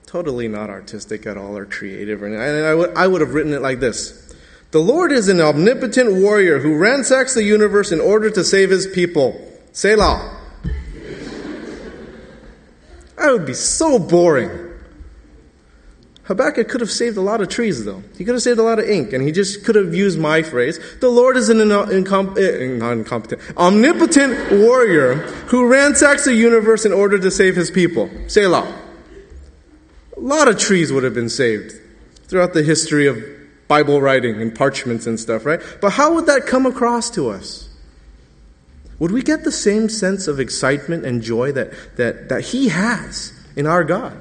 totally 0.05 0.47
not 0.47 0.69
artistic 0.69 1.25
at 1.25 1.37
all 1.37 1.57
or 1.57 1.65
creative. 1.65 2.21
And 2.21 2.35
I, 2.37 2.75
would, 2.75 2.93
I 2.95 3.07
would 3.07 3.21
have 3.21 3.33
written 3.33 3.53
it 3.53 3.61
like 3.61 3.79
this 3.79 4.33
The 4.71 4.79
Lord 4.79 5.11
is 5.11 5.29
an 5.29 5.39
omnipotent 5.39 6.13
warrior 6.13 6.59
who 6.59 6.77
ransacks 6.77 7.33
the 7.33 7.43
universe 7.43 7.91
in 7.91 7.99
order 7.99 8.29
to 8.29 8.43
save 8.43 8.69
his 8.69 8.87
people. 8.87 9.47
Selah. 9.71 10.37
That 13.17 13.33
would 13.33 13.45
be 13.45 13.53
so 13.53 13.99
boring. 13.99 14.70
Habakkuk 16.31 16.69
could 16.69 16.79
have 16.79 16.89
saved 16.89 17.17
a 17.17 17.21
lot 17.21 17.41
of 17.41 17.49
trees, 17.49 17.83
though. 17.83 18.01
He 18.17 18.23
could 18.23 18.35
have 18.35 18.41
saved 18.41 18.57
a 18.57 18.63
lot 18.63 18.79
of 18.79 18.89
ink, 18.89 19.11
and 19.11 19.21
he 19.21 19.33
just 19.33 19.65
could 19.65 19.75
have 19.75 19.93
used 19.93 20.17
my 20.17 20.41
phrase. 20.41 20.79
The 21.01 21.09
Lord 21.09 21.35
is 21.35 21.49
an 21.49 21.57
incom- 21.57 22.37
eh, 22.37 22.77
not 22.77 22.93
incompetent, 22.93 23.41
omnipotent 23.57 24.49
warrior 24.49 25.15
who 25.49 25.67
ransacks 25.67 26.23
the 26.23 26.33
universe 26.33 26.85
in 26.85 26.93
order 26.93 27.19
to 27.19 27.29
save 27.29 27.57
his 27.57 27.69
people. 27.69 28.09
say 28.29 28.43
Selah. 28.43 28.79
A 30.15 30.19
lot 30.21 30.47
of 30.47 30.57
trees 30.57 30.93
would 30.93 31.03
have 31.03 31.13
been 31.13 31.27
saved 31.27 31.73
throughout 32.27 32.53
the 32.53 32.63
history 32.63 33.07
of 33.07 33.21
Bible 33.67 33.99
writing 33.99 34.41
and 34.41 34.55
parchments 34.55 35.05
and 35.05 35.19
stuff, 35.19 35.45
right? 35.45 35.59
But 35.81 35.89
how 35.91 36.13
would 36.13 36.27
that 36.27 36.45
come 36.45 36.65
across 36.65 37.09
to 37.11 37.29
us? 37.29 37.67
Would 38.99 39.11
we 39.11 39.21
get 39.21 39.43
the 39.43 39.51
same 39.51 39.89
sense 39.89 40.29
of 40.29 40.39
excitement 40.39 41.03
and 41.05 41.21
joy 41.21 41.51
that, 41.51 41.73
that, 41.97 42.29
that 42.29 42.45
he 42.45 42.69
has 42.69 43.33
in 43.57 43.67
our 43.67 43.83
God? 43.83 44.17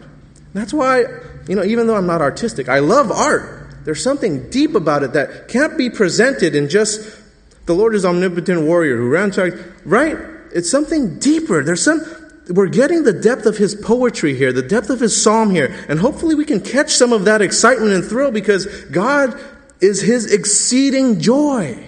That's 0.55 0.75
why 0.75 1.05
you 1.49 1.57
know, 1.57 1.65
even 1.65 1.87
though 1.87 1.97
I'm 1.97 2.07
not 2.07 2.21
artistic, 2.21 2.69
I 2.69 2.79
love 2.79 3.11
art. 3.11 3.85
There's 3.85 4.03
something 4.03 4.51
deep 4.51 4.75
about 4.75 5.03
it 5.03 5.15
that 5.15 5.49
can't 5.49 5.77
be 5.77 5.91
presented 5.91 6.55
in 6.55 6.69
just 6.69 7.19
the 7.67 7.75
Lord 7.75 7.95
is 7.95 8.05
omnipotent 8.05 8.63
warrior 8.63 8.97
who 8.97 9.09
ransacks, 9.09 9.57
right? 9.85 10.17
It's 10.53 10.71
something 10.71 11.19
deeper. 11.19 11.63
There's 11.63 11.83
some, 11.83 12.01
we're 12.49 12.67
getting 12.67 13.05
the 13.05 13.13
depth 13.13 13.47
of 13.47 13.57
his 13.57 13.75
poetry 13.75 14.35
here, 14.35 14.53
the 14.53 14.63
depth 14.63 14.91
of 14.91 15.01
his 15.01 15.21
psalm 15.21 15.51
here, 15.51 15.75
and 15.89 15.99
hopefully 15.99 16.35
we 16.35 16.45
can 16.45 16.61
catch 16.61 16.91
some 16.91 17.13
of 17.13 17.25
that 17.27 17.43
excitement 17.43 17.93
and 17.93 18.05
thrill 18.05 18.33
because 18.33 18.67
God 18.87 19.39
is 19.81 20.03
his 20.03 20.33
exceeding 20.33 21.21
joy. 21.21 21.87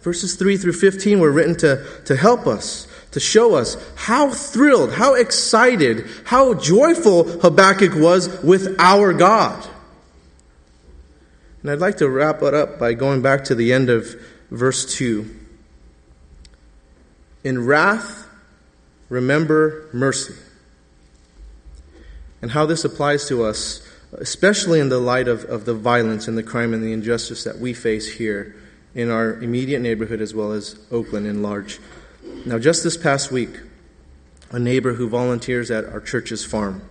Verses 0.00 0.36
3 0.36 0.56
through 0.56 0.72
15 0.72 1.20
were 1.20 1.30
written 1.30 1.56
to, 1.56 1.84
to 2.06 2.16
help 2.16 2.46
us 2.46 2.86
to 3.12 3.20
show 3.20 3.54
us 3.54 3.76
how 3.96 4.30
thrilled, 4.30 4.92
how 4.92 5.14
excited, 5.14 6.06
how 6.24 6.54
joyful 6.54 7.24
Habakkuk 7.40 7.94
was 7.94 8.42
with 8.42 8.76
our 8.78 9.12
God. 9.12 9.68
And 11.62 11.70
I'd 11.70 11.78
like 11.78 11.98
to 11.98 12.08
wrap 12.08 12.42
it 12.42 12.54
up 12.54 12.78
by 12.78 12.94
going 12.94 13.20
back 13.20 13.44
to 13.44 13.54
the 13.54 13.72
end 13.72 13.90
of 13.90 14.14
verse 14.50 14.94
2. 14.94 15.36
In 17.44 17.66
wrath 17.66 18.28
remember 19.10 19.88
mercy. 19.92 20.34
And 22.40 22.52
how 22.52 22.64
this 22.64 22.84
applies 22.84 23.28
to 23.28 23.44
us, 23.44 23.86
especially 24.12 24.80
in 24.80 24.88
the 24.88 24.98
light 24.98 25.28
of, 25.28 25.44
of 25.44 25.66
the 25.66 25.74
violence 25.74 26.26
and 26.26 26.38
the 26.38 26.42
crime 26.42 26.72
and 26.72 26.82
the 26.82 26.92
injustice 26.92 27.44
that 27.44 27.58
we 27.58 27.74
face 27.74 28.14
here 28.14 28.56
in 28.94 29.10
our 29.10 29.34
immediate 29.34 29.80
neighborhood 29.80 30.22
as 30.22 30.34
well 30.34 30.52
as 30.52 30.78
Oakland 30.90 31.26
in 31.26 31.42
large. 31.42 31.78
Now, 32.46 32.58
just 32.58 32.82
this 32.84 32.96
past 32.96 33.30
week, 33.30 33.50
a 34.50 34.58
neighbor 34.58 34.94
who 34.94 35.08
volunteers 35.08 35.70
at 35.70 35.84
our 35.84 36.00
church's 36.00 36.44
farm, 36.44 36.82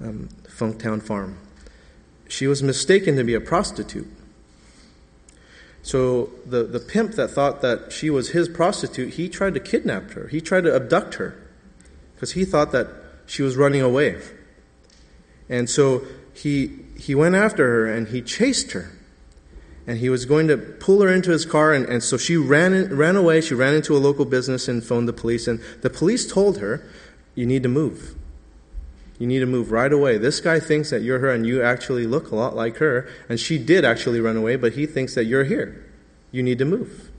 um, 0.00 0.28
Funktown 0.46 1.02
Farm, 1.02 1.38
she 2.28 2.46
was 2.46 2.62
mistaken 2.62 3.16
to 3.16 3.24
be 3.24 3.34
a 3.34 3.40
prostitute. 3.40 4.08
So 5.82 6.30
the, 6.46 6.64
the 6.64 6.80
pimp 6.80 7.12
that 7.12 7.28
thought 7.28 7.62
that 7.62 7.92
she 7.92 8.10
was 8.10 8.30
his 8.30 8.48
prostitute, 8.48 9.14
he 9.14 9.28
tried 9.28 9.54
to 9.54 9.60
kidnap 9.60 10.10
her. 10.12 10.28
He 10.28 10.40
tried 10.40 10.64
to 10.64 10.74
abduct 10.74 11.14
her 11.14 11.34
because 12.14 12.32
he 12.32 12.44
thought 12.44 12.72
that 12.72 12.88
she 13.26 13.42
was 13.42 13.56
running 13.56 13.82
away. 13.82 14.20
And 15.48 15.68
so 15.68 16.04
he, 16.34 16.78
he 16.96 17.14
went 17.14 17.34
after 17.34 17.66
her 17.66 17.86
and 17.86 18.08
he 18.08 18.22
chased 18.22 18.72
her. 18.72 18.90
And 19.86 19.98
he 19.98 20.08
was 20.08 20.24
going 20.24 20.48
to 20.48 20.56
pull 20.56 21.02
her 21.02 21.12
into 21.12 21.30
his 21.30 21.44
car, 21.44 21.72
and, 21.72 21.84
and 21.86 22.02
so 22.02 22.16
she 22.16 22.36
ran, 22.36 22.94
ran 22.94 23.16
away. 23.16 23.40
She 23.40 23.54
ran 23.54 23.74
into 23.74 23.94
a 23.94 23.98
local 23.98 24.24
business 24.24 24.66
and 24.66 24.82
phoned 24.82 25.08
the 25.08 25.12
police. 25.12 25.46
And 25.46 25.60
the 25.82 25.90
police 25.90 26.26
told 26.30 26.58
her, 26.58 26.82
You 27.34 27.44
need 27.44 27.62
to 27.64 27.68
move. 27.68 28.16
You 29.18 29.26
need 29.26 29.40
to 29.40 29.46
move 29.46 29.70
right 29.70 29.92
away. 29.92 30.18
This 30.18 30.40
guy 30.40 30.58
thinks 30.58 30.90
that 30.90 31.02
you're 31.02 31.20
her 31.20 31.30
and 31.30 31.46
you 31.46 31.62
actually 31.62 32.06
look 32.06 32.30
a 32.30 32.36
lot 32.36 32.56
like 32.56 32.78
her. 32.78 33.06
And 33.28 33.38
she 33.38 33.58
did 33.58 33.84
actually 33.84 34.20
run 34.20 34.36
away, 34.36 34.56
but 34.56 34.72
he 34.72 34.86
thinks 34.86 35.14
that 35.14 35.24
you're 35.24 35.44
here. 35.44 35.84
You 36.32 36.42
need 36.42 36.58
to 36.58 36.64
move. 36.64 37.10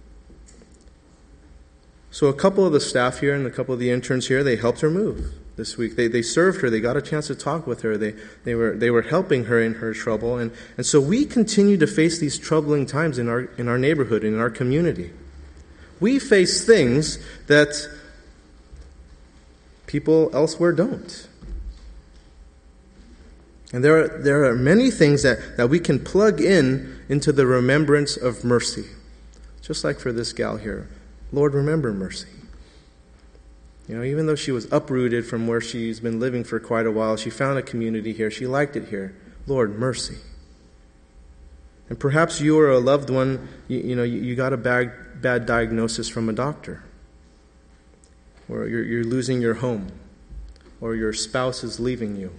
So 2.12 2.28
a 2.28 2.34
couple 2.34 2.66
of 2.66 2.74
the 2.74 2.82
staff 2.82 3.20
here 3.20 3.34
and 3.34 3.46
a 3.46 3.52
couple 3.52 3.74
of 3.74 3.80
the 3.80 3.92
interns 3.92 4.28
here, 4.28 4.44
they 4.44 4.56
helped 4.56 4.82
her 4.82 4.90
move 4.90 5.34
this 5.56 5.78
week. 5.78 5.96
They, 5.96 6.08
they 6.08 6.22
served 6.22 6.62
her. 6.62 6.70
They 6.70 6.80
got 6.80 6.98
a 6.98 7.02
chance 7.02 7.28
to 7.28 7.36
talk 7.36 7.66
with 7.66 7.82
her. 7.82 7.98
They, 7.98 8.16
they, 8.44 8.56
were, 8.56 8.76
they 8.76 8.90
were 8.90 9.04
helping 9.04 9.46
her 9.46 9.62
in 9.62 9.76
her 9.76 9.94
trouble. 9.94 10.38
And, 10.38 10.52
and 10.78 10.86
so 10.86 11.00
we 11.00 11.26
continue 11.26 11.78
to 11.78 11.88
face 11.88 12.20
these 12.20 12.38
troubling 12.38 12.86
times 12.86 13.18
in 13.18 13.30
our, 13.30 13.42
in 13.58 13.68
our 13.68 13.78
neighborhood, 13.78 14.24
in 14.24 14.40
our 14.40 14.50
community. 14.50 15.12
We 16.00 16.20
face 16.20 16.66
things 16.66 17.20
that 17.48 17.88
people 19.88 20.30
elsewhere 20.34 20.74
don't. 20.74 21.28
And 23.72 23.84
there 23.84 24.04
are, 24.04 24.08
there 24.08 24.46
are 24.46 24.56
many 24.56 24.92
things 24.92 25.24
that, 25.24 25.58
that 25.58 25.70
we 25.70 25.80
can 25.80 26.00
plug 26.00 26.42
in 26.42 27.00
into 27.10 27.32
the 27.32 27.46
remembrance 27.46 28.18
of 28.18 28.44
mercy. 28.44 28.86
Just 29.62 29.84
like 29.84 30.00
for 30.00 30.12
this 30.12 30.34
gal 30.34 30.58
here. 30.58 30.88
Lord, 31.32 31.54
remember 31.54 31.92
mercy. 31.92 32.28
You 33.88 33.98
know, 33.98 34.04
even 34.04 34.26
though 34.26 34.36
she 34.36 34.52
was 34.52 34.72
uprooted 34.72 35.26
from 35.28 35.48
where 35.48 35.62
she's 35.62 36.00
been 36.00 36.20
living 36.20 36.44
for 36.44 36.60
quite 36.60 36.88
a 36.88 36.92
while, 36.92 37.18
she 37.18 37.30
found 37.30 37.60
a 37.60 37.62
community 37.62 38.14
here. 38.14 38.32
She 38.32 38.48
liked 38.48 38.76
it 38.76 38.90
here. 38.90 39.16
Lord, 39.46 39.78
mercy. 39.78 40.18
And 41.90 42.00
perhaps 42.00 42.42
you 42.42 42.60
or 42.60 42.72
a 42.72 42.80
loved 42.80 43.12
one, 43.12 43.48
you, 43.68 43.80
you 43.80 43.96
know, 43.96 44.04
you, 44.04 44.20
you, 44.20 44.36
got 44.36 44.54
a 44.54 44.58
bad, 44.58 45.22
bad 45.22 45.46
diagnosis 45.46 46.10
from 46.10 46.30
a 46.30 46.34
doctor, 46.34 46.84
or 48.50 48.68
you're, 48.68 48.84
you're 48.84 49.04
losing 49.04 49.40
your 49.40 49.56
home, 49.56 49.92
or 50.82 50.96
your 50.96 51.14
spouse 51.14 51.64
is 51.64 51.80
leaving 51.80 52.16
you, 52.16 52.34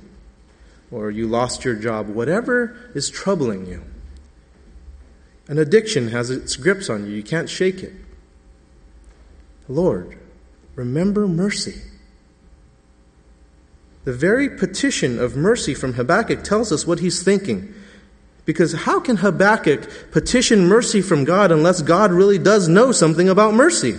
or 0.90 1.12
you 1.12 1.28
lost 1.28 1.64
your 1.64 1.76
job, 1.76 2.08
whatever 2.08 2.76
is 2.92 3.08
troubling 3.08 3.66
you. 3.66 3.84
An 5.46 5.58
addiction 5.58 6.08
has 6.08 6.28
its 6.28 6.56
grips 6.56 6.90
on 6.90 7.06
you, 7.06 7.12
you 7.12 7.22
can't 7.22 7.48
shake 7.48 7.84
it. 7.84 7.92
Lord, 9.68 10.18
remember 10.76 11.26
mercy. 11.26 11.82
The 14.04 14.12
very 14.12 14.48
petition 14.48 15.18
of 15.18 15.34
mercy 15.34 15.74
from 15.74 15.94
Habakkuk 15.94 16.44
tells 16.44 16.70
us 16.70 16.86
what 16.86 17.00
he's 17.00 17.22
thinking. 17.24 17.74
Because 18.44 18.72
how 18.72 19.00
can 19.00 19.16
Habakkuk 19.16 20.12
petition 20.12 20.68
mercy 20.68 21.02
from 21.02 21.24
God 21.24 21.50
unless 21.50 21.82
God 21.82 22.12
really 22.12 22.38
does 22.38 22.68
know 22.68 22.92
something 22.92 23.28
about 23.28 23.54
mercy? 23.54 23.98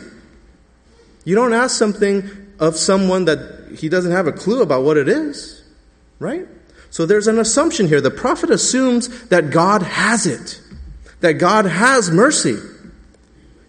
You 1.26 1.36
don't 1.36 1.52
ask 1.52 1.78
something 1.78 2.24
of 2.58 2.78
someone 2.78 3.26
that 3.26 3.74
he 3.78 3.90
doesn't 3.90 4.14
have 4.14 4.28
a 4.28 4.32
clue 4.32 4.62
about 4.62 4.84
what 4.84 4.96
it 4.96 5.10
is, 5.10 5.62
right? 6.20 6.48
So 6.90 7.06
there's 7.06 7.28
an 7.28 7.38
assumption 7.38 7.90
here. 7.90 8.00
The 8.00 8.10
prophet 8.10 8.50
assumes 8.50 9.28
that 9.28 9.50
God 9.50 9.82
has 9.82 10.26
it, 10.26 10.62
that 11.20 11.34
God 11.34 11.66
has 11.66 12.10
mercy. 12.10 12.58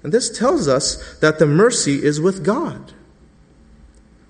And 0.05 0.13
this 0.13 0.31
tells 0.31 0.69
us 0.69 1.19
that 1.19 1.41
the 1.41 1.47
mercy 1.47 2.05
is 2.05 2.21
with 2.21 2.45
God. 2.45 2.93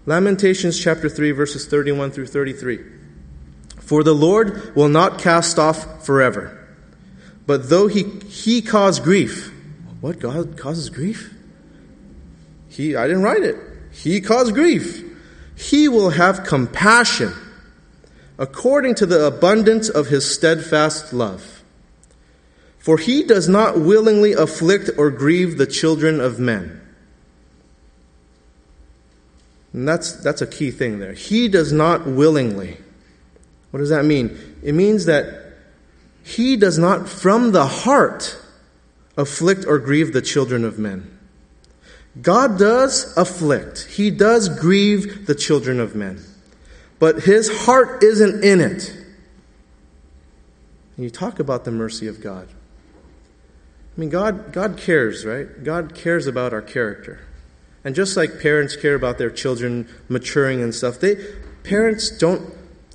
Lamentations 0.09 0.81
chapter 0.81 1.11
3, 1.11 1.33
verses 1.33 1.67
31 1.67 2.13
through 2.13 2.29
33. 2.29 2.81
For 3.79 4.03
the 4.03 4.15
Lord 4.15 4.75
will 4.75 4.89
not 4.89 5.19
cast 5.19 5.59
off 5.59 6.07
forever. 6.07 6.67
But 7.47 7.69
though 7.69 7.89
he, 7.89 8.05
he 8.05 8.63
cause 8.63 9.01
grief, 9.01 9.53
what 10.01 10.19
God 10.19 10.57
causes 10.57 10.89
grief? 10.89 11.35
He, 12.71 12.97
I 12.97 13.07
didn't 13.07 13.23
write 13.23 13.43
it. 13.43 13.57
He 13.93 14.23
caused 14.23 14.55
grief. 14.55 15.05
He 15.55 15.89
will 15.89 16.09
have 16.09 16.43
compassion 16.43 17.35
according 18.39 18.95
to 18.95 19.05
the 19.05 19.27
abundance 19.27 19.91
of 19.91 20.07
his 20.07 20.35
steadfast 20.35 21.13
love. 21.13 21.63
For 22.79 22.97
he 22.97 23.25
does 23.25 23.47
not 23.47 23.79
willingly 23.79 24.33
afflict 24.33 24.89
or 24.97 25.11
grieve 25.11 25.59
the 25.59 25.67
children 25.67 26.19
of 26.19 26.39
men. 26.39 26.88
And 29.73 29.87
that's, 29.87 30.13
that's 30.13 30.43
a 30.43 30.47
key 30.47 30.71
thing 30.71 30.99
there. 30.99 31.13
He 31.13 31.49
does 31.49 31.73
not 31.73 32.07
willingly. 32.07 32.79
What 33.71 33.81
does 33.81 33.91
that 33.91 34.05
mean? 34.05 34.39
It 34.63 34.73
means 34.73 35.05
that 35.05 35.55
he 36.25 36.57
does 36.57 36.79
not 36.79 37.09
from 37.09 37.53
the 37.53 37.67
heart 37.67 38.39
afflict 39.17 39.65
or 39.67 39.79
grieve 39.79 40.13
the 40.13 40.23
children 40.23 40.65
of 40.65 40.79
men. 40.79 41.19
God 42.21 42.59
does 42.59 43.17
afflict, 43.17 43.85
he 43.85 44.11
does 44.11 44.49
grieve 44.49 45.27
the 45.27 45.35
children 45.35 45.79
of 45.79 45.95
men, 45.95 46.25
but 46.99 47.23
his 47.23 47.65
heart 47.65 48.03
isn't 48.03 48.43
in 48.43 48.61
it. 48.61 48.91
And 50.97 51.05
you 51.05 51.11
talk 51.11 51.39
about 51.39 51.65
the 51.65 51.71
mercy 51.71 52.09
of 52.09 52.21
God. 52.21 52.49
I 53.97 54.01
mean, 54.01 54.11
God, 54.11 54.53
God 54.53 54.77
cares, 54.77 55.25
right? 55.25 55.63
God 55.63 55.95
cares 55.95 56.27
about 56.27 56.53
our 56.53 56.63
character. 56.63 57.21
And 57.85 57.95
just 57.95 58.17
like 58.17 58.41
parents 58.41 58.77
care 58.77 58.95
about 58.95 59.19
their 59.19 59.31
children 59.31 59.89
maturing 60.09 60.63
and 60.63 60.75
stuff, 60.75 61.01
they 61.01 61.17
parents 61.63 62.11
don't 62.11 62.53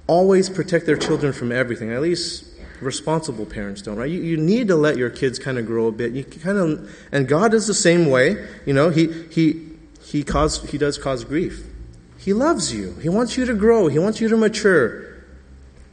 always 0.08 0.50
protect 0.50 0.86
their 0.86 0.98
children 0.98 1.34
from 1.34 1.52
everything. 1.52 1.92
At 1.92 2.02
least 2.02 2.46
responsible 2.82 3.46
parents 3.46 3.82
don't, 3.82 3.96
right? 3.96 4.10
You, 4.10 4.22
you 4.22 4.38
need 4.38 4.68
to 4.68 4.76
let 4.76 4.98
your 4.98 5.10
kids 5.10 5.40
kind 5.40 5.58
of 5.58 5.66
grow 5.66 5.88
a 5.88 5.92
bit. 5.92 6.12
You 6.12 6.24
kind 6.24 6.58
of, 6.58 6.96
and 7.12 7.28
God 7.28 7.54
is 7.54 7.68
the 7.68 7.74
same 7.74 8.10
way. 8.10 8.46
You 8.66 8.74
know, 8.74 8.90
he 8.90 9.12
he 9.32 9.70
he 10.04 10.24
cause 10.24 10.70
he 10.70 10.78
does 10.78 10.98
cause 10.98 11.24
grief. 11.24 11.66
He 12.18 12.34
loves 12.34 12.74
you. 12.74 12.94
He 13.02 13.10
wants 13.10 13.38
you 13.38 13.46
to 13.46 13.54
grow. 13.54 13.88
He 13.88 14.00
wants 14.00 14.22
you 14.22 14.28
to 14.30 14.38
mature. 14.38 15.14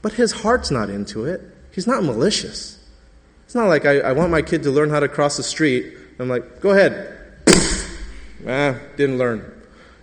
But 0.03 0.15
his 0.15 0.33
heart's 0.33 0.71
not 0.71 0.89
into 0.89 1.25
it. 1.25 1.41
He's 1.73 1.87
not 1.87 2.05
malicious. 2.05 2.79
It's 3.45 3.55
not 3.55 3.69
like 3.69 3.85
I, 3.85 3.99
I 3.99 4.13
want 4.13 4.31
my 4.31 4.43
kid 4.43 4.63
to 4.63 4.71
learn 4.71 4.91
how 4.91 5.01
to 5.01 5.09
cross 5.09 5.37
the 5.37 5.43
street. 5.43 5.95
I'm 6.19 6.29
like, 6.29 6.61
go 6.61 6.71
ahead, 6.71 7.19
Ah, 8.47 8.79
didn't 8.97 9.19
learn. 9.19 9.51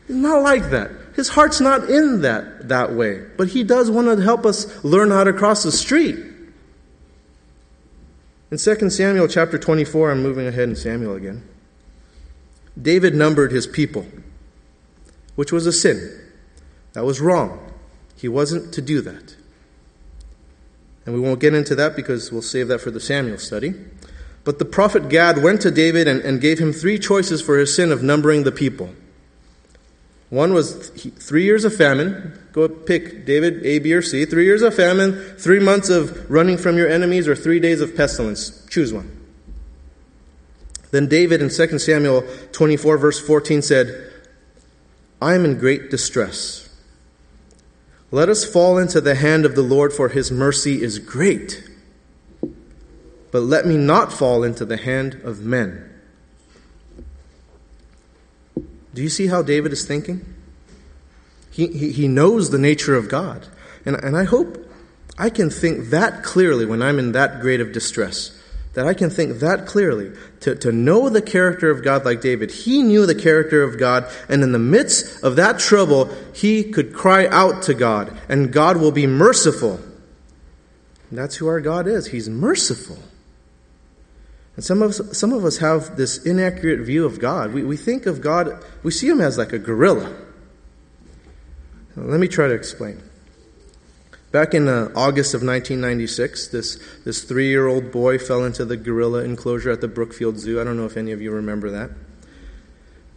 He's 0.07 0.15
not 0.15 0.41
like 0.41 0.69
that. 0.69 0.91
His 1.15 1.29
heart's 1.29 1.59
not 1.59 1.89
in 1.89 2.21
that 2.21 2.67
that 2.69 2.93
way. 2.93 3.25
But 3.37 3.49
he 3.49 3.63
does 3.63 3.89
want 3.89 4.07
to 4.07 4.23
help 4.23 4.45
us 4.45 4.83
learn 4.83 5.11
how 5.11 5.23
to 5.23 5.33
cross 5.33 5.63
the 5.63 5.71
street. 5.71 6.17
In 8.49 8.57
2 8.57 8.89
Samuel 8.89 9.27
chapter 9.27 9.57
24, 9.57 10.11
I'm 10.11 10.23
moving 10.23 10.47
ahead 10.47 10.69
in 10.69 10.75
Samuel 10.75 11.15
again. 11.15 11.43
David 12.81 13.13
numbered 13.15 13.51
his 13.51 13.67
people, 13.67 14.05
which 15.35 15.51
was 15.51 15.65
a 15.65 15.73
sin. 15.73 16.21
That 16.93 17.03
was 17.03 17.19
wrong. 17.19 17.71
He 18.15 18.27
wasn't 18.27 18.73
to 18.73 18.81
do 18.81 19.01
that. 19.01 19.35
And 21.05 21.15
we 21.15 21.21
won't 21.21 21.39
get 21.39 21.53
into 21.53 21.75
that 21.75 21.95
because 21.95 22.31
we'll 22.31 22.41
save 22.41 22.67
that 22.69 22.79
for 22.79 22.91
the 22.91 22.99
Samuel 22.99 23.37
study. 23.37 23.73
But 24.47 24.59
the 24.59 24.65
prophet 24.65 25.09
Gad 25.09 25.43
went 25.43 25.59
to 25.63 25.71
David 25.71 26.07
and, 26.07 26.21
and 26.21 26.39
gave 26.39 26.57
him 26.57 26.71
three 26.71 26.97
choices 26.97 27.41
for 27.41 27.57
his 27.57 27.75
sin 27.75 27.91
of 27.91 28.01
numbering 28.01 28.43
the 28.43 28.51
people. 28.53 28.91
One 30.29 30.53
was 30.53 30.89
three 30.89 31.43
years 31.43 31.65
of 31.65 31.75
famine. 31.75 32.31
Go 32.53 32.69
pick 32.69 33.25
David, 33.25 33.65
A, 33.65 33.79
B, 33.79 33.93
or 33.93 34.01
C. 34.01 34.23
Three 34.23 34.45
years 34.45 34.61
of 34.61 34.73
famine, 34.73 35.35
three 35.37 35.59
months 35.59 35.89
of 35.89 36.31
running 36.31 36.57
from 36.57 36.77
your 36.77 36.87
enemies, 36.87 37.27
or 37.27 37.35
three 37.35 37.59
days 37.59 37.81
of 37.81 37.93
pestilence. 37.93 38.65
Choose 38.69 38.93
one. 38.93 39.11
Then 40.91 41.07
David 41.07 41.41
in 41.41 41.49
2 41.49 41.77
Samuel 41.77 42.23
24, 42.53 42.97
verse 42.97 43.19
14 43.19 43.61
said, 43.61 44.13
I 45.21 45.33
am 45.33 45.43
in 45.43 45.59
great 45.59 45.91
distress. 45.91 46.73
Let 48.11 48.29
us 48.29 48.45
fall 48.45 48.77
into 48.77 49.01
the 49.01 49.15
hand 49.15 49.45
of 49.45 49.55
the 49.55 49.61
Lord, 49.61 49.91
for 49.91 50.07
his 50.07 50.31
mercy 50.31 50.81
is 50.81 50.99
great 50.99 51.67
but 53.31 53.41
let 53.41 53.65
me 53.65 53.77
not 53.77 54.11
fall 54.11 54.43
into 54.43 54.65
the 54.65 54.77
hand 54.77 55.15
of 55.23 55.41
men. 55.41 55.93
Do 58.93 59.03
you 59.03 59.09
see 59.09 59.27
how 59.27 59.41
David 59.41 59.73
is 59.73 59.85
thinking? 59.85 60.33
He, 61.51 61.67
he, 61.67 61.91
he 61.91 62.07
knows 62.07 62.49
the 62.49 62.57
nature 62.57 62.95
of 62.95 63.09
God. 63.09 63.47
And, 63.85 63.95
and 63.95 64.17
I 64.17 64.23
hope 64.23 64.67
I 65.17 65.29
can 65.29 65.49
think 65.49 65.89
that 65.89 66.23
clearly 66.23 66.65
when 66.65 66.81
I'm 66.81 66.99
in 66.99 67.11
that 67.13 67.41
grade 67.41 67.61
of 67.61 67.71
distress. 67.71 68.33
That 68.73 68.85
I 68.85 68.93
can 68.93 69.09
think 69.09 69.39
that 69.39 69.65
clearly. 69.65 70.11
To, 70.41 70.55
to 70.55 70.71
know 70.71 71.09
the 71.09 71.21
character 71.21 71.71
of 71.71 71.83
God 71.83 72.05
like 72.05 72.21
David. 72.21 72.51
He 72.51 72.83
knew 72.83 73.07
the 73.07 73.15
character 73.15 73.63
of 73.63 73.79
God, 73.79 74.05
and 74.29 74.43
in 74.43 74.51
the 74.51 74.59
midst 74.59 75.23
of 75.23 75.35
that 75.37 75.57
trouble, 75.57 76.13
he 76.33 76.63
could 76.63 76.93
cry 76.93 77.25
out 77.27 77.63
to 77.63 77.73
God, 77.73 78.15
and 78.29 78.53
God 78.53 78.77
will 78.77 78.91
be 78.91 79.07
merciful. 79.07 79.79
And 81.09 81.17
that's 81.17 81.37
who 81.37 81.47
our 81.47 81.61
God 81.61 81.87
is. 81.87 82.07
He's 82.07 82.29
merciful. 82.29 82.99
And 84.57 84.65
some 84.65 84.81
of 84.81 84.89
us, 84.89 85.17
some 85.17 85.33
of 85.33 85.45
us 85.45 85.57
have 85.59 85.95
this 85.97 86.17
inaccurate 86.25 86.83
view 86.83 87.05
of 87.05 87.19
God. 87.19 87.53
We, 87.53 87.63
we 87.63 87.77
think 87.77 88.07
of 88.07 88.21
God, 88.21 88.61
we 88.81 88.91
see 88.91 89.07
him 89.07 89.21
as 89.21 89.37
like 89.37 89.53
a 89.53 89.59
gorilla. 89.59 90.13
Let 91.95 92.19
me 92.19 92.27
try 92.27 92.47
to 92.47 92.53
explain. 92.53 93.01
Back 94.31 94.55
in 94.55 94.67
uh, 94.67 94.89
August 94.95 95.35
of 95.35 95.41
1996, 95.41 96.47
this, 96.47 96.79
this 97.05 97.23
three 97.23 97.49
year 97.49 97.67
old 97.67 97.91
boy 97.91 98.17
fell 98.17 98.43
into 98.43 98.65
the 98.65 98.77
gorilla 98.77 99.23
enclosure 99.23 99.69
at 99.69 99.81
the 99.81 99.87
Brookfield 99.87 100.37
Zoo. 100.39 100.59
I 100.59 100.63
don't 100.63 100.75
know 100.75 100.85
if 100.85 100.97
any 100.97 101.11
of 101.11 101.21
you 101.21 101.31
remember 101.31 101.69
that. 101.69 101.91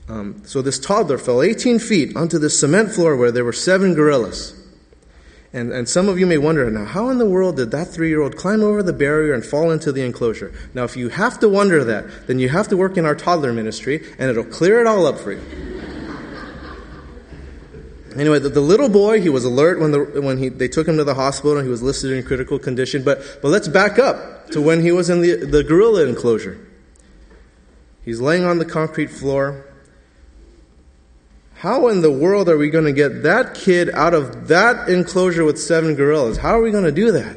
Um, 0.08 0.42
so, 0.44 0.60
this 0.60 0.78
toddler 0.78 1.18
fell 1.18 1.40
18 1.40 1.78
feet 1.78 2.16
onto 2.16 2.38
the 2.38 2.50
cement 2.50 2.90
floor 2.90 3.16
where 3.16 3.30
there 3.30 3.44
were 3.44 3.52
seven 3.52 3.94
gorillas. 3.94 4.59
And, 5.52 5.72
and 5.72 5.88
some 5.88 6.08
of 6.08 6.18
you 6.18 6.26
may 6.26 6.38
wonder 6.38 6.70
now, 6.70 6.84
how 6.84 7.08
in 7.08 7.18
the 7.18 7.26
world 7.26 7.56
did 7.56 7.72
that 7.72 7.88
three 7.88 8.08
year 8.08 8.22
old 8.22 8.36
climb 8.36 8.62
over 8.62 8.82
the 8.82 8.92
barrier 8.92 9.34
and 9.34 9.44
fall 9.44 9.72
into 9.72 9.90
the 9.90 10.02
enclosure? 10.02 10.52
Now, 10.74 10.84
if 10.84 10.96
you 10.96 11.08
have 11.08 11.40
to 11.40 11.48
wonder 11.48 11.82
that, 11.82 12.28
then 12.28 12.38
you 12.38 12.48
have 12.48 12.68
to 12.68 12.76
work 12.76 12.96
in 12.96 13.04
our 13.04 13.16
toddler 13.16 13.52
ministry, 13.52 14.04
and 14.18 14.30
it'll 14.30 14.44
clear 14.44 14.80
it 14.80 14.86
all 14.86 15.06
up 15.06 15.18
for 15.18 15.32
you. 15.32 15.42
Anyway, 18.16 18.38
the, 18.40 18.48
the, 18.48 18.60
little 18.60 18.88
boy, 18.88 19.20
he 19.20 19.28
was 19.28 19.44
alert 19.44 19.80
when, 19.80 19.92
the, 19.92 20.20
when 20.20 20.38
he, 20.38 20.48
they 20.48 20.66
took 20.66 20.86
him 20.86 20.96
to 20.96 21.04
the 21.04 21.14
hospital 21.14 21.56
and 21.56 21.64
he 21.64 21.70
was 21.70 21.82
listed 21.82 22.10
in 22.10 22.22
critical 22.24 22.58
condition. 22.58 23.04
But, 23.04 23.38
but 23.40 23.48
let's 23.48 23.68
back 23.68 23.98
up 24.00 24.50
to 24.50 24.60
when 24.60 24.80
he 24.80 24.90
was 24.90 25.08
in 25.08 25.20
the, 25.20 25.36
the 25.36 25.62
gorilla 25.62 26.06
enclosure. 26.06 26.58
He's 28.04 28.20
laying 28.20 28.44
on 28.44 28.58
the 28.58 28.64
concrete 28.64 29.08
floor. 29.10 29.64
How 31.60 31.88
in 31.88 32.00
the 32.00 32.10
world 32.10 32.48
are 32.48 32.56
we 32.56 32.70
going 32.70 32.86
to 32.86 32.92
get 32.92 33.22
that 33.22 33.52
kid 33.52 33.90
out 33.90 34.14
of 34.14 34.48
that 34.48 34.88
enclosure 34.88 35.44
with 35.44 35.60
seven 35.60 35.94
gorillas? 35.94 36.38
How 36.38 36.58
are 36.58 36.62
we 36.62 36.70
going 36.70 36.84
to 36.84 36.92
do 36.92 37.12
that? 37.12 37.36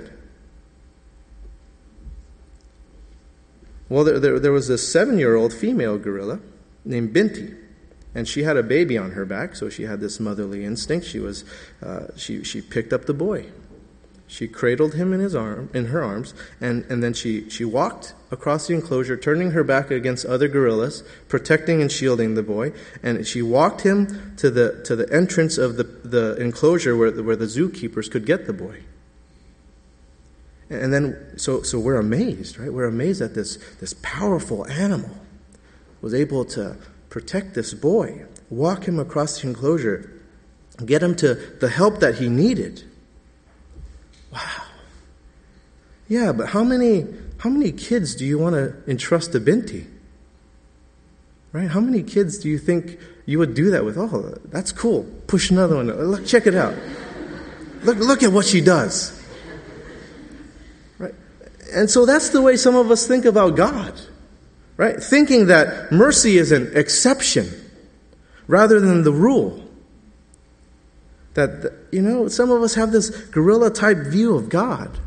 Well, 3.89 4.05
there, 4.05 4.21
there, 4.21 4.39
there 4.39 4.53
was 4.53 4.69
a 4.69 4.77
seven 4.77 5.17
year 5.17 5.35
old 5.35 5.53
female 5.53 5.97
gorilla 5.97 6.39
named 6.85 7.11
Binti. 7.11 7.53
And 8.15 8.25
she 8.25 8.43
had 8.43 8.55
a 8.55 8.63
baby 8.63 8.97
on 8.97 9.11
her 9.11 9.25
back, 9.25 9.57
so 9.57 9.67
she 9.67 9.83
had 9.83 9.99
this 9.99 10.21
motherly 10.21 10.63
instinct. 10.63 11.05
She, 11.05 11.19
was, 11.19 11.43
uh, 11.81 12.07
she, 12.15 12.45
she 12.45 12.61
picked 12.61 12.93
up 12.93 13.03
the 13.03 13.13
boy. 13.13 13.47
She 14.33 14.47
cradled 14.47 14.95
him 14.95 15.13
in, 15.13 15.19
his 15.19 15.35
arm, 15.35 15.69
in 15.75 15.85
her 15.85 16.03
arms, 16.03 16.33
and, 16.59 16.85
and 16.89 17.03
then 17.03 17.13
she, 17.13 17.47
she 17.51 17.63
walked 17.63 18.15
across 18.31 18.65
the 18.65 18.73
enclosure, 18.73 19.15
turning 19.15 19.51
her 19.51 19.63
back 19.63 19.91
against 19.91 20.25
other 20.25 20.47
gorillas, 20.47 21.03
protecting 21.27 21.83
and 21.83 21.91
shielding 21.91 22.33
the 22.33 22.41
boy. 22.41 22.73
And 23.03 23.27
she 23.27 23.43
walked 23.43 23.81
him 23.81 24.35
to 24.37 24.49
the, 24.49 24.81
to 24.85 24.95
the 24.95 25.07
entrance 25.13 25.59
of 25.59 25.77
the, 25.77 25.83
the 25.83 26.35
enclosure 26.37 26.97
where, 26.97 27.11
where 27.11 27.35
the 27.35 27.45
zookeepers 27.45 28.09
could 28.09 28.25
get 28.25 28.47
the 28.47 28.53
boy. 28.53 28.79
And 30.67 30.91
then, 30.91 31.37
so, 31.37 31.61
so 31.61 31.79
we're 31.79 31.99
amazed, 31.99 32.57
right? 32.57 32.73
We're 32.73 32.87
amazed 32.87 33.21
that 33.21 33.35
this, 33.35 33.57
this 33.79 33.93
powerful 34.01 34.65
animal 34.65 35.11
was 36.01 36.15
able 36.15 36.43
to 36.45 36.77
protect 37.11 37.53
this 37.53 37.75
boy, 37.75 38.25
walk 38.49 38.87
him 38.87 38.97
across 38.97 39.41
the 39.41 39.49
enclosure, 39.49 40.09
get 40.83 41.03
him 41.03 41.15
to 41.17 41.35
the 41.35 41.69
help 41.69 41.99
that 41.99 42.15
he 42.15 42.29
needed. 42.29 42.83
Wow. 44.33 44.63
Yeah, 46.07 46.31
but 46.31 46.49
how 46.49 46.63
many 46.63 47.07
how 47.37 47.49
many 47.49 47.71
kids 47.71 48.15
do 48.15 48.25
you 48.25 48.37
want 48.37 48.55
to 48.55 48.75
entrust 48.89 49.33
to 49.33 49.39
Binti? 49.39 49.87
Right? 51.51 51.69
How 51.69 51.79
many 51.79 52.01
kids 52.01 52.39
do 52.39 52.49
you 52.49 52.57
think 52.57 52.97
you 53.25 53.37
would 53.39 53.53
do 53.53 53.69
that 53.71 53.85
with? 53.85 53.97
Oh, 53.97 54.37
that's 54.45 54.71
cool. 54.71 55.03
Push 55.27 55.51
another 55.51 55.75
one. 55.75 55.87
Look, 55.87 56.25
check 56.25 56.47
it 56.47 56.55
out. 56.55 56.73
Look, 57.83 57.97
look 57.97 58.23
at 58.23 58.31
what 58.31 58.45
she 58.45 58.61
does. 58.61 59.19
Right? 60.97 61.13
And 61.73 61.89
so 61.89 62.05
that's 62.05 62.29
the 62.29 62.41
way 62.41 62.55
some 62.55 62.75
of 62.75 62.89
us 62.89 63.05
think 63.07 63.25
about 63.25 63.55
God. 63.55 63.99
Right? 64.77 65.01
Thinking 65.01 65.47
that 65.47 65.91
mercy 65.91 66.37
is 66.37 66.51
an 66.51 66.71
exception 66.75 67.49
rather 68.47 68.79
than 68.79 69.03
the 69.03 69.11
rule. 69.11 69.63
That, 71.35 71.73
you 71.93 72.01
know, 72.01 72.27
some 72.27 72.49
of 72.49 72.61
us 72.63 72.73
have 72.73 72.91
this 72.91 73.09
gorilla 73.09 73.69
type 73.69 73.97
view 73.97 74.35
of 74.35 74.49
God. 74.49 74.97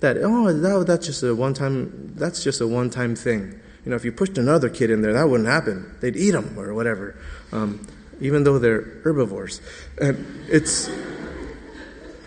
That, 0.00 0.16
oh, 0.18 0.50
that, 0.52 0.86
that's 0.86 1.06
just 1.06 1.22
a 1.22 1.34
one 1.34 1.52
time, 1.52 2.14
that's 2.16 2.42
just 2.42 2.60
a 2.60 2.66
one 2.66 2.88
time 2.88 3.14
thing. 3.14 3.60
You 3.84 3.90
know, 3.90 3.96
if 3.96 4.04
you 4.04 4.12
pushed 4.12 4.38
another 4.38 4.70
kid 4.70 4.90
in 4.90 5.02
there, 5.02 5.12
that 5.12 5.28
wouldn't 5.28 5.48
happen. 5.48 5.94
They'd 6.00 6.16
eat 6.16 6.30
them 6.30 6.58
or 6.58 6.72
whatever, 6.72 7.16
um, 7.52 7.86
even 8.20 8.44
though 8.44 8.58
they're 8.58 8.80
herbivores. 9.04 9.60
And 10.00 10.26
it's, 10.48 10.90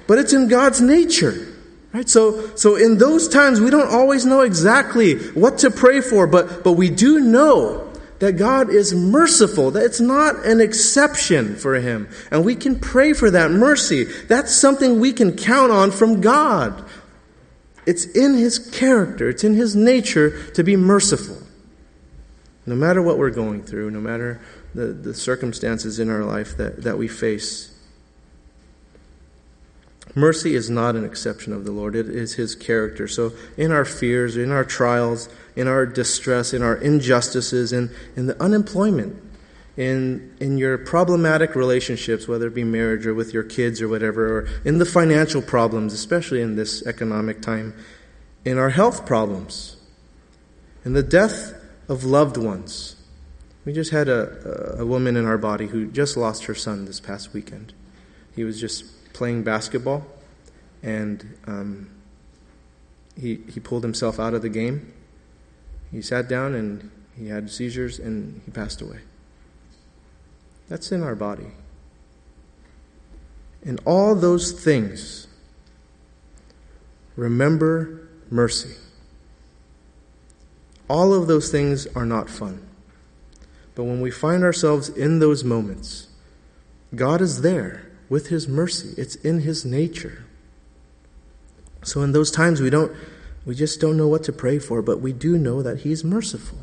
but 0.08 0.20
it's 0.20 0.34
in 0.34 0.48
God's 0.48 0.82
nature. 0.82 1.48
Right? 1.92 2.08
So, 2.08 2.56
so 2.56 2.76
in 2.76 2.98
those 2.98 3.28
times, 3.28 3.60
we 3.60 3.70
don't 3.70 3.90
always 3.90 4.26
know 4.26 4.42
exactly 4.42 5.18
what 5.32 5.60
to 5.60 5.72
pray 5.72 6.02
for, 6.02 6.26
but, 6.28 6.64
but 6.64 6.74
we 6.74 6.90
do 6.90 7.20
know 7.20 7.83
that 8.24 8.38
God 8.38 8.70
is 8.70 8.94
merciful, 8.94 9.72
that 9.72 9.84
it's 9.84 10.00
not 10.00 10.46
an 10.46 10.62
exception 10.62 11.58
for 11.58 11.76
Him. 11.76 12.08
And 12.32 12.46
we 12.46 12.56
can 12.56 12.80
pray 12.80 13.12
for 13.12 13.30
that 13.30 13.52
mercy. 13.52 14.06
That's 14.06 14.56
something 14.56 15.02
we 15.02 15.12
can 15.12 15.36
count 15.36 15.74
on 15.74 15.92
from 15.92 16.22
God. 16.22 16.86
It's 17.86 18.06
in 18.06 18.36
His 18.36 18.60
character, 18.60 19.28
it's 19.28 19.44
in 19.44 19.56
His 19.56 19.76
nature 19.76 20.42
to 20.54 20.64
be 20.64 20.78
merciful. 20.78 21.38
No 22.66 22.76
matter 22.76 23.02
what 23.02 23.18
we're 23.18 23.30
going 23.30 23.62
through, 23.62 23.92
no 23.92 24.00
matter 24.00 24.40
the, 24.74 24.86
the 24.86 25.14
circumstances 25.14 26.00
in 26.00 26.10
our 26.10 26.24
life 26.24 26.56
that, 26.56 26.84
that 26.84 26.98
we 26.98 27.10
face. 27.10 27.73
Mercy 30.16 30.54
is 30.54 30.70
not 30.70 30.96
an 30.96 31.04
exception 31.04 31.54
of 31.54 31.66
the 31.66 31.72
Lord, 31.72 31.96
it 31.96 32.08
is 32.08 32.34
His 32.34 32.56
character. 32.56 33.08
So, 33.08 33.32
in 33.58 33.72
our 33.72 33.86
fears, 33.86 34.38
in 34.38 34.52
our 34.52 34.64
trials, 34.64 35.28
in 35.56 35.68
our 35.68 35.86
distress, 35.86 36.54
in 36.54 36.62
our 36.62 36.76
injustices, 36.76 37.74
in, 37.74 37.90
in 38.16 38.28
the 38.28 38.42
unemployment, 38.42 39.22
in, 39.76 40.36
in 40.40 40.58
your 40.58 40.78
problematic 40.78 41.56
relationships, 41.56 42.28
whether 42.28 42.48
it 42.48 42.54
be 42.54 42.64
marriage 42.64 43.08
or 43.08 43.14
with 43.14 43.34
your 43.34 43.44
kids 43.44 43.82
or 43.82 43.88
whatever, 43.88 44.38
or 44.38 44.48
in 44.64 44.78
the 44.78 44.86
financial 44.86 45.42
problems, 45.42 45.94
especially 45.94 46.42
in 46.42 46.56
this 46.56 46.86
economic 46.86 47.42
time, 47.42 47.74
in 48.46 48.60
our 48.60 48.70
health 48.70 49.06
problems, 49.06 49.78
in 50.86 50.94
the 50.94 51.04
death 51.04 51.54
of 51.88 52.04
loved 52.04 52.38
ones. 52.38 52.96
We 53.66 53.74
just 53.74 53.92
had 53.92 54.10
a, 54.10 54.78
a 54.80 54.86
woman 54.86 55.16
in 55.16 55.26
our 55.26 55.38
body 55.38 55.68
who 55.68 55.88
just 55.88 56.18
lost 56.18 56.46
her 56.46 56.56
son 56.56 56.86
this 56.86 57.00
past 57.00 57.34
weekend. 57.34 57.74
He 58.36 58.44
was 58.44 58.60
just 58.60 58.86
playing 59.14 59.44
basketball, 59.44 60.06
and 60.82 61.38
um, 61.48 61.90
he, 63.20 63.40
he 63.48 63.60
pulled 63.60 63.84
himself 63.84 64.20
out 64.20 64.34
of 64.34 64.42
the 64.42 64.50
game. 64.50 64.92
He 65.92 66.02
sat 66.02 66.28
down 66.28 66.56
and 66.56 66.90
he 67.16 67.28
had 67.28 67.50
seizures 67.50 68.00
and 68.00 68.42
he 68.46 68.52
passed 68.52 68.82
away. 68.82 69.00
That's 70.68 70.92
in 70.92 71.04
our 71.04 71.16
body. 71.16 71.48
And 73.64 73.80
all 73.86 74.16
those 74.16 74.52
things, 74.52 75.28
remember 77.16 78.08
mercy. 78.30 78.76
All 80.90 81.14
of 81.14 81.28
those 81.28 81.50
things 81.52 81.88
are 81.96 82.06
not 82.06 82.30
fun. 82.30 82.68
But 83.76 83.86
when 83.86 84.02
we 84.02 84.12
find 84.12 84.44
ourselves 84.44 84.90
in 84.90 85.20
those 85.20 85.44
moments, 85.44 86.08
God 86.94 87.22
is 87.22 87.42
there 87.42 87.93
with 88.14 88.28
His 88.28 88.48
mercy. 88.48 88.94
It's 88.96 89.16
in 89.16 89.40
His 89.40 89.66
nature. 89.66 90.24
So 91.82 92.04
in 92.04 92.12
those 92.12 92.30
times 92.30 92.62
we 92.62 92.70
don't 92.70 92.92
we 93.44 93.56
just 93.56 93.82
don't 93.82 93.98
know 93.98 94.08
what 94.08 94.24
to 94.26 94.32
pray 94.32 94.60
for, 94.60 94.84
but 94.84 95.02
we 95.02 95.14
do 95.14 95.36
know 95.36 95.64
that 95.64 95.80
He's 95.80 96.04
merciful. 96.04 96.60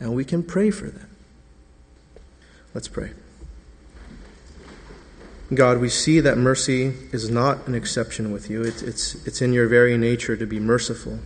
And 0.00 0.14
we 0.14 0.24
can 0.24 0.42
pray 0.42 0.70
for 0.70 0.86
that. 0.86 1.08
Let's 2.72 2.88
pray. 2.88 3.10
God, 5.52 5.80
we 5.80 5.90
see 5.90 6.18
that 6.20 6.38
mercy 6.38 6.94
is 7.12 7.28
not 7.28 7.68
an 7.68 7.74
exception 7.74 8.32
with 8.32 8.48
you. 8.48 8.62
It's, 8.62 8.80
it's, 8.80 9.26
it's 9.26 9.42
in 9.42 9.52
your 9.52 9.68
very 9.68 9.98
nature 9.98 10.34
to 10.34 10.46
be 10.46 10.58
merciful. 10.58 11.18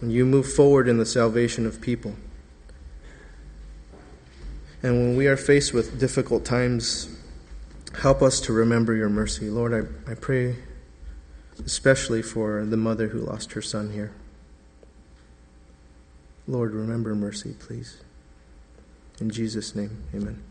And 0.00 0.12
you 0.12 0.26
move 0.26 0.52
forward 0.52 0.88
in 0.88 0.98
the 0.98 1.06
salvation 1.06 1.64
of 1.64 1.80
people. 1.80 2.16
And 4.82 4.94
when 4.94 5.16
we 5.16 5.28
are 5.28 5.36
faced 5.36 5.72
with 5.72 6.00
difficult 6.00 6.44
times, 6.44 7.17
Help 7.96 8.22
us 8.22 8.40
to 8.42 8.52
remember 8.52 8.94
your 8.94 9.08
mercy. 9.08 9.50
Lord, 9.50 9.72
I, 9.74 10.10
I 10.10 10.14
pray 10.14 10.56
especially 11.64 12.22
for 12.22 12.64
the 12.64 12.76
mother 12.76 13.08
who 13.08 13.18
lost 13.18 13.52
her 13.52 13.62
son 13.62 13.90
here. 13.92 14.12
Lord, 16.46 16.72
remember 16.72 17.14
mercy, 17.14 17.54
please. 17.58 18.00
In 19.20 19.30
Jesus' 19.30 19.74
name, 19.74 20.04
amen. 20.14 20.42